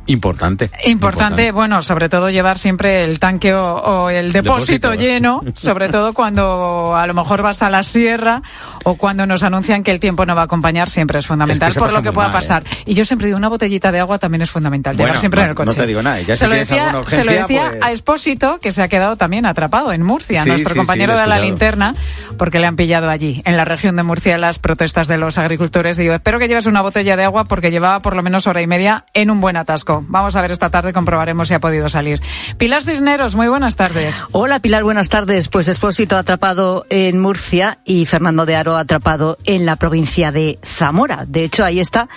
Importante. 0.06 0.70
Importante, 0.86 1.52
bueno, 1.52 1.82
sobre 1.82 2.10
todo 2.10 2.30
llevar 2.30 2.58
siempre 2.58 3.04
el 3.06 3.20
tanque 3.20 3.54
o, 3.54 3.76
o 3.76 4.10
el 4.10 4.32
depósito, 4.34 4.90
Depósito, 4.90 4.94
¿eh? 4.94 4.98
lleno, 4.98 5.42
sobre 5.56 5.88
todo 5.90 6.14
cuando 6.14 6.96
a 6.96 7.08
lo 7.08 7.14
mejor 7.14 7.42
vas 7.42 7.62
a 7.62 7.70
la 7.70 7.84
sierra 7.84 8.42
o 8.84 8.96
cuando 8.96 9.26
nos 9.26 9.44
anuncian 9.44 9.82
que 9.84 9.92
el 9.92 10.00
tiempo 10.02 10.26
no 10.26 10.36
va 10.36 10.42
a 10.42 10.46
acompañar, 10.46 10.90
siempre 10.90 11.20
es 11.20 11.28
fundamental 11.28 11.70
Es 11.70 11.76
que 11.76 11.80
por 11.80 11.94
lo 11.94 12.02
que 12.02 12.12
pueda 12.12 12.28
mal, 12.28 12.36
¿eh? 12.36 12.40
pasar. 12.40 12.64
Y 12.86 12.96
yo 12.96 13.06
siempre 13.06 13.28
digo, 13.28 13.38
una 13.38 13.48
botellita 13.48 13.92
de 13.94 14.00
agua 14.02 14.20
también 14.20 14.42
es 14.42 14.52
fundamental, 14.52 14.96
Bueno, 14.96 15.08
llevar 15.08 15.20
siempre 15.20 15.40
no- 15.40 15.44
en 15.46 15.50
el 15.52 15.56
coche. 15.56 15.68
no 15.68 15.74
te 15.76 15.88
digo 15.88 16.02
nada, 16.04 16.20
ya 16.22 16.36
si 16.36 16.40
se, 16.40 16.46
lo 16.48 16.52
tienes 16.52 16.68
decía, 16.70 16.90
alguna 16.90 17.10
se 17.10 17.16
lo 17.18 17.22
urgencia, 17.24 17.42
decía 17.44 17.70
pues- 17.70 17.84
a 17.84 17.92
Espósito, 17.92 18.60
que 18.60 18.72
se 18.74 18.84
ha 18.84 18.88
quedado 18.90 19.16
también 19.16 19.46
atrapado 19.46 19.94
en 19.94 20.04
Murcia, 20.04 20.44
Sí, 20.44 20.50
nuestro 20.50 20.70
sí, 20.72 20.74
sí, 20.74 20.80
compañero 20.80 21.14
lo 21.14 21.20
he 21.20 21.22
de 21.22 21.28
la 21.28 21.40
linterna, 21.40 21.96
porque 22.38 22.60
le 22.60 22.68
han 22.68 22.76
pillado 22.76 23.10
allí, 23.10 23.42
en 23.46 23.56
la 23.56 23.64
región 23.64 23.96
de 23.96 24.04
Murcia, 24.04 24.38
las 24.38 24.60
protestas 24.60 25.08
de 25.08 25.18
los 25.18 25.38
agricultores. 25.38 25.96
Digo, 25.96 26.14
espero 26.14 26.40
que 26.40 26.48
lleves 26.50 26.66
una 26.66 26.82
botella 26.82 27.16
de 27.16 27.24
agua 27.24 27.46
porque 27.46 27.72
llevaba 27.72 28.02
por 28.02 28.16
lo 28.18 28.24
menos 28.24 28.48
hora 28.48 28.62
y 28.62 28.68
media 28.68 29.06
en 29.14 29.30
un 29.32 29.40
buen 29.40 29.56
atasco. 29.56 29.93
Vamos 30.02 30.36
a 30.36 30.42
ver 30.42 30.52
esta 30.52 30.70
tarde, 30.70 30.94
comprobaremos 30.94 31.48
si 31.48 31.54
ha 31.54 31.60
podido 31.60 31.90
salir. 31.90 32.22
Pilar 32.58 32.84
Cisneros, 32.84 33.36
muy 33.36 33.48
buenas 33.48 33.76
tardes. 33.76 34.24
Hola 34.32 34.60
Pilar, 34.60 34.84
buenas 34.84 35.10
tardes. 35.10 35.50
Pues 35.50 35.68
Expósito 35.68 36.18
atrapado 36.18 36.86
en 36.90 37.20
Murcia 37.20 37.80
y 37.86 38.06
Fernando 38.06 38.46
de 38.46 38.56
Aro 38.56 38.78
atrapado 38.78 39.38
en 39.46 39.66
la 39.66 39.76
provincia 39.76 40.32
de 40.32 40.60
Zamora. 40.64 41.26
De 41.28 41.44
hecho, 41.44 41.66
ahí 41.66 41.80
está 41.80 42.08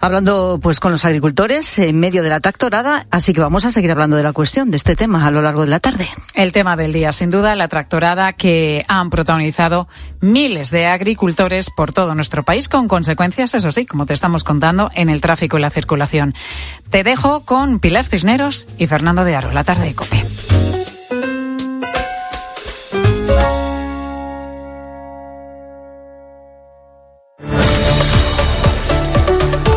hablando 0.00 0.58
pues 0.62 0.80
con 0.80 0.92
los 0.92 1.04
agricultores 1.04 1.78
en 1.78 2.00
medio 2.00 2.22
de 2.22 2.30
la 2.30 2.40
tractorada, 2.40 3.06
así 3.10 3.32
que 3.32 3.40
vamos 3.40 3.64
a 3.64 3.72
seguir 3.72 3.90
hablando 3.90 4.16
de 4.16 4.22
la 4.22 4.32
cuestión 4.32 4.70
de 4.70 4.76
este 4.76 4.96
tema 4.96 5.26
a 5.26 5.30
lo 5.30 5.42
largo 5.42 5.62
de 5.62 5.70
la 5.70 5.80
tarde. 5.80 6.08
El 6.34 6.52
tema 6.52 6.76
del 6.76 6.92
día, 6.92 7.12
sin 7.12 7.30
duda, 7.30 7.54
la 7.56 7.68
tractorada 7.68 8.32
que 8.32 8.84
han 8.88 9.10
protagonizado 9.10 9.88
miles 10.20 10.70
de 10.70 10.86
agricultores 10.86 11.70
por 11.70 11.92
todo 11.92 12.14
nuestro 12.14 12.42
país, 12.42 12.68
con 12.68 12.88
consecuencias, 12.88 13.54
eso 13.54 13.70
sí, 13.72 13.86
como 13.86 14.06
te 14.06 14.14
estamos 14.14 14.44
contando, 14.44 14.90
en 14.94 15.10
el 15.10 15.20
tráfico 15.20 15.58
y 15.58 15.60
la 15.60 15.70
circulación. 15.70 16.34
Te 16.90 17.04
dejo 17.04 17.19
con 17.44 17.80
Pilar 17.80 18.06
Cisneros 18.06 18.66
y 18.78 18.86
Fernando 18.86 19.24
de 19.24 19.36
Aro, 19.36 19.52
la 19.52 19.62
tarde 19.62 19.84
de 19.84 19.94
COPE. 19.94 20.24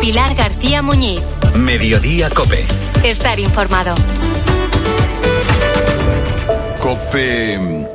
Pilar 0.00 0.34
García 0.34 0.82
Muñiz. 0.82 1.22
Mediodía 1.54 2.30
Cope. 2.30 2.64
Estar 3.02 3.38
informado. 3.38 3.94
COPE 6.80 7.58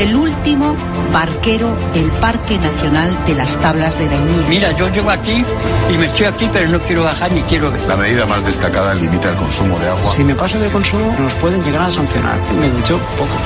el 0.00 0.16
último 0.16 0.74
barquero 1.12 1.76
del 1.92 2.10
Parque 2.12 2.56
Nacional 2.58 3.14
de 3.26 3.34
las 3.34 3.56
Tablas 3.58 3.98
de 3.98 4.08
Daimiel. 4.08 4.46
Mira, 4.48 4.72
yo 4.72 4.88
llego 4.88 5.10
aquí 5.10 5.44
y 5.92 5.98
me 5.98 6.06
estoy 6.06 6.24
aquí, 6.24 6.48
pero 6.50 6.70
no 6.70 6.78
quiero 6.80 7.04
bajar 7.04 7.30
ni 7.32 7.42
quiero 7.42 7.70
ver. 7.70 7.82
La 7.82 7.96
medida 7.96 8.24
más 8.24 8.44
destacada 8.44 8.94
limita 8.94 9.28
el 9.28 9.36
consumo 9.36 9.78
de 9.78 9.88
agua. 9.88 10.06
Si 10.06 10.24
me 10.24 10.34
paso 10.34 10.58
de 10.58 10.70
consumo, 10.70 11.14
nos 11.18 11.34
pueden 11.34 11.62
llegar 11.62 11.82
a 11.82 11.92
sancionar. 11.92 12.38
Me 12.58 12.66
he 12.66 12.70
dicho 12.70 12.98
poco. 13.18 13.36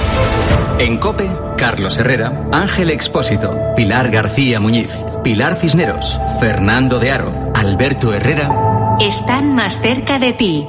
En 0.79 0.99
COPE, 0.99 1.29
Carlos 1.57 1.99
Herrera, 1.99 2.33
Ángel 2.53 2.91
Expósito, 2.91 3.75
Pilar 3.75 4.11
García 4.11 4.61
Muñiz, 4.61 5.05
Pilar 5.25 5.57
Cisneros, 5.57 6.21
Fernando 6.39 7.01
de 7.01 7.11
Aro, 7.11 7.53
Alberto 7.55 8.13
Herrera. 8.13 8.97
Están 9.01 9.57
más 9.57 9.81
cerca 9.81 10.21
de 10.21 10.33
ti. 10.33 10.69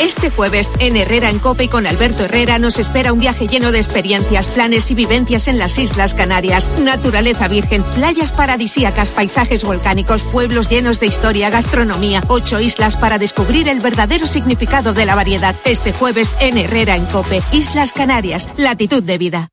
Este 0.00 0.30
jueves, 0.30 0.72
en 0.78 0.96
Herrera 0.96 1.28
en 1.28 1.38
Cope 1.38 1.64
y 1.64 1.68
con 1.68 1.86
Alberto 1.86 2.24
Herrera, 2.24 2.58
nos 2.58 2.78
espera 2.78 3.12
un 3.12 3.18
viaje 3.18 3.48
lleno 3.48 3.72
de 3.72 3.78
experiencias, 3.78 4.46
planes 4.46 4.90
y 4.90 4.94
vivencias 4.94 5.48
en 5.48 5.58
las 5.58 5.76
Islas 5.78 6.14
Canarias. 6.14 6.70
Naturaleza 6.80 7.48
virgen, 7.48 7.82
playas 7.82 8.30
paradisíacas, 8.32 9.10
paisajes 9.10 9.64
volcánicos, 9.64 10.22
pueblos 10.22 10.68
llenos 10.68 11.00
de 11.00 11.06
historia, 11.06 11.50
gastronomía, 11.50 12.22
ocho 12.28 12.60
islas 12.60 12.96
para 12.96 13.18
descubrir 13.18 13.68
el 13.68 13.80
verdadero 13.80 14.26
significado 14.26 14.92
de 14.92 15.04
la 15.04 15.16
variedad. 15.16 15.56
Este 15.64 15.92
jueves, 15.92 16.34
en 16.40 16.58
Herrera 16.58 16.96
en 16.96 17.06
Cope, 17.06 17.42
Islas 17.52 17.92
Canarias, 17.92 18.48
latitud 18.56 19.02
de 19.02 19.18
vida. 19.18 19.48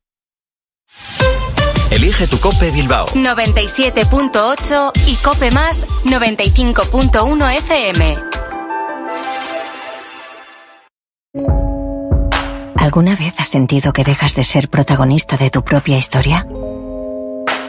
Elige 1.90 2.26
tu 2.26 2.38
Cope 2.38 2.70
Bilbao. 2.70 3.06
97.8 3.08 4.92
y 5.06 5.14
Cope 5.16 5.50
Más 5.50 5.86
95.1 6.04 7.56
FM. 7.58 8.45
¿Alguna 12.76 13.16
vez 13.16 13.38
has 13.40 13.48
sentido 13.48 13.92
que 13.92 14.04
dejas 14.04 14.34
de 14.34 14.44
ser 14.44 14.68
protagonista 14.68 15.36
de 15.36 15.50
tu 15.50 15.64
propia 15.64 15.98
historia? 15.98 16.46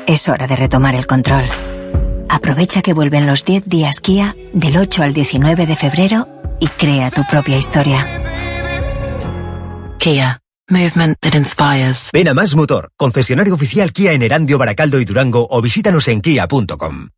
Es 0.06 0.30
hora 0.30 0.48
de 0.48 0.56
retomar 0.56 0.96
el 0.96 1.08
control. 1.08 1.46
Aprovecha 2.30 2.82
que 2.82 2.94
vuelven 2.94 3.26
los 3.26 3.44
10 3.44 3.66
días 3.66 4.00
Kia 4.00 4.36
del 4.54 4.78
8 4.78 5.04
al 5.04 5.14
19 5.14 5.66
de 5.66 5.76
febrero 5.76 6.28
y 6.60 6.68
crea 6.68 7.12
tu 7.12 7.26
propia 7.26 7.58
historia. 7.58 8.08
Kia. 10.00 10.40
Movement 10.70 11.18
that 11.22 11.34
inspires. 11.34 12.10
Ven 12.12 12.28
a 12.28 12.34
Más 12.34 12.54
Motor, 12.54 12.92
concesionario 12.98 13.54
oficial 13.54 13.94
Kia 13.94 14.12
en 14.12 14.22
Erandio, 14.22 14.58
Baracaldo 14.58 15.00
y 15.00 15.06
Durango 15.06 15.48
o 15.50 15.62
visítanos 15.62 16.08
en 16.10 16.20
kia.com. 16.22 17.10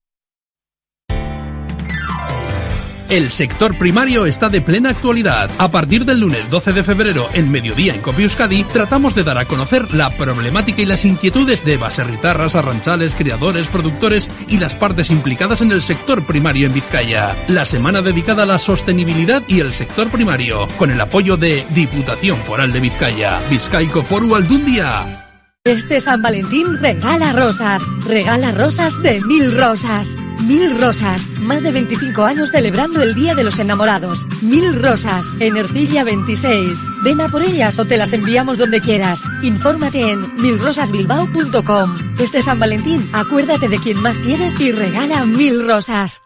El 3.09 3.31
sector 3.31 3.75
primario 3.75 4.27
está 4.27 4.49
de 4.49 4.61
plena 4.61 4.91
actualidad. 4.91 5.49
A 5.57 5.71
partir 5.71 6.05
del 6.05 6.19
lunes 6.19 6.47
12 6.51 6.73
de 6.73 6.83
febrero, 6.83 7.27
en 7.33 7.49
mediodía 7.49 7.95
en 7.95 8.01
Copi 8.01 8.21
Euskadi, 8.21 8.63
tratamos 8.65 9.15
de 9.15 9.23
dar 9.23 9.39
a 9.39 9.45
conocer 9.45 9.95
la 9.95 10.11
problemática 10.11 10.83
y 10.83 10.85
las 10.85 11.05
inquietudes 11.05 11.65
de 11.65 11.77
baserritarras, 11.77 12.55
arranchales, 12.55 13.15
criadores, 13.15 13.65
productores 13.65 14.29
y 14.47 14.57
las 14.57 14.75
partes 14.75 15.09
implicadas 15.09 15.61
en 15.61 15.71
el 15.71 15.81
sector 15.81 16.23
primario 16.23 16.67
en 16.67 16.73
Vizcaya. 16.75 17.35
La 17.47 17.65
semana 17.65 18.03
dedicada 18.03 18.43
a 18.43 18.45
la 18.45 18.59
sostenibilidad 18.59 19.41
y 19.47 19.59
el 19.61 19.73
sector 19.73 20.11
primario, 20.11 20.67
con 20.77 20.91
el 20.91 21.01
apoyo 21.01 21.35
de 21.35 21.65
Diputación 21.71 22.37
Foral 22.37 22.71
de 22.71 22.79
Vizcaya, 22.79 23.39
Vizcaico 23.49 24.03
Foru 24.03 24.35
Aldundia. 24.35 25.25
Este 25.63 25.99
San 25.99 26.21
Valentín 26.21 26.77
regala 26.79 27.33
rosas. 27.33 27.81
Regala 28.05 28.51
rosas 28.51 29.01
de 29.01 29.19
mil 29.21 29.51
rosas. 29.57 30.15
Mil 30.49 30.79
rosas. 30.79 31.27
Más 31.41 31.61
de 31.61 31.71
25 31.71 32.23
años 32.23 32.49
celebrando 32.49 33.03
el 33.03 33.13
Día 33.13 33.35
de 33.35 33.43
los 33.43 33.59
Enamorados. 33.59 34.25
Mil 34.41 34.81
rosas. 34.81 35.27
En 35.39 35.57
Ercilla 35.57 36.03
26. 36.03 36.79
Ven 37.03 37.21
a 37.21 37.29
por 37.29 37.43
ellas 37.43 37.77
o 37.77 37.85
te 37.85 37.97
las 37.97 38.13
enviamos 38.13 38.57
donde 38.57 38.81
quieras. 38.81 39.21
Infórmate 39.43 40.09
en 40.09 40.41
milrosasbilbao.com. 40.41 41.97
Este 42.17 42.41
San 42.41 42.57
Valentín, 42.57 43.07
acuérdate 43.13 43.69
de 43.69 43.77
quien 43.77 44.01
más 44.01 44.21
quieres 44.21 44.59
y 44.59 44.71
regala 44.71 45.23
mil 45.23 45.67
rosas. 45.67 46.23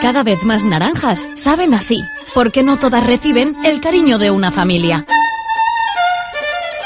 Cada 0.00 0.22
vez 0.22 0.44
más 0.44 0.64
naranjas 0.64 1.28
saben 1.34 1.74
así, 1.74 2.02
porque 2.34 2.62
no 2.62 2.78
todas 2.78 3.06
reciben 3.06 3.54
el 3.66 3.82
cariño 3.82 4.16
de 4.16 4.30
una 4.30 4.50
familia. 4.50 5.04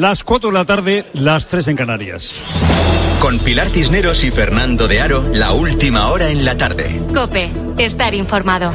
Las 0.00 0.24
4 0.24 0.48
de 0.48 0.54
la 0.54 0.64
tarde, 0.64 1.04
las 1.12 1.46
3 1.48 1.68
en 1.68 1.76
Canarias. 1.76 2.42
Con 3.20 3.38
Pilar 3.38 3.68
Cisneros 3.68 4.24
y 4.24 4.30
Fernando 4.30 4.88
de 4.88 4.98
Aro, 4.98 5.22
la 5.34 5.52
última 5.52 6.08
hora 6.08 6.30
en 6.30 6.42
la 6.42 6.56
tarde. 6.56 7.02
Cope, 7.12 7.50
estar 7.76 8.14
informado. 8.14 8.72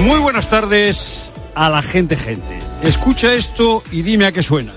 Muy 0.00 0.18
buenas 0.18 0.50
tardes 0.50 1.32
a 1.54 1.70
la 1.70 1.80
gente, 1.80 2.14
gente. 2.14 2.58
Escucha 2.82 3.32
esto 3.32 3.82
y 3.90 4.02
dime 4.02 4.26
a 4.26 4.32
qué 4.32 4.42
suena. 4.42 4.74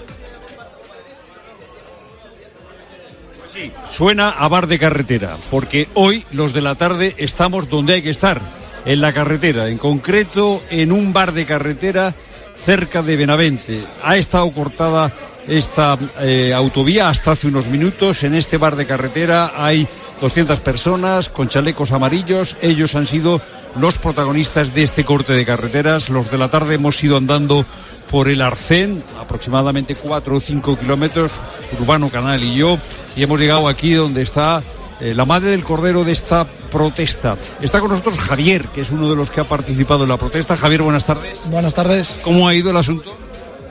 Sí, 3.54 3.74
suena 3.90 4.30
a 4.30 4.48
bar 4.48 4.68
de 4.68 4.80
carretera, 4.80 5.36
porque 5.52 5.90
hoy 5.96 6.26
los 6.32 6.54
de 6.54 6.62
la 6.62 6.76
tarde 6.76 7.14
estamos 7.18 7.70
donde 7.70 7.96
hay 7.96 8.02
que 8.02 8.12
estar 8.12 8.63
en 8.86 9.02
la 9.02 9.14
carretera, 9.14 9.70
en 9.70 9.78
concreto 9.78 10.62
en 10.70 10.92
un 10.92 11.14
bar 11.14 11.34
de 11.34 11.46
carretera 11.46 12.14
cerca 12.56 13.02
de 13.02 13.16
Benavente. 13.16 13.84
Ha 14.04 14.18
estado 14.18 14.50
cortada 14.52 15.12
esta 15.48 15.98
eh, 16.22 16.54
autovía 16.54 17.10
hasta 17.10 17.32
hace 17.32 17.48
unos 17.48 17.68
minutos. 17.68 18.24
En 18.24 18.36
este 18.36 18.58
bar 18.58 18.76
de 18.76 18.86
carretera 18.86 19.52
hay 19.58 19.88
200 20.22 20.60
personas 20.60 21.30
con 21.30 21.50
chalecos 21.50 21.92
amarillos. 21.92 22.56
Ellos 22.62 22.96
han 22.96 23.06
sido 23.06 23.42
los 23.76 23.98
protagonistas 23.98 24.74
de 24.74 24.84
este 24.84 25.04
corte 25.04 25.34
de 25.34 25.46
carreteras. 25.46 26.10
Los 26.10 26.32
de 26.32 26.38
la 26.38 26.50
tarde 26.50 26.76
hemos 26.76 27.04
ido 27.04 27.18
andando 27.18 27.66
por 28.10 28.30
el 28.30 28.42
Arcén, 28.42 29.04
aproximadamente 29.20 29.96
4 29.96 30.36
o 30.36 30.40
5 30.40 30.78
kilómetros, 30.78 31.32
Urbano 31.80 32.10
Canal 32.10 32.44
y 32.44 32.56
yo, 32.56 32.78
y 33.16 33.24
hemos 33.24 33.40
llegado 33.40 33.68
aquí 33.68 33.94
donde 33.94 34.22
está 34.22 34.62
eh, 35.02 35.14
la 35.14 35.26
madre 35.26 35.50
del 35.50 35.64
cordero 35.64 36.04
de 36.04 36.12
esta 36.12 36.46
protesta. 36.46 37.36
Está 37.62 37.80
con 37.80 37.90
nosotros 37.90 38.18
Javier, 38.18 38.68
que 38.68 38.82
es 38.82 38.92
uno 38.92 39.10
de 39.10 39.16
los 39.16 39.32
que 39.32 39.42
ha 39.42 39.44
participado 39.44 40.04
en 40.04 40.10
la 40.10 40.18
protesta. 40.18 40.56
Javier, 40.56 40.82
buenas 40.82 41.06
tardes. 41.06 41.42
Buenas 41.50 41.74
tardes. 41.74 42.16
¿Cómo 42.24 42.48
ha 42.48 42.54
ido 42.54 42.70
el 42.70 42.78
asunto? 42.78 43.16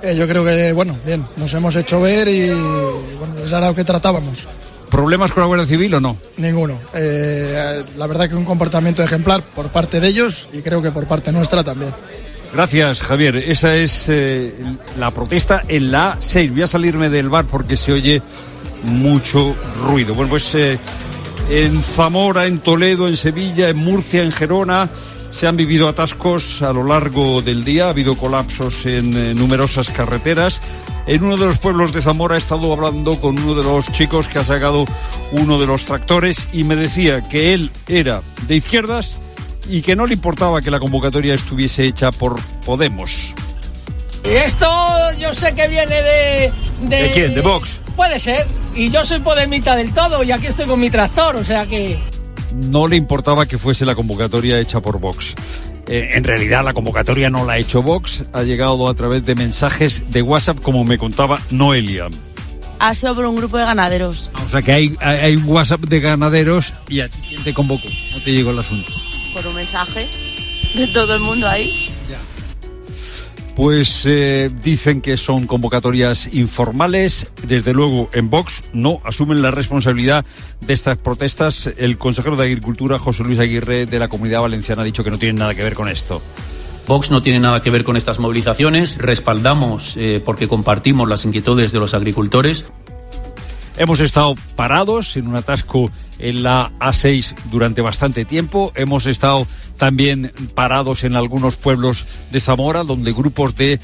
Eh, 0.02 0.16
yo 0.16 0.26
creo 0.26 0.44
que, 0.44 0.72
bueno, 0.72 0.96
bien, 1.06 1.24
nos 1.36 1.54
hemos 1.54 1.76
hecho 1.76 2.00
ver 2.00 2.28
y, 2.28 2.50
bueno, 2.50 3.34
es 3.44 3.52
era 3.52 3.68
lo 3.68 3.74
que 3.74 3.84
tratábamos. 3.84 4.46
¿Problemas 4.90 5.32
con 5.32 5.40
la 5.40 5.46
Guardia 5.46 5.66
Civil 5.66 5.94
o 5.94 6.00
no? 6.00 6.16
Ninguno. 6.36 6.78
Eh, 6.94 7.82
la 7.96 8.06
verdad 8.06 8.28
que 8.28 8.34
un 8.34 8.44
comportamiento 8.44 9.02
ejemplar 9.02 9.42
por 9.42 9.68
parte 9.68 10.00
de 10.00 10.08
ellos 10.08 10.48
y 10.52 10.60
creo 10.60 10.82
que 10.82 10.90
por 10.90 11.06
parte 11.06 11.32
nuestra 11.32 11.64
también. 11.64 11.94
Gracias, 12.52 13.00
Javier. 13.00 13.36
Esa 13.36 13.74
es 13.76 14.10
la 14.98 15.10
protesta 15.12 15.62
en 15.66 15.90
la 15.90 16.18
6. 16.18 16.52
Voy 16.52 16.62
a 16.62 16.66
salirme 16.66 17.08
del 17.08 17.30
bar 17.30 17.46
porque 17.46 17.78
se 17.78 17.92
oye 17.92 18.22
mucho 18.84 19.56
ruido. 19.86 20.14
Bueno, 20.14 20.28
pues 20.28 20.54
en 21.52 21.82
Zamora, 21.82 22.46
en 22.46 22.60
Toledo, 22.60 23.06
en 23.08 23.16
Sevilla, 23.16 23.68
en 23.68 23.76
Murcia, 23.76 24.22
en 24.22 24.32
Gerona. 24.32 24.88
Se 25.30 25.46
han 25.46 25.56
vivido 25.56 25.86
atascos 25.86 26.62
a 26.62 26.72
lo 26.72 26.82
largo 26.82 27.42
del 27.42 27.62
día, 27.62 27.86
ha 27.86 27.90
habido 27.90 28.16
colapsos 28.16 28.86
en 28.86 29.14
eh, 29.14 29.34
numerosas 29.34 29.90
carreteras. 29.90 30.62
En 31.06 31.22
uno 31.22 31.36
de 31.36 31.44
los 31.44 31.58
pueblos 31.58 31.92
de 31.92 32.00
Zamora 32.00 32.36
he 32.36 32.38
estado 32.38 32.72
hablando 32.72 33.20
con 33.20 33.38
uno 33.38 33.54
de 33.54 33.64
los 33.64 33.86
chicos 33.92 34.28
que 34.28 34.38
ha 34.38 34.44
sacado 34.46 34.86
uno 35.32 35.60
de 35.60 35.66
los 35.66 35.84
tractores 35.84 36.48
y 36.54 36.64
me 36.64 36.74
decía 36.74 37.28
que 37.28 37.52
él 37.52 37.70
era 37.86 38.22
de 38.48 38.56
izquierdas 38.56 39.18
y 39.68 39.82
que 39.82 39.94
no 39.94 40.06
le 40.06 40.14
importaba 40.14 40.62
que 40.62 40.70
la 40.70 40.80
convocatoria 40.80 41.34
estuviese 41.34 41.84
hecha 41.84 42.12
por 42.12 42.40
Podemos. 42.64 43.34
Esto 44.24 44.66
yo 45.18 45.34
sé 45.34 45.54
que 45.54 45.68
viene 45.68 46.02
de... 46.02 46.52
¿De, 46.82 47.10
quién? 47.12 47.34
¿De 47.34 47.40
Vox? 47.40 47.80
Puede 47.96 48.18
ser. 48.18 48.46
Y 48.74 48.90
yo 48.90 49.04
soy 49.04 49.20
podemita 49.20 49.76
del 49.76 49.92
todo 49.92 50.22
y 50.22 50.30
aquí 50.30 50.46
estoy 50.46 50.66
con 50.66 50.80
mi 50.80 50.90
tractor, 50.90 51.36
o 51.36 51.44
sea 51.44 51.66
que... 51.66 51.98
No 52.52 52.86
le 52.86 52.96
importaba 52.96 53.46
que 53.46 53.58
fuese 53.58 53.84
la 53.84 53.94
convocatoria 53.94 54.60
hecha 54.60 54.80
por 54.80 55.00
Vox. 55.00 55.34
Eh, 55.88 56.10
en 56.14 56.24
realidad 56.24 56.64
la 56.64 56.72
convocatoria 56.72 57.30
no 57.30 57.44
la 57.44 57.54
ha 57.54 57.58
hecho 57.58 57.82
Vox, 57.82 58.24
ha 58.32 58.42
llegado 58.42 58.88
a 58.88 58.94
través 58.94 59.24
de 59.24 59.34
mensajes 59.34 60.12
de 60.12 60.22
WhatsApp, 60.22 60.60
como 60.60 60.84
me 60.84 60.98
contaba 60.98 61.40
Noelia. 61.50 62.06
Ha 62.78 62.94
sido 62.94 63.14
por 63.14 63.26
un 63.26 63.36
grupo 63.36 63.58
de 63.58 63.64
ganaderos. 63.64 64.30
O 64.44 64.48
sea 64.48 64.62
que 64.62 64.72
hay, 64.72 64.96
hay 65.00 65.36
un 65.36 65.48
WhatsApp 65.48 65.80
de 65.80 66.00
ganaderos 66.00 66.72
y 66.88 67.00
a 67.00 67.08
ti 67.08 67.18
quién 67.28 67.42
te 67.42 67.54
convocó, 67.54 67.88
¿cómo 68.10 68.24
te 68.24 68.32
llegó 68.32 68.50
el 68.50 68.58
asunto? 68.58 68.92
Por 69.32 69.46
un 69.46 69.54
mensaje 69.54 70.06
de 70.74 70.86
todo 70.88 71.14
el 71.14 71.20
mundo 71.20 71.48
ahí 71.48 71.91
pues 73.54 74.06
eh, 74.06 74.50
dicen 74.62 75.00
que 75.00 75.16
son 75.16 75.46
convocatorias 75.46 76.28
informales. 76.32 77.26
Desde 77.46 77.72
luego, 77.72 78.08
en 78.12 78.30
Vox 78.30 78.62
no 78.72 79.00
asumen 79.04 79.42
la 79.42 79.50
responsabilidad 79.50 80.24
de 80.60 80.72
estas 80.72 80.96
protestas. 80.98 81.70
El 81.76 81.98
consejero 81.98 82.36
de 82.36 82.44
Agricultura, 82.44 82.98
José 82.98 83.24
Luis 83.24 83.40
Aguirre, 83.40 83.86
de 83.86 83.98
la 83.98 84.08
Comunidad 84.08 84.40
Valenciana, 84.42 84.82
ha 84.82 84.84
dicho 84.84 85.04
que 85.04 85.10
no 85.10 85.18
tiene 85.18 85.38
nada 85.38 85.54
que 85.54 85.62
ver 85.62 85.74
con 85.74 85.88
esto. 85.88 86.22
Vox 86.88 87.10
no 87.10 87.22
tiene 87.22 87.40
nada 87.40 87.60
que 87.60 87.70
ver 87.70 87.84
con 87.84 87.96
estas 87.96 88.18
movilizaciones. 88.18 88.98
Respaldamos 88.98 89.96
eh, 89.96 90.20
porque 90.24 90.48
compartimos 90.48 91.08
las 91.08 91.24
inquietudes 91.24 91.72
de 91.72 91.78
los 91.78 91.94
agricultores. 91.94 92.64
Hemos 93.76 94.00
estado 94.00 94.34
parados 94.56 95.16
en 95.16 95.26
un 95.26 95.36
atasco 95.36 95.90
en 96.18 96.42
la 96.42 96.70
A6 96.78 97.34
durante 97.50 97.80
bastante 97.80 98.24
tiempo. 98.24 98.72
Hemos 98.74 99.06
estado 99.06 99.46
también 99.82 100.30
parados 100.54 101.02
en 101.02 101.16
algunos 101.16 101.56
pueblos 101.56 102.06
de 102.30 102.38
Zamora, 102.38 102.84
donde 102.84 103.12
grupos 103.12 103.56
de 103.56 103.80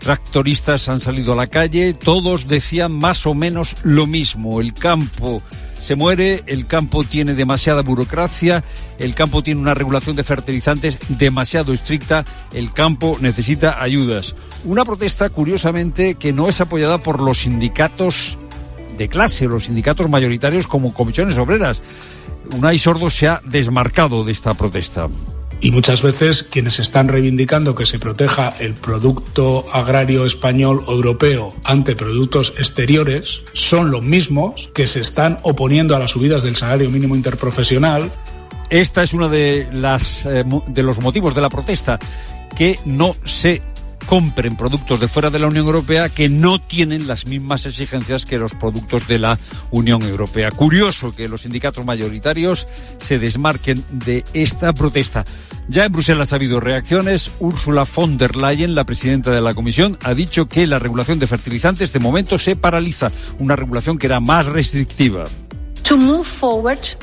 tractoristas 0.00 0.88
han 0.88 0.98
salido 0.98 1.34
a 1.34 1.36
la 1.36 1.46
calle. 1.46 1.94
Todos 1.94 2.48
decían 2.48 2.90
más 2.90 3.26
o 3.26 3.34
menos 3.34 3.76
lo 3.84 4.08
mismo. 4.08 4.60
El 4.60 4.74
campo 4.74 5.40
se 5.78 5.94
muere, 5.94 6.42
el 6.48 6.66
campo 6.66 7.04
tiene 7.04 7.34
demasiada 7.34 7.82
burocracia, 7.82 8.64
el 8.98 9.14
campo 9.14 9.44
tiene 9.44 9.60
una 9.60 9.74
regulación 9.74 10.16
de 10.16 10.24
fertilizantes 10.24 10.98
demasiado 11.10 11.72
estricta, 11.72 12.24
el 12.52 12.72
campo 12.72 13.16
necesita 13.20 13.80
ayudas. 13.80 14.34
Una 14.64 14.84
protesta, 14.84 15.30
curiosamente, 15.30 16.16
que 16.16 16.32
no 16.32 16.48
es 16.48 16.60
apoyada 16.60 16.98
por 16.98 17.20
los 17.20 17.42
sindicatos 17.42 18.36
de 18.98 19.08
clase, 19.08 19.46
los 19.46 19.66
sindicatos 19.66 20.10
mayoritarios 20.10 20.66
como 20.66 20.92
comisiones 20.92 21.38
obreras. 21.38 21.84
Unai 22.52 22.80
Sordo 22.80 23.10
se 23.10 23.28
ha 23.28 23.40
desmarcado 23.44 24.24
de 24.24 24.32
esta 24.32 24.54
protesta. 24.54 25.08
Y 25.60 25.70
muchas 25.70 26.02
veces 26.02 26.42
quienes 26.42 26.78
están 26.78 27.08
reivindicando 27.08 27.74
que 27.74 27.86
se 27.86 27.98
proteja 27.98 28.52
el 28.60 28.74
producto 28.74 29.64
agrario 29.72 30.24
español 30.24 30.82
o 30.86 30.92
europeo 30.92 31.54
ante 31.64 31.96
productos 31.96 32.54
exteriores 32.58 33.42
son 33.52 33.90
los 33.90 34.02
mismos 34.02 34.70
que 34.74 34.86
se 34.86 35.00
están 35.00 35.40
oponiendo 35.42 35.96
a 35.96 35.98
las 35.98 36.12
subidas 36.12 36.42
del 36.42 36.56
salario 36.56 36.90
mínimo 36.90 37.16
interprofesional. 37.16 38.12
Esta 38.68 39.02
es 39.02 39.12
uno 39.14 39.28
de, 39.28 39.68
las, 39.72 40.26
eh, 40.26 40.44
de 40.66 40.82
los 40.82 41.00
motivos 41.00 41.34
de 41.34 41.40
la 41.40 41.48
protesta, 41.48 41.98
que 42.54 42.78
no 42.84 43.16
se 43.24 43.62
compren 44.06 44.56
productos 44.56 45.00
de 45.00 45.08
fuera 45.08 45.30
de 45.30 45.38
la 45.38 45.48
Unión 45.48 45.66
Europea 45.66 46.08
que 46.08 46.28
no 46.28 46.60
tienen 46.60 47.06
las 47.06 47.26
mismas 47.26 47.66
exigencias 47.66 48.24
que 48.24 48.38
los 48.38 48.54
productos 48.54 49.06
de 49.08 49.18
la 49.18 49.38
Unión 49.70 50.02
Europea. 50.02 50.50
Curioso 50.50 51.14
que 51.14 51.28
los 51.28 51.42
sindicatos 51.42 51.84
mayoritarios 51.84 52.66
se 52.98 53.18
desmarquen 53.18 53.84
de 53.90 54.24
esta 54.32 54.72
protesta. 54.72 55.24
Ya 55.68 55.84
en 55.84 55.92
Bruselas 55.92 56.32
ha 56.32 56.36
habido 56.36 56.60
reacciones. 56.60 57.32
Ursula 57.40 57.84
von 57.84 58.16
der 58.16 58.36
Leyen, 58.36 58.74
la 58.74 58.84
presidenta 58.84 59.32
de 59.32 59.40
la 59.40 59.54
Comisión, 59.54 59.98
ha 60.04 60.14
dicho 60.14 60.46
que 60.46 60.66
la 60.66 60.78
regulación 60.78 61.18
de 61.18 61.26
fertilizantes 61.26 61.92
de 61.92 61.98
momento 61.98 62.38
se 62.38 62.54
paraliza, 62.54 63.10
una 63.38 63.56
regulación 63.56 63.98
que 63.98 64.06
era 64.06 64.20
más 64.20 64.46
restrictiva. 64.46 65.24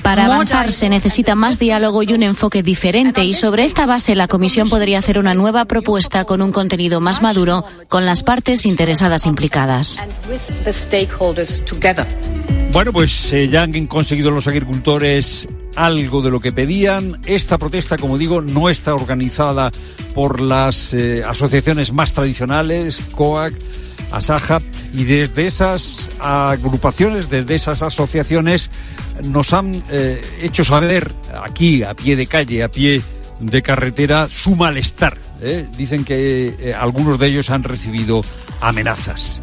Para 0.02 0.26
avanzar 0.26 0.74
se 0.74 0.90
necesita 0.90 1.36
más 1.36 1.58
diálogo 1.58 2.04
y 2.04 2.12
un 2.12 2.22
enfoque 2.22 2.64
diferente 2.64 3.24
y 3.24 3.34
sobre 3.34 3.64
esta 3.64 3.86
base 3.86 4.14
la 4.14 4.28
Comisión 4.28 4.70
podría 4.70 5.00
hacer 5.00 5.18
una 5.18 5.34
nueva 5.34 5.64
propuesta 5.66 6.26
con 6.26 6.42
un 6.42 6.52
contenido 6.52 7.00
más 7.00 7.22
maduro 7.22 7.66
con 7.88 8.06
las 8.06 8.24
partes 8.24 8.66
interesadas 8.66 9.26
implicadas. 9.26 10.00
Bueno, 12.74 12.92
pues 12.92 13.32
eh, 13.32 13.48
ya 13.48 13.62
han 13.62 13.88
conseguido 13.88 14.32
los 14.32 14.48
agricultores 14.48 15.48
algo 15.76 16.22
de 16.22 16.32
lo 16.32 16.42
que 16.42 16.52
pedían. 16.52 17.22
Esta 17.26 17.58
protesta, 17.58 17.98
como 17.98 18.18
digo, 18.18 18.42
no 18.42 18.68
está 18.68 18.96
organizada 18.96 19.72
por 20.14 20.42
las 20.42 20.94
eh, 20.94 21.24
asociaciones 21.24 21.94
más 21.94 22.12
tradicionales, 22.12 23.02
COAC, 23.14 23.54
Asaja, 24.14 24.62
y 24.94 25.06
desde 25.06 25.48
esas 25.48 26.12
agrupaciones, 26.20 27.30
desde 27.30 27.56
esas 27.56 27.82
asociaciones, 27.82 28.70
nos 29.24 29.54
han 29.54 29.84
eh, 29.90 30.22
hecho 30.42 30.64
saber 30.64 31.12
aquí, 31.44 31.84
a 31.84 31.96
pie 31.96 32.16
de 32.16 32.28
calle, 32.28 32.64
a 32.64 32.70
pie 32.70 33.02
de 33.40 33.62
carretera, 33.62 34.30
su 34.30 34.56
malestar. 34.56 35.18
¿eh? 35.42 35.66
Dicen 35.78 36.06
que 36.06 36.56
eh, 36.60 36.74
algunos 36.74 37.18
de 37.18 37.28
ellos 37.28 37.50
han 37.50 37.64
recibido 37.64 38.22
amenazas. 38.62 39.42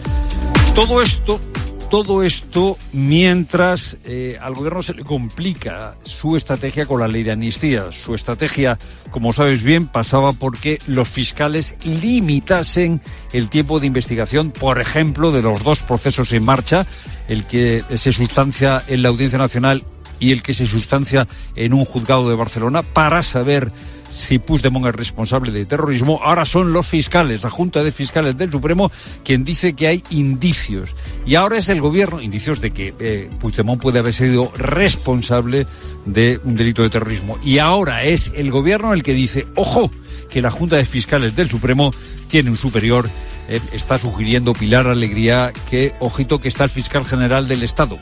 Todo 0.75 1.03
esto 1.03 1.41
todo 1.91 2.23
esto 2.23 2.79
mientras 2.93 3.97
eh, 4.05 4.39
al 4.41 4.55
gobierno 4.55 4.81
se 4.81 4.95
le 4.95 5.03
complica 5.03 5.97
su 6.05 6.37
estrategia 6.37 6.87
con 6.87 7.01
la 7.01 7.09
ley 7.09 7.25
de 7.25 7.33
amnistía. 7.33 7.91
Su 7.91 8.15
estrategia, 8.15 8.79
como 9.11 9.33
sabes 9.33 9.65
bien, 9.65 9.89
pasaba 9.89 10.33
porque 10.33 10.79
los 10.87 11.09
fiscales 11.09 11.75
limitasen 11.85 13.03
el 13.33 13.49
tiempo 13.49 13.81
de 13.81 13.89
investigación, 13.89 14.53
por 14.53 14.81
ejemplo, 14.81 15.33
de 15.33 15.43
los 15.43 15.65
dos 15.65 15.81
procesos 15.81 16.33
en 16.33 16.45
marcha, 16.45 16.87
el 17.29 17.45
que 17.45 17.83
se 17.97 18.13
sustancia 18.13 18.83
en 18.87 19.03
la 19.03 19.09
Audiencia 19.09 19.39
Nacional 19.39 19.83
y 20.21 20.31
el 20.31 20.43
que 20.43 20.55
se 20.55 20.67
sustancia 20.67 21.27
en 21.57 21.75
un 21.75 21.85
juzgado 21.85 22.29
de 22.29 22.37
Barcelona, 22.37 22.83
para 22.83 23.21
saber 23.23 23.73
si 24.11 24.39
Puigdemont 24.39 24.87
es 24.87 24.95
responsable 24.95 25.53
de 25.53 25.65
terrorismo, 25.67 26.21
ahora 26.23 26.45
son 26.45 26.73
los 26.73 26.87
fiscales, 26.87 27.43
la 27.43 27.51
Junta 27.51 27.83
de 27.83 27.93
Fiscales 27.93 28.37
del 28.37 28.51
Supremo, 28.51 28.91
quien 29.25 29.45
dice 29.45 29.75
que 29.75 29.87
hay 29.87 30.03
indicios. 30.11 30.95
Y 31.27 31.37
ahora 31.37 31.59
es 31.59 31.69
el 31.69 31.81
gobierno, 31.81 32.21
indicios 32.21 32.61
de 32.61 32.73
que 32.73 32.95
eh, 32.99 33.31
Puigdemont 33.41 33.81
puede 33.81 34.01
haber 34.01 34.13
sido 34.13 34.53
responsable 34.57 35.67
de 36.07 36.41
un 36.45 36.57
delito 36.57 36.83
de 36.83 36.91
terrorismo. 36.91 37.39
Y 37.43 37.59
ahora 37.59 38.05
es 38.05 38.33
el 38.35 38.51
gobierno 38.51 38.93
el 38.93 39.03
que 39.03 39.15
dice, 39.15 39.47
ojo, 39.55 39.91
que 40.29 40.41
la 40.43 40.51
Junta 40.51 40.77
de 40.77 40.85
Fiscales 40.85 41.37
del 41.37 41.49
Supremo 41.49 41.93
tiene 42.29 42.51
un 42.51 42.57
superior. 42.57 43.09
Eh, 43.49 43.61
está 43.73 43.99
sugiriendo 43.99 44.53
Pilar 44.53 44.87
Alegría 44.87 45.53
que, 45.69 45.93
ojito, 46.01 46.41
que 46.41 46.49
está 46.49 46.65
el 46.65 46.71
fiscal 46.71 47.05
general 47.05 47.49
del 47.49 47.63
Estado. 47.63 47.99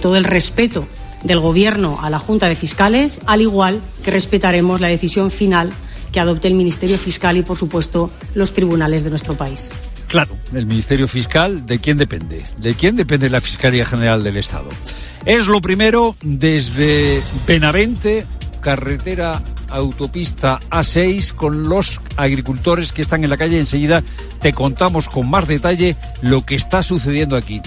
Todo 0.00 0.16
el 0.16 0.24
respeto 0.24 0.86
del 1.22 1.40
Gobierno 1.40 1.98
a 2.02 2.10
la 2.10 2.18
Junta 2.18 2.48
de 2.48 2.54
Fiscales, 2.54 3.20
al 3.26 3.42
igual 3.42 3.80
que 4.04 4.10
respetaremos 4.10 4.80
la 4.80 4.88
decisión 4.88 5.30
final 5.30 5.70
que 6.12 6.20
adopte 6.20 6.48
el 6.48 6.54
Ministerio 6.54 6.98
Fiscal 6.98 7.36
y, 7.36 7.42
por 7.42 7.58
supuesto, 7.58 8.10
los 8.34 8.52
tribunales 8.52 9.04
de 9.04 9.10
nuestro 9.10 9.34
país. 9.34 9.70
Claro, 10.08 10.36
el 10.54 10.66
Ministerio 10.66 11.08
Fiscal, 11.08 11.66
¿de 11.66 11.80
quién 11.80 11.98
depende? 11.98 12.44
¿De 12.58 12.74
quién 12.74 12.96
depende 12.96 13.28
la 13.28 13.40
Fiscalía 13.40 13.84
General 13.84 14.22
del 14.22 14.36
Estado? 14.36 14.68
Es 15.24 15.46
lo 15.46 15.60
primero 15.60 16.14
desde 16.22 17.20
Benavente, 17.46 18.24
carretera 18.60 19.42
autopista 19.68 20.60
A6 20.70 21.34
con 21.34 21.68
los 21.68 22.00
agricultores 22.16 22.92
que 22.92 23.02
están 23.02 23.24
en 23.24 23.30
la 23.30 23.36
calle. 23.36 23.58
Enseguida 23.58 24.02
te 24.40 24.52
contamos 24.52 25.08
con 25.08 25.28
más 25.28 25.48
detalle 25.48 25.96
lo 26.22 26.46
que 26.46 26.54
está 26.54 26.82
sucediendo 26.82 27.36
aquí. 27.36 27.60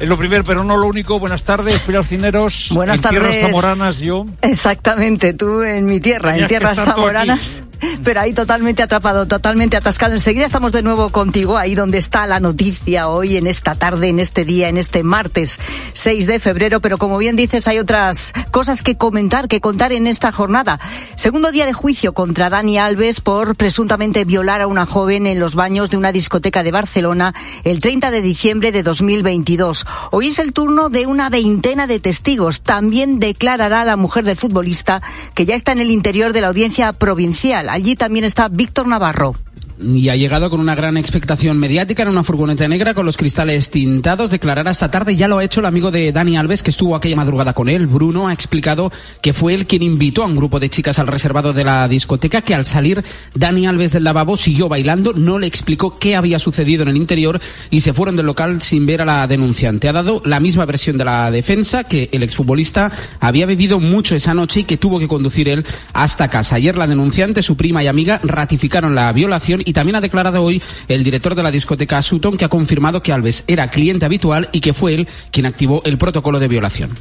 Es 0.00 0.08
lo 0.08 0.18
primero, 0.18 0.44
pero 0.44 0.64
no 0.64 0.76
lo 0.76 0.86
único. 0.86 1.18
Buenas 1.18 1.44
tardes, 1.44 1.78
Pilar 1.80 2.04
Cineros. 2.04 2.70
Buenas 2.72 2.96
en 2.96 3.02
tardes. 3.02 3.20
Tierras 3.20 3.40
Zamoranas, 3.50 3.98
yo. 4.00 4.26
Exactamente, 4.42 5.32
tú 5.34 5.62
en 5.62 5.86
mi 5.86 6.00
tierra, 6.00 6.32
Tenías 6.32 6.42
en 6.42 6.48
Tierras 6.48 6.78
Zamoranas. 6.78 7.62
Pero 8.02 8.20
ahí 8.20 8.32
totalmente 8.32 8.82
atrapado, 8.82 9.26
totalmente 9.26 9.76
atascado. 9.76 10.12
Enseguida 10.12 10.46
estamos 10.46 10.72
de 10.72 10.82
nuevo 10.82 11.10
contigo, 11.10 11.56
ahí 11.56 11.74
donde 11.74 11.98
está 11.98 12.26
la 12.26 12.40
noticia 12.40 13.08
hoy, 13.08 13.36
en 13.36 13.46
esta 13.46 13.74
tarde, 13.74 14.08
en 14.08 14.20
este 14.20 14.44
día, 14.44 14.68
en 14.68 14.78
este 14.78 15.02
martes 15.02 15.58
6 15.92 16.26
de 16.26 16.40
febrero. 16.40 16.80
Pero 16.80 16.98
como 16.98 17.18
bien 17.18 17.36
dices, 17.36 17.68
hay 17.68 17.78
otras 17.78 18.32
cosas 18.50 18.82
que 18.82 18.96
comentar, 18.96 19.48
que 19.48 19.60
contar 19.60 19.92
en 19.92 20.06
esta 20.06 20.32
jornada. 20.32 20.78
Segundo 21.16 21.50
día 21.50 21.66
de 21.66 21.72
juicio 21.72 22.12
contra 22.12 22.50
Dani 22.50 22.78
Alves 22.78 23.20
por 23.20 23.56
presuntamente 23.56 24.24
violar 24.24 24.60
a 24.60 24.66
una 24.66 24.86
joven 24.86 25.26
en 25.26 25.38
los 25.38 25.54
baños 25.54 25.90
de 25.90 25.96
una 25.96 26.12
discoteca 26.12 26.62
de 26.62 26.72
Barcelona 26.72 27.34
el 27.64 27.80
30 27.80 28.10
de 28.10 28.22
diciembre 28.22 28.72
de 28.72 28.82
2022. 28.82 29.86
Hoy 30.10 30.28
es 30.28 30.38
el 30.38 30.52
turno 30.52 30.88
de 30.88 31.06
una 31.06 31.30
veintena 31.30 31.86
de 31.86 32.00
testigos. 32.00 32.62
También 32.62 33.18
declarará 33.18 33.84
la 33.84 33.96
mujer 33.96 34.24
del 34.24 34.36
futbolista 34.36 35.02
que 35.34 35.46
ya 35.46 35.54
está 35.54 35.72
en 35.72 35.80
el 35.80 35.90
interior 35.90 36.32
de 36.32 36.40
la 36.40 36.48
audiencia 36.48 36.92
provincial. 36.92 37.68
Allí 37.74 37.96
también 37.96 38.24
está 38.24 38.46
Víctor 38.46 38.86
Navarro 38.86 39.34
y 39.80 40.08
ha 40.08 40.16
llegado 40.16 40.50
con 40.50 40.60
una 40.60 40.74
gran 40.74 40.96
expectación 40.96 41.58
mediática 41.58 42.02
en 42.02 42.08
una 42.08 42.22
furgoneta 42.22 42.68
negra 42.68 42.94
con 42.94 43.06
los 43.06 43.16
cristales 43.16 43.70
tintados. 43.70 44.30
Declarará 44.30 44.70
esta 44.70 44.90
tarde, 44.90 45.16
ya 45.16 45.28
lo 45.28 45.38
ha 45.38 45.44
hecho 45.44 45.60
el 45.60 45.66
amigo 45.66 45.90
de 45.90 46.12
Dani 46.12 46.36
Alves 46.36 46.62
que 46.62 46.70
estuvo 46.70 46.94
aquella 46.94 47.16
madrugada 47.16 47.52
con 47.52 47.68
él. 47.68 47.86
Bruno 47.86 48.28
ha 48.28 48.32
explicado 48.32 48.92
que 49.20 49.32
fue 49.32 49.54
él 49.54 49.66
quien 49.66 49.82
invitó 49.82 50.22
a 50.22 50.26
un 50.26 50.36
grupo 50.36 50.60
de 50.60 50.70
chicas 50.70 50.98
al 50.98 51.08
reservado 51.08 51.52
de 51.52 51.64
la 51.64 51.88
discoteca, 51.88 52.42
que 52.42 52.54
al 52.54 52.64
salir 52.64 53.04
Dani 53.34 53.66
Alves 53.66 53.92
del 53.92 54.04
lavabo 54.04 54.36
siguió 54.36 54.68
bailando, 54.68 55.12
no 55.12 55.38
le 55.38 55.46
explicó 55.46 55.96
qué 55.96 56.14
había 56.14 56.38
sucedido 56.38 56.82
en 56.82 56.90
el 56.90 56.96
interior 56.96 57.40
y 57.70 57.80
se 57.80 57.92
fueron 57.92 58.16
del 58.16 58.26
local 58.26 58.62
sin 58.62 58.86
ver 58.86 59.02
a 59.02 59.04
la 59.04 59.26
denunciante. 59.26 59.88
Ha 59.88 59.92
dado 59.92 60.22
la 60.24 60.40
misma 60.40 60.66
versión 60.66 60.98
de 60.98 61.04
la 61.04 61.30
defensa, 61.30 61.84
que 61.84 62.08
el 62.12 62.22
exfutbolista 62.22 62.92
había 63.18 63.46
bebido 63.46 63.80
mucho 63.80 64.14
esa 64.14 64.34
noche 64.34 64.60
y 64.60 64.64
que 64.64 64.76
tuvo 64.76 64.98
que 64.98 65.08
conducir 65.08 65.48
él 65.48 65.64
hasta 65.92 66.28
casa. 66.28 66.56
Ayer 66.56 66.76
la 66.76 66.86
denunciante, 66.86 67.42
su 67.42 67.56
prima 67.56 67.82
y 67.82 67.88
amiga 67.88 68.20
ratificaron 68.22 68.94
la 68.94 69.12
violación 69.12 69.63
y 69.64 69.72
también 69.72 69.96
ha 69.96 70.00
declarado 70.00 70.42
hoy 70.42 70.62
el 70.88 71.04
director 71.04 71.34
de 71.34 71.42
la 71.42 71.50
discoteca 71.50 72.02
Sutton 72.02 72.36
que 72.36 72.44
ha 72.44 72.48
confirmado 72.48 73.02
que 73.02 73.12
Alves 73.12 73.44
era 73.46 73.70
cliente 73.70 74.04
habitual 74.04 74.48
y 74.52 74.60
que 74.60 74.74
fue 74.74 74.94
él 74.94 75.08
quien 75.30 75.46
activó 75.46 75.80
el 75.84 75.98
protocolo 75.98 76.38
de 76.38 76.48
violación. 76.48 76.94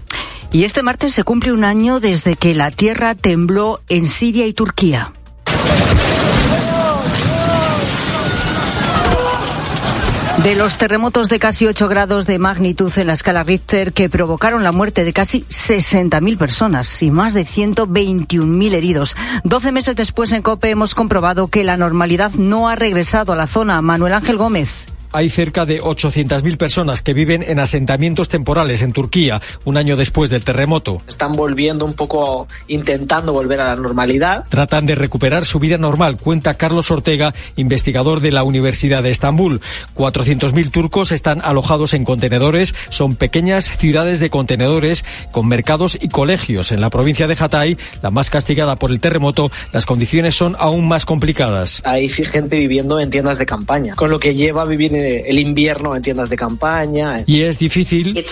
Y 0.52 0.66
este 0.66 0.84
martes 0.84 1.14
se 1.14 1.24
cumple 1.24 1.52
un 1.52 1.64
año 1.64 2.00
desde 2.00 2.36
que 2.36 2.54
la 2.54 2.70
tierra 2.70 3.16
tembló 3.16 3.82
en 3.90 4.08
Siria 4.08 4.46
y 4.46 4.54
Turquía. 4.54 5.14
De 10.44 10.56
los 10.56 10.78
terremotos 10.78 11.30
de 11.30 11.40
casi 11.40 11.68
8 11.68 11.88
grados 11.88 12.26
de 12.28 12.38
magnitud 12.38 12.92
en 12.98 13.08
la 13.08 13.14
escala 13.14 13.44
Richter 13.44 13.94
que 13.94 14.10
provocaron 14.10 14.62
la 14.62 14.74
muerte 14.74 15.06
de 15.06 15.14
casi 15.14 15.44
60.000 15.44 16.38
personas 16.38 17.02
y 17.02 17.12
más 17.12 17.34
de 17.34 17.46
121.000 17.46 18.74
heridos. 18.74 19.16
12 19.46 19.72
meses 19.72 19.96
después 19.96 20.34
en 20.34 20.42
COPE 20.42 20.72
hemos 20.72 20.96
comprobado 20.96 21.48
que 21.48 21.64
la 21.64 21.78
normalidad 21.78 22.34
no 22.34 22.68
ha 22.68 22.76
regresado 22.76 23.32
a 23.32 23.38
la 23.38 23.48
zona. 23.48 23.82
Manuel 23.82 24.16
Ángel 24.16 24.36
Gómez 24.36 24.93
hay 25.14 25.30
cerca 25.30 25.66
de 25.66 25.82
800.000 25.82 26.58
personas 26.58 27.02
que 27.02 27.14
viven 27.14 27.44
en 27.44 27.60
asentamientos 27.60 28.30
temporales 28.30 28.82
en 28.82 28.94
Turquía, 28.94 29.42
un 29.64 29.78
año 29.78 29.96
después 29.96 30.30
del 30.30 30.44
terremoto. 30.44 31.02
Están 31.08 31.36
volviendo 31.36 31.86
un 31.86 31.94
poco, 31.94 32.48
intentando 32.68 33.32
volver 33.32 33.62
a 33.62 33.76
la 33.76 33.82
normalidad. 33.82 34.46
Tratan 34.50 34.86
de 34.86 34.96
recuperar 34.96 35.46
su 35.46 35.60
vida 35.60 35.78
normal, 35.78 36.18
cuenta 36.18 36.56
Carlos 36.56 36.92
Ortega, 36.92 37.34
investigador 37.56 38.20
de 38.20 38.32
la 38.32 38.44
Universidad 38.44 39.04
de 39.04 39.12
Estambul. 39.12 39.62
400.000 39.96 40.72
turcos 40.72 41.12
están 41.12 41.42
alojados 41.44 41.94
en 41.94 42.04
contenedores, 42.04 42.74
son 42.90 43.16
pequeñas 43.16 43.66
ciudades 43.78 44.20
de 44.20 44.30
contenedores 44.30 45.06
con 45.32 45.48
mercados 45.48 45.98
y 46.02 46.10
colegios. 46.10 46.72
En 46.72 46.82
la 46.82 46.90
provincia 46.90 47.28
de 47.28 47.38
Hatay, 47.40 47.78
la 48.02 48.10
más 48.10 48.30
castigada 48.30 48.76
por 48.78 48.90
el 48.90 49.00
terremoto, 49.00 49.52
las 49.72 49.86
condiciones 49.86 50.36
son 50.36 50.56
aún 50.58 50.88
más 50.88 51.06
complicadas. 51.06 51.82
Hay 51.86 52.10
gente 52.10 52.58
viviendo 52.58 53.00
en 53.00 53.10
tiendas 53.10 53.38
de 53.38 53.46
campaña, 53.46 53.96
con 53.96 54.10
lo 54.10 54.20
que 54.20 54.34
lleva 54.34 54.64
a 54.64 54.66
vivir 54.66 54.96
en 54.96 55.03
viene 55.04 55.30
el 55.30 55.40
invierno 55.40 55.96
en 55.96 56.02
tiendas 56.02 56.30
de 56.30 56.36
campaña. 56.36 57.18
Y 57.26 57.42
es 57.42 57.60
difícil 57.60 58.24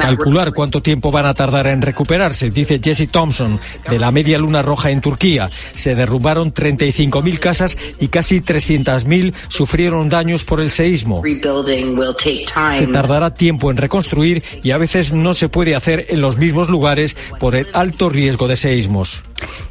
calcular 0.00 0.52
cuánto 0.52 0.82
tiempo 0.82 1.10
van 1.10 1.26
a 1.26 1.34
tardar 1.34 1.66
en 1.66 1.82
recuperarse, 1.82 2.50
dice 2.50 2.80
Jesse 2.82 3.08
Thompson, 3.10 3.60
de 3.88 3.98
la 3.98 4.10
Media 4.10 4.38
Luna 4.38 4.62
Roja 4.62 4.90
en 4.90 5.00
Turquía. 5.00 5.50
Se 5.74 5.94
derrumbaron 5.94 6.52
35.000 6.52 7.38
casas 7.38 7.76
y 8.00 8.08
casi 8.08 8.40
300.000 8.40 9.34
sufrieron 9.48 10.08
daños 10.08 10.44
por 10.44 10.60
el 10.60 10.70
seísmo. 10.70 11.22
Se 12.72 12.86
tardará 12.86 13.34
tiempo 13.34 13.70
en 13.70 13.76
reconstruir 13.76 14.42
y 14.62 14.70
a 14.70 14.78
veces 14.78 15.12
no 15.12 15.34
se 15.34 15.48
puede 15.48 15.74
hacer 15.74 16.06
en 16.08 16.20
los 16.20 16.38
mismos 16.38 16.68
lugares 16.68 17.16
por 17.38 17.54
el 17.54 17.66
alto 17.72 18.08
riesgo 18.08 18.48
de 18.48 18.56
seísmos. 18.56 19.22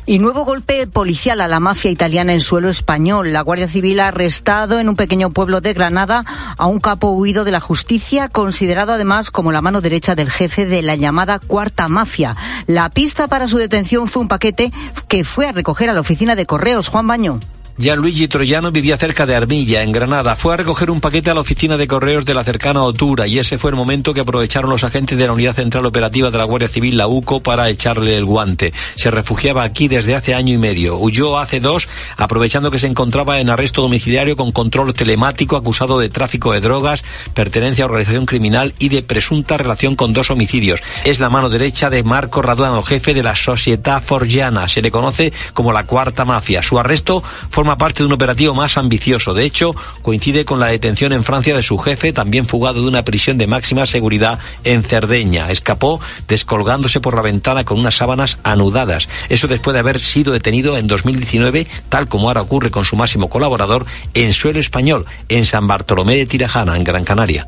Y 0.05 0.19
nuevo 0.19 0.45
golpe 0.45 0.87
policial 0.87 1.41
a 1.41 1.49
la 1.49 1.59
mafia 1.59 1.91
italiana 1.91 2.33
en 2.33 2.39
suelo 2.39 2.69
español. 2.69 3.33
La 3.33 3.41
Guardia 3.41 3.67
Civil 3.67 3.99
ha 3.99 4.07
arrestado 4.07 4.79
en 4.79 4.87
un 4.87 4.95
pequeño 4.95 5.31
pueblo 5.31 5.46
de 5.47 5.73
Granada 5.73 6.25
a 6.57 6.67
un 6.67 6.79
capo 6.79 7.11
huido 7.11 7.43
de 7.45 7.51
la 7.51 7.59
justicia, 7.59 8.29
considerado 8.29 8.93
además 8.93 9.31
como 9.31 9.51
la 9.51 9.61
mano 9.61 9.81
derecha 9.81 10.13
del 10.13 10.29
jefe 10.29 10.65
de 10.65 10.81
la 10.81 10.95
llamada 10.95 11.39
Cuarta 11.39 11.87
Mafia. 11.87 12.35
La 12.67 12.89
pista 12.89 13.27
para 13.27 13.47
su 13.47 13.57
detención 13.57 14.07
fue 14.07 14.21
un 14.21 14.27
paquete 14.27 14.71
que 15.07 15.23
fue 15.23 15.47
a 15.47 15.53
recoger 15.53 15.89
a 15.89 15.93
la 15.93 16.01
oficina 16.01 16.35
de 16.35 16.45
correos. 16.45 16.89
Juan 16.89 17.07
Baño. 17.07 17.39
Gianluigi 17.79 18.27
Troyano 18.27 18.71
vivía 18.71 18.97
cerca 18.97 19.27
de 19.27 19.35
Armilla, 19.35 19.83
en 19.83 19.91
Granada. 19.91 20.35
Fue 20.35 20.55
a 20.55 20.57
recoger 20.57 20.89
un 20.89 20.99
paquete 20.99 21.29
a 21.29 21.35
la 21.35 21.41
oficina 21.41 21.77
de 21.77 21.85
correos 21.85 22.25
de 22.25 22.33
la 22.33 22.43
cercana 22.43 22.81
Otura 22.81 23.27
y 23.27 23.37
ese 23.37 23.59
fue 23.59 23.69
el 23.69 23.75
momento 23.75 24.15
que 24.15 24.21
aprovecharon 24.21 24.71
los 24.71 24.83
agentes 24.83 25.15
de 25.15 25.27
la 25.27 25.33
Unidad 25.33 25.53
Central 25.53 25.85
Operativa 25.85 26.31
de 26.31 26.39
la 26.39 26.45
Guardia 26.45 26.69
Civil, 26.69 26.97
la 26.97 27.07
UCO, 27.07 27.41
para 27.41 27.69
echarle 27.69 28.17
el 28.17 28.25
guante. 28.25 28.73
Se 28.95 29.11
refugiaba 29.11 29.61
aquí 29.61 29.87
desde 29.87 30.15
hace 30.15 30.33
año 30.33 30.55
y 30.55 30.57
medio. 30.57 30.97
Huyó 30.97 31.37
hace 31.37 31.59
dos, 31.59 31.87
aprovechando 32.17 32.71
que 32.71 32.79
se 32.79 32.87
encontraba 32.87 33.39
en 33.39 33.51
arresto 33.51 33.83
domiciliario 33.83 34.35
con 34.35 34.51
control 34.51 34.95
telemático, 34.95 35.55
acusado 35.55 35.99
de 35.99 36.09
tráfico 36.09 36.53
de 36.53 36.61
drogas, 36.61 37.03
pertenencia 37.35 37.83
a 37.83 37.87
organización 37.89 38.25
criminal 38.25 38.73
y 38.79 38.89
de 38.89 39.03
presunta 39.03 39.55
relación 39.55 39.95
con 39.95 40.13
dos 40.13 40.31
homicidios. 40.31 40.81
Es 41.03 41.19
la 41.19 41.29
mano 41.29 41.51
derecha 41.51 41.91
de 41.91 42.01
Marco 42.01 42.41
Raduano, 42.41 42.81
jefe 42.81 43.13
de 43.13 43.21
la 43.21 43.35
Società 43.35 44.01
Forgiana. 44.01 44.67
Se 44.67 44.81
le 44.81 44.89
conoce 44.89 45.31
como 45.53 45.73
la 45.73 45.85
Cuarta 45.85 46.25
Mafia. 46.25 46.63
Su 46.63 46.79
arresto 46.79 47.21
forma 47.51 47.66
parte 47.75 48.03
de 48.03 48.05
un 48.05 48.13
operativo 48.13 48.53
más 48.53 48.77
ambicioso. 48.77 49.33
De 49.33 49.43
hecho, 49.43 49.75
coincide 50.03 50.45
con 50.45 50.59
la 50.59 50.67
detención 50.67 51.11
en 51.11 51.23
Francia 51.23 51.55
de 51.55 51.63
su 51.63 51.77
jefe, 51.79 52.13
también 52.13 52.45
fugado 52.45 52.81
de 52.81 52.87
una 52.87 53.03
prisión 53.03 53.37
de 53.39 53.47
máxima 53.47 53.85
seguridad 53.85 54.39
en 54.63 54.83
Cerdeña. 54.83 55.51
Escapó 55.51 55.99
descolgándose 56.27 57.01
por 57.01 57.15
la 57.15 57.21
ventana 57.21 57.65
con 57.65 57.79
unas 57.79 57.95
sábanas 57.95 58.37
anudadas. 58.43 59.09
Eso 59.29 59.47
después 59.47 59.73
de 59.73 59.79
haber 59.79 59.99
sido 59.99 60.31
detenido 60.31 60.77
en 60.77 60.87
2019, 60.87 61.67
tal 61.89 62.07
como 62.07 62.27
ahora 62.27 62.41
ocurre 62.41 62.71
con 62.71 62.85
su 62.85 62.95
máximo 62.95 63.29
colaborador, 63.29 63.85
en 64.13 64.33
suelo 64.33 64.59
español, 64.59 65.05
en 65.27 65.45
San 65.45 65.67
Bartolomé 65.67 66.15
de 66.15 66.25
Tirajana, 66.25 66.77
en 66.77 66.83
Gran 66.83 67.03
Canaria. 67.03 67.47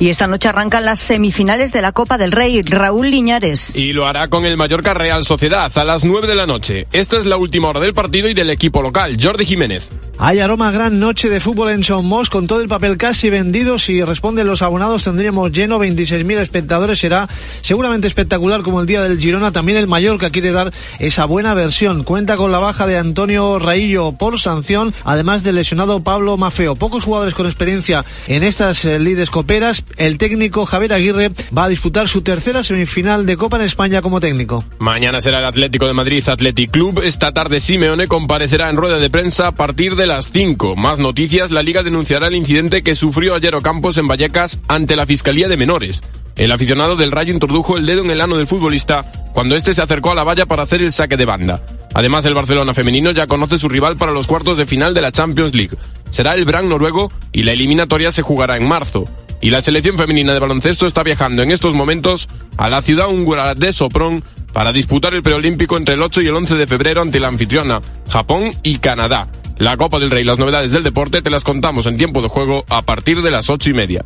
Y 0.00 0.08
esta 0.08 0.26
noche 0.26 0.48
arrancan 0.48 0.86
las 0.86 0.98
semifinales 0.98 1.74
de 1.74 1.82
la 1.82 1.92
Copa 1.92 2.16
del 2.16 2.32
Rey. 2.32 2.62
Raúl 2.62 3.10
Liñares. 3.10 3.76
Y 3.76 3.92
lo 3.92 4.06
hará 4.06 4.28
con 4.28 4.46
el 4.46 4.56
Mallorca 4.56 4.94
Real 4.94 5.26
Sociedad 5.26 5.70
a 5.76 5.84
las 5.84 6.04
9 6.04 6.26
de 6.26 6.34
la 6.34 6.46
noche. 6.46 6.86
Esta 6.90 7.18
es 7.18 7.26
la 7.26 7.36
última 7.36 7.68
hora 7.68 7.80
del 7.80 7.92
partido 7.92 8.26
y 8.28 8.32
del 8.32 8.48
equipo 8.48 8.80
local, 8.80 9.18
Jordi 9.20 9.44
Jiménez. 9.44 9.59
minutes 9.60 9.90
Hay 10.22 10.38
aroma 10.38 10.70
gran 10.70 11.00
noche 11.00 11.30
de 11.30 11.40
fútbol 11.40 11.70
en 11.70 11.82
Somos 11.82 12.28
con 12.28 12.46
todo 12.46 12.60
el 12.60 12.68
papel 12.68 12.98
casi 12.98 13.30
vendido. 13.30 13.78
Si 13.78 14.04
responden 14.04 14.46
los 14.46 14.60
abonados 14.60 15.04
tendríamos 15.04 15.50
lleno 15.50 15.78
26.000 15.78 16.40
espectadores. 16.40 16.98
Será 16.98 17.26
seguramente 17.62 18.06
espectacular 18.06 18.60
como 18.60 18.82
el 18.82 18.86
día 18.86 19.00
del 19.00 19.18
Girona. 19.18 19.50
También 19.50 19.78
el 19.78 19.86
Mallorca 19.86 20.28
quiere 20.28 20.52
dar 20.52 20.74
esa 20.98 21.24
buena 21.24 21.54
versión. 21.54 22.04
Cuenta 22.04 22.36
con 22.36 22.52
la 22.52 22.58
baja 22.58 22.86
de 22.86 22.98
Antonio 22.98 23.58
Raillo 23.58 24.12
por 24.12 24.38
sanción, 24.38 24.92
además 25.04 25.42
del 25.42 25.54
lesionado 25.54 26.04
Pablo 26.04 26.36
Mafeo. 26.36 26.76
Pocos 26.76 27.04
jugadores 27.04 27.32
con 27.32 27.46
experiencia 27.46 28.04
en 28.26 28.42
estas 28.42 28.84
eh, 28.84 28.98
lides 28.98 29.30
coperas. 29.30 29.84
El 29.96 30.18
técnico 30.18 30.66
Javier 30.66 30.92
Aguirre 30.92 31.30
va 31.56 31.64
a 31.64 31.68
disputar 31.70 32.08
su 32.08 32.20
tercera 32.20 32.62
semifinal 32.62 33.24
de 33.24 33.38
Copa 33.38 33.56
en 33.56 33.62
España 33.62 34.02
como 34.02 34.20
técnico. 34.20 34.66
Mañana 34.80 35.22
será 35.22 35.38
el 35.38 35.46
Atlético 35.46 35.86
de 35.86 35.94
Madrid 35.94 36.28
Athletic 36.28 36.72
Club. 36.72 37.00
Esta 37.02 37.32
tarde 37.32 37.58
Simeone 37.58 38.06
comparecerá 38.06 38.68
en 38.68 38.76
rueda 38.76 38.98
de 38.98 39.08
prensa 39.08 39.46
a 39.46 39.52
partir 39.52 39.96
de 39.96 40.09
las 40.10 40.32
5. 40.32 40.74
Más 40.74 40.98
noticias, 40.98 41.52
la 41.52 41.62
Liga 41.62 41.84
denunciará 41.84 42.26
el 42.26 42.34
incidente 42.34 42.82
que 42.82 42.96
sufrió 42.96 43.36
ayer 43.36 43.54
Ocampos 43.54 43.96
en 43.96 44.08
Vallecas 44.08 44.58
ante 44.66 44.96
la 44.96 45.06
Fiscalía 45.06 45.46
de 45.46 45.56
Menores. 45.56 46.02
El 46.34 46.50
aficionado 46.50 46.96
del 46.96 47.12
Rayo 47.12 47.32
introdujo 47.32 47.76
el 47.76 47.86
dedo 47.86 48.02
en 48.02 48.10
el 48.10 48.20
ano 48.20 48.36
del 48.36 48.48
futbolista 48.48 49.04
cuando 49.32 49.54
este 49.54 49.72
se 49.72 49.82
acercó 49.82 50.10
a 50.10 50.16
la 50.16 50.24
valla 50.24 50.46
para 50.46 50.64
hacer 50.64 50.82
el 50.82 50.90
saque 50.90 51.16
de 51.16 51.26
banda. 51.26 51.62
Además, 51.94 52.24
el 52.24 52.34
Barcelona 52.34 52.74
femenino 52.74 53.12
ya 53.12 53.28
conoce 53.28 53.56
su 53.56 53.68
rival 53.68 53.96
para 53.98 54.10
los 54.10 54.26
cuartos 54.26 54.58
de 54.58 54.66
final 54.66 54.94
de 54.94 55.00
la 55.00 55.12
Champions 55.12 55.54
League. 55.54 55.76
Será 56.10 56.34
el 56.34 56.44
Brand 56.44 56.68
noruego 56.68 57.12
y 57.30 57.44
la 57.44 57.52
eliminatoria 57.52 58.10
se 58.10 58.22
jugará 58.22 58.56
en 58.56 58.66
marzo. 58.66 59.04
Y 59.40 59.50
la 59.50 59.62
selección 59.62 59.96
femenina 59.96 60.32
de 60.32 60.40
baloncesto 60.40 60.88
está 60.88 61.04
viajando 61.04 61.44
en 61.44 61.52
estos 61.52 61.74
momentos 61.74 62.28
a 62.56 62.68
la 62.68 62.82
ciudad 62.82 63.08
húngara 63.08 63.54
de 63.54 63.72
Sopron 63.72 64.24
para 64.52 64.72
disputar 64.72 65.14
el 65.14 65.22
preolímpico 65.22 65.76
entre 65.76 65.94
el 65.94 66.02
8 66.02 66.22
y 66.22 66.26
el 66.26 66.34
11 66.34 66.56
de 66.56 66.66
febrero 66.66 67.00
ante 67.00 67.20
la 67.20 67.28
anfitriona, 67.28 67.80
Japón 68.08 68.50
y 68.64 68.78
Canadá. 68.78 69.28
La 69.60 69.76
Copa 69.76 69.98
del 69.98 70.10
Rey, 70.10 70.24
las 70.24 70.38
novedades 70.38 70.72
del 70.72 70.82
deporte, 70.82 71.20
te 71.20 71.28
las 71.28 71.44
contamos 71.44 71.84
en 71.84 71.98
tiempo 71.98 72.22
de 72.22 72.28
juego 72.28 72.64
a 72.70 72.80
partir 72.80 73.20
de 73.20 73.30
las 73.30 73.50
ocho 73.50 73.68
y 73.68 73.74
media. 73.74 74.00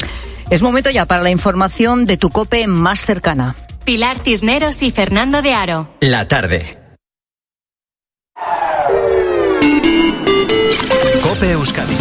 Es 0.50 0.62
momento 0.62 0.90
ya 0.90 1.06
para 1.06 1.22
la 1.22 1.30
información 1.30 2.06
de 2.06 2.16
tu 2.16 2.30
COPE 2.30 2.66
más 2.66 3.06
cercana. 3.06 3.54
Pilar 3.84 4.18
Cisneros 4.18 4.82
y 4.82 4.90
Fernando 4.90 5.42
de 5.42 5.54
Aro. 5.54 5.94
La 6.00 6.26
tarde. 6.26 6.76
COPE 11.22 11.52
Euskadi. 11.52 11.94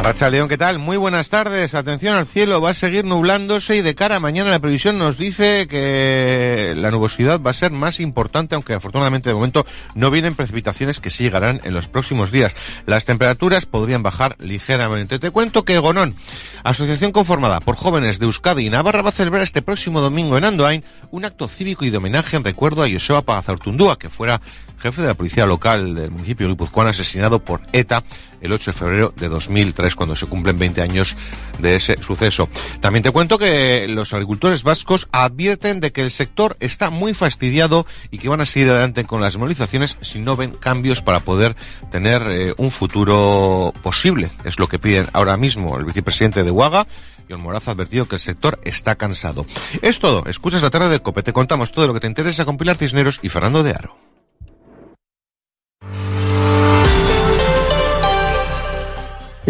Arracha 0.00 0.30
León, 0.30 0.48
¿qué 0.48 0.56
tal? 0.56 0.78
Muy 0.78 0.96
buenas 0.96 1.28
tardes. 1.28 1.74
Atención 1.74 2.14
al 2.14 2.26
cielo, 2.26 2.62
va 2.62 2.70
a 2.70 2.74
seguir 2.74 3.04
nublándose 3.04 3.76
y 3.76 3.82
de 3.82 3.94
cara 3.94 4.16
a 4.16 4.18
mañana 4.18 4.50
la 4.50 4.58
previsión 4.58 4.96
nos 4.96 5.18
dice 5.18 5.68
que 5.68 6.72
la 6.74 6.90
nubosidad 6.90 7.38
va 7.38 7.50
a 7.50 7.54
ser 7.54 7.70
más 7.70 8.00
importante, 8.00 8.54
aunque 8.54 8.72
afortunadamente 8.72 9.28
de 9.28 9.34
momento 9.34 9.66
no 9.94 10.10
vienen 10.10 10.34
precipitaciones 10.34 11.00
que 11.00 11.10
sí 11.10 11.24
llegarán 11.24 11.60
en 11.64 11.74
los 11.74 11.86
próximos 11.86 12.30
días. 12.32 12.54
Las 12.86 13.04
temperaturas 13.04 13.66
podrían 13.66 14.02
bajar 14.02 14.36
ligeramente. 14.38 15.18
Te 15.18 15.30
cuento 15.30 15.66
que 15.66 15.78
Gonón, 15.78 16.16
asociación 16.64 17.12
conformada 17.12 17.60
por 17.60 17.76
jóvenes 17.76 18.18
de 18.18 18.24
Euskadi 18.24 18.68
y 18.68 18.70
Navarra, 18.70 19.02
va 19.02 19.10
a 19.10 19.12
celebrar 19.12 19.42
este 19.42 19.60
próximo 19.60 20.00
domingo 20.00 20.38
en 20.38 20.46
Andoain 20.46 20.82
un 21.10 21.26
acto 21.26 21.46
cívico 21.46 21.84
y 21.84 21.90
de 21.90 21.98
homenaje 21.98 22.38
en 22.38 22.44
recuerdo 22.44 22.82
a 22.82 22.90
Joseba 22.90 23.20
Pagazartundúa, 23.20 23.98
que 23.98 24.08
fuera 24.08 24.40
jefe 24.80 25.02
de 25.02 25.08
la 25.08 25.14
policía 25.14 25.44
local 25.44 25.94
del 25.94 26.10
municipio 26.10 26.48
guipuzcoano 26.48 26.90
asesinado 26.90 27.44
por 27.44 27.60
ETA 27.72 28.02
el 28.40 28.52
8 28.52 28.72
de 28.72 28.76
febrero 28.76 29.12
de 29.14 29.28
2003, 29.28 29.89
cuando 29.94 30.16
se 30.16 30.26
cumplen 30.26 30.58
20 30.58 30.82
años 30.82 31.16
de 31.58 31.76
ese 31.76 31.96
suceso. 32.02 32.48
También 32.80 33.02
te 33.02 33.10
cuento 33.10 33.38
que 33.38 33.86
los 33.88 34.12
agricultores 34.12 34.62
vascos 34.62 35.08
advierten 35.12 35.80
de 35.80 35.92
que 35.92 36.02
el 36.02 36.10
sector 36.10 36.56
está 36.60 36.90
muy 36.90 37.14
fastidiado 37.14 37.86
y 38.10 38.18
que 38.18 38.28
van 38.28 38.40
a 38.40 38.46
seguir 38.46 38.70
adelante 38.70 39.04
con 39.04 39.20
las 39.20 39.36
movilizaciones 39.36 39.98
si 40.00 40.18
no 40.18 40.36
ven 40.36 40.52
cambios 40.52 41.02
para 41.02 41.20
poder 41.20 41.56
tener 41.90 42.22
eh, 42.28 42.54
un 42.56 42.70
futuro 42.70 43.72
posible. 43.82 44.30
Es 44.44 44.58
lo 44.58 44.68
que 44.68 44.78
piden 44.78 45.08
ahora 45.12 45.36
mismo 45.36 45.78
el 45.78 45.84
vicepresidente 45.84 46.44
de 46.44 46.50
Huaga, 46.50 46.86
John 47.30 47.40
Moraz 47.42 47.68
ha 47.68 47.70
advertido 47.72 48.06
que 48.06 48.16
el 48.16 48.20
sector 48.20 48.58
está 48.64 48.96
cansado. 48.96 49.46
Es 49.82 50.00
todo. 50.00 50.24
Escuchas 50.26 50.62
la 50.62 50.70
tarde 50.70 50.88
de 50.88 51.00
COPE. 51.00 51.22
Te 51.22 51.32
contamos 51.32 51.72
todo 51.72 51.86
lo 51.86 51.94
que 51.94 52.00
te 52.00 52.08
interesa 52.08 52.44
con 52.44 52.58
Pilar 52.58 52.76
Cisneros 52.76 53.20
y 53.22 53.28
Fernando 53.28 53.62
de 53.62 53.70
Aro. 53.70 54.09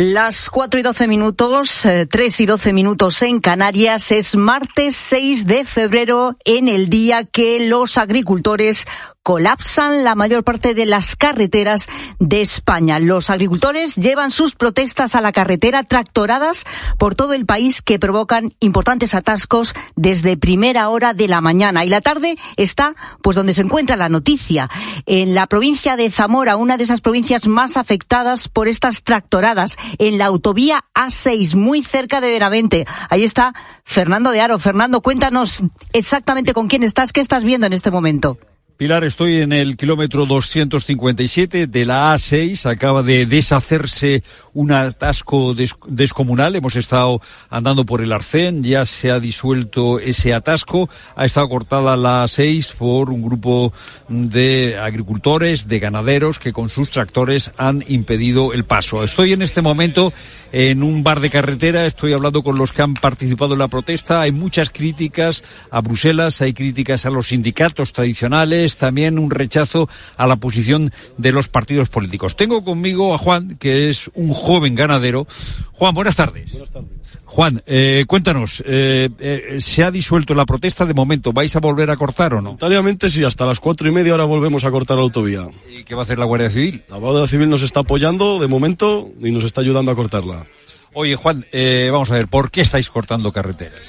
Las 0.02 0.48
4 0.48 0.80
y 0.80 0.82
12 0.82 1.08
minutos, 1.08 1.84
eh, 1.84 2.06
3 2.06 2.40
y 2.40 2.46
12 2.46 2.72
minutos 2.72 3.20
en 3.20 3.38
Canarias, 3.38 4.12
es 4.12 4.34
martes 4.34 4.96
6 4.96 5.46
de 5.46 5.66
febrero 5.66 6.36
en 6.46 6.68
el 6.68 6.88
día 6.88 7.24
que 7.24 7.68
los 7.68 7.98
agricultores 7.98 8.86
colapsan 9.30 10.02
la 10.02 10.16
mayor 10.16 10.42
parte 10.42 10.74
de 10.74 10.86
las 10.86 11.14
carreteras 11.14 11.88
de 12.18 12.42
España. 12.42 12.98
Los 12.98 13.30
agricultores 13.30 13.94
llevan 13.94 14.32
sus 14.32 14.56
protestas 14.56 15.14
a 15.14 15.20
la 15.20 15.30
carretera 15.30 15.84
tractoradas 15.84 16.64
por 16.98 17.14
todo 17.14 17.34
el 17.34 17.46
país 17.46 17.80
que 17.80 18.00
provocan 18.00 18.52
importantes 18.58 19.14
atascos 19.14 19.72
desde 19.94 20.36
primera 20.36 20.88
hora 20.88 21.14
de 21.14 21.28
la 21.28 21.40
mañana. 21.40 21.84
Y 21.84 21.90
la 21.90 22.00
tarde 22.00 22.38
está 22.56 22.96
pues 23.22 23.36
donde 23.36 23.52
se 23.52 23.62
encuentra 23.62 23.94
la 23.94 24.08
noticia, 24.08 24.68
en 25.06 25.32
la 25.32 25.46
provincia 25.46 25.96
de 25.96 26.10
Zamora, 26.10 26.56
una 26.56 26.76
de 26.76 26.82
esas 26.82 27.00
provincias 27.00 27.46
más 27.46 27.76
afectadas 27.76 28.48
por 28.48 28.66
estas 28.66 29.04
tractoradas, 29.04 29.76
en 29.98 30.18
la 30.18 30.26
autovía 30.26 30.86
A6, 30.92 31.54
muy 31.54 31.82
cerca 31.82 32.20
de 32.20 32.32
Benavente. 32.32 32.84
Ahí 33.08 33.22
está 33.22 33.54
Fernando 33.84 34.32
de 34.32 34.40
Aro. 34.40 34.58
Fernando, 34.58 35.02
cuéntanos 35.02 35.62
exactamente 35.92 36.52
con 36.52 36.66
quién 36.66 36.82
estás, 36.82 37.12
qué 37.12 37.20
estás 37.20 37.44
viendo 37.44 37.68
en 37.68 37.74
este 37.74 37.92
momento. 37.92 38.36
Pilar, 38.80 39.04
estoy 39.04 39.42
en 39.42 39.52
el 39.52 39.76
kilómetro 39.76 40.24
257 40.24 41.66
de 41.66 41.84
la 41.84 42.14
A6. 42.14 42.64
Acaba 42.64 43.02
de 43.02 43.26
deshacerse 43.26 44.22
un 44.54 44.72
atasco 44.72 45.52
des 45.52 45.74
descomunal. 45.86 46.56
Hemos 46.56 46.76
estado 46.76 47.20
andando 47.50 47.84
por 47.84 48.00
el 48.00 48.10
Arcén, 48.10 48.64
ya 48.64 48.86
se 48.86 49.10
ha 49.10 49.20
disuelto 49.20 49.98
ese 49.98 50.32
atasco. 50.32 50.88
Ha 51.14 51.26
estado 51.26 51.50
cortada 51.50 51.94
la 51.98 52.24
A6 52.24 52.72
por 52.72 53.10
un 53.10 53.20
grupo 53.20 53.74
de 54.08 54.78
agricultores, 54.78 55.68
de 55.68 55.78
ganaderos 55.78 56.38
que 56.38 56.54
con 56.54 56.70
sus 56.70 56.88
tractores 56.88 57.52
han 57.58 57.84
impedido 57.86 58.54
el 58.54 58.64
paso. 58.64 59.04
Estoy 59.04 59.34
en 59.34 59.42
este 59.42 59.60
momento 59.60 60.14
en 60.52 60.82
un 60.82 61.04
bar 61.04 61.20
de 61.20 61.30
carretera, 61.30 61.86
estoy 61.86 62.12
hablando 62.12 62.42
con 62.42 62.58
los 62.58 62.72
que 62.72 62.82
han 62.82 62.94
participado 62.94 63.52
en 63.52 63.60
la 63.60 63.68
protesta. 63.68 64.22
Hay 64.22 64.32
muchas 64.32 64.70
críticas 64.70 65.44
a 65.70 65.80
Bruselas, 65.80 66.42
hay 66.42 66.52
críticas 66.54 67.06
a 67.06 67.10
los 67.10 67.28
sindicatos 67.28 67.92
tradicionales, 67.92 68.69
también 68.76 69.18
un 69.18 69.30
rechazo 69.30 69.88
a 70.16 70.26
la 70.26 70.36
posición 70.36 70.92
de 71.18 71.32
los 71.32 71.48
partidos 71.48 71.88
políticos. 71.88 72.36
Tengo 72.36 72.64
conmigo 72.64 73.14
a 73.14 73.18
Juan, 73.18 73.56
que 73.58 73.90
es 73.90 74.10
un 74.14 74.32
joven 74.32 74.74
ganadero. 74.74 75.26
Juan, 75.72 75.94
buenas 75.94 76.16
tardes. 76.16 76.52
Buenas 76.52 76.70
tardes. 76.70 77.00
Juan, 77.30 77.62
eh, 77.64 78.06
cuéntanos, 78.08 78.60
eh, 78.66 79.08
eh, 79.20 79.58
¿se 79.60 79.84
ha 79.84 79.92
disuelto 79.92 80.34
la 80.34 80.44
protesta 80.44 80.84
de 80.84 80.94
momento? 80.94 81.32
¿Vais 81.32 81.54
a 81.54 81.60
volver 81.60 81.88
a 81.88 81.96
cortar 81.96 82.34
o 82.34 82.38
no? 82.38 82.50
Voluntariamente 82.50 83.08
sí, 83.08 83.22
hasta 83.22 83.46
las 83.46 83.60
cuatro 83.60 83.88
y 83.88 83.92
media 83.92 84.10
ahora 84.10 84.24
volvemos 84.24 84.64
a 84.64 84.70
cortar 84.72 84.96
la 84.96 85.04
autovía. 85.04 85.48
¿Y 85.70 85.84
qué 85.84 85.94
va 85.94 86.00
a 86.00 86.04
hacer 86.04 86.18
la 86.18 86.24
Guardia 86.24 86.50
Civil? 86.50 86.82
La 86.88 86.96
Guardia 86.96 87.28
Civil 87.28 87.48
nos 87.48 87.62
está 87.62 87.80
apoyando 87.80 88.40
de 88.40 88.48
momento 88.48 89.12
y 89.22 89.30
nos 89.30 89.44
está 89.44 89.60
ayudando 89.60 89.92
a 89.92 89.94
cortarla. 89.94 90.44
Oye, 90.92 91.14
Juan, 91.14 91.46
vamos 91.92 92.10
a 92.10 92.14
ver, 92.14 92.26
¿por 92.26 92.50
qué 92.50 92.62
estáis 92.62 92.90
cortando 92.90 93.30
carreteras? 93.30 93.80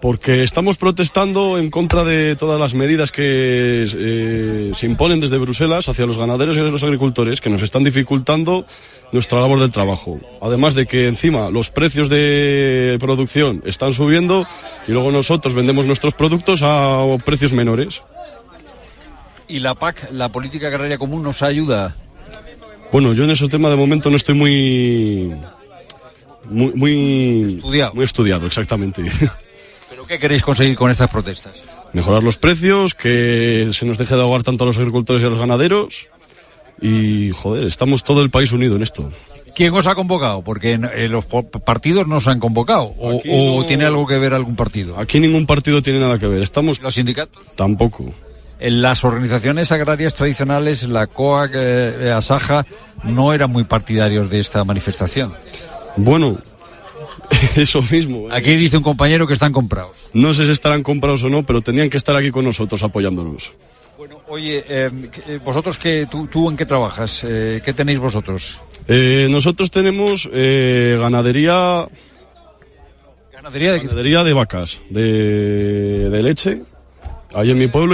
Porque 0.00 0.42
estamos 0.42 0.76
protestando 0.76 1.58
en 1.58 1.70
contra 1.70 2.04
de 2.04 2.34
todas 2.34 2.58
las 2.58 2.74
medidas 2.74 3.12
que 3.12 3.86
eh, 3.86 4.72
se 4.74 4.86
imponen 4.86 5.20
desde 5.20 5.36
Bruselas 5.36 5.88
hacia 5.88 6.06
los 6.06 6.16
ganaderos 6.16 6.56
y 6.56 6.60
los 6.60 6.82
agricultores 6.82 7.40
que 7.40 7.50
nos 7.50 7.62
están 7.62 7.84
dificultando 7.84 8.64
nuestra 9.12 9.40
labor 9.40 9.60
del 9.60 9.70
trabajo. 9.70 10.18
Además 10.40 10.74
de 10.74 10.86
que 10.86 11.06
encima 11.06 11.50
los 11.50 11.70
precios 11.70 12.08
de 12.08 12.96
producción 12.98 13.62
están 13.66 13.92
subiendo 13.92 14.46
y 14.88 14.92
luego 14.92 15.12
nosotros 15.12 15.52
vendemos 15.52 15.84
nuestros 15.84 16.14
productos 16.14 16.62
a 16.62 17.04
precios 17.24 17.52
menores. 17.52 18.02
¿Y 19.48 19.58
la 19.58 19.74
PAC, 19.74 20.12
la 20.12 20.30
Política 20.30 20.68
Agraria 20.68 20.96
Común, 20.96 21.22
nos 21.22 21.42
ayuda? 21.42 21.94
Bueno, 22.92 23.12
yo 23.12 23.24
en 23.24 23.30
ese 23.30 23.48
tema 23.48 23.68
de 23.68 23.76
momento 23.76 24.08
no 24.08 24.16
estoy 24.16 24.34
muy... 24.34 25.34
Muy, 26.48 26.72
muy 26.74 27.54
estudiado. 27.56 27.94
Muy 27.94 28.04
estudiado, 28.04 28.46
exactamente. 28.46 29.04
¿Qué 30.10 30.18
queréis 30.18 30.42
conseguir 30.42 30.74
con 30.74 30.90
estas 30.90 31.08
protestas? 31.08 31.52
Mejorar 31.92 32.24
los 32.24 32.36
precios, 32.36 32.96
que 32.96 33.70
se 33.70 33.86
nos 33.86 33.96
deje 33.96 34.16
de 34.16 34.20
ahogar 34.22 34.42
tanto 34.42 34.64
a 34.64 34.66
los 34.66 34.76
agricultores 34.76 35.22
y 35.22 35.26
a 35.26 35.28
los 35.28 35.38
ganaderos. 35.38 36.08
Y, 36.82 37.30
joder, 37.30 37.62
estamos 37.62 38.02
todo 38.02 38.20
el 38.20 38.28
país 38.28 38.50
unido 38.50 38.74
en 38.74 38.82
esto. 38.82 39.08
¿Quién 39.54 39.72
os 39.72 39.86
ha 39.86 39.94
convocado? 39.94 40.42
Porque 40.42 40.72
eh, 40.72 41.06
los 41.06 41.26
partidos 41.26 42.08
no 42.08 42.16
os 42.16 42.26
han 42.26 42.40
convocado. 42.40 42.92
O, 42.98 43.64
tiene 43.68 43.84
algo 43.84 44.04
que 44.04 44.18
ver 44.18 44.34
algún 44.34 44.56
partido? 44.56 44.98
Aquí 44.98 45.20
ningún 45.20 45.46
partido 45.46 45.80
tiene 45.80 46.00
nada 46.00 46.18
que 46.18 46.26
ver. 46.26 46.42
Estamos... 46.42 46.82
¿Los 46.82 46.96
sindicatos? 46.96 47.44
Tampoco. 47.54 48.12
En 48.58 48.82
las 48.82 49.04
organizaciones 49.04 49.70
agrarias 49.70 50.14
tradicionales, 50.14 50.82
la 50.88 51.06
COAC, 51.06 51.52
eh, 51.54 52.12
Asaja, 52.12 52.66
no 53.04 53.32
eran 53.32 53.52
muy 53.52 53.62
partidarios 53.62 54.28
de 54.28 54.40
esta 54.40 54.64
manifestación. 54.64 55.34
Bueno, 55.96 56.40
Eso 57.56 57.82
mismo. 57.82 58.28
¿eh? 58.28 58.32
Aquí 58.32 58.54
dice 58.56 58.76
un 58.76 58.82
compañero 58.82 59.26
que 59.26 59.32
están 59.32 59.52
comprados. 59.52 60.08
No 60.12 60.34
sé 60.34 60.46
si 60.46 60.52
estarán 60.52 60.82
comprados 60.82 61.22
o 61.24 61.28
no, 61.28 61.44
pero 61.44 61.60
tenían 61.60 61.90
que 61.90 61.96
estar 61.96 62.16
aquí 62.16 62.30
con 62.30 62.44
nosotros 62.44 62.82
apoyándonos. 62.82 63.52
Bueno, 63.98 64.20
oye, 64.28 64.64
eh, 64.68 64.90
eh, 65.28 65.38
vosotros 65.44 65.76
que 65.76 66.06
tú, 66.06 66.26
tú, 66.26 66.48
en 66.48 66.56
qué 66.56 66.64
trabajas, 66.64 67.20
¿qué 67.20 67.72
tenéis 67.74 67.98
vosotros? 67.98 68.60
nosotros 68.88 69.70
tenemos 69.70 70.28
ganadería. 70.32 71.86
Ganadería 73.32 73.72
de 73.72 73.78
ganadería 73.80 74.24
de 74.24 74.32
vacas, 74.34 74.82
de, 74.90 76.10
de 76.10 76.22
leche, 76.22 76.62
ahí 77.34 77.50
en 77.50 77.58
mi 77.58 77.68
pueblo 77.68 77.88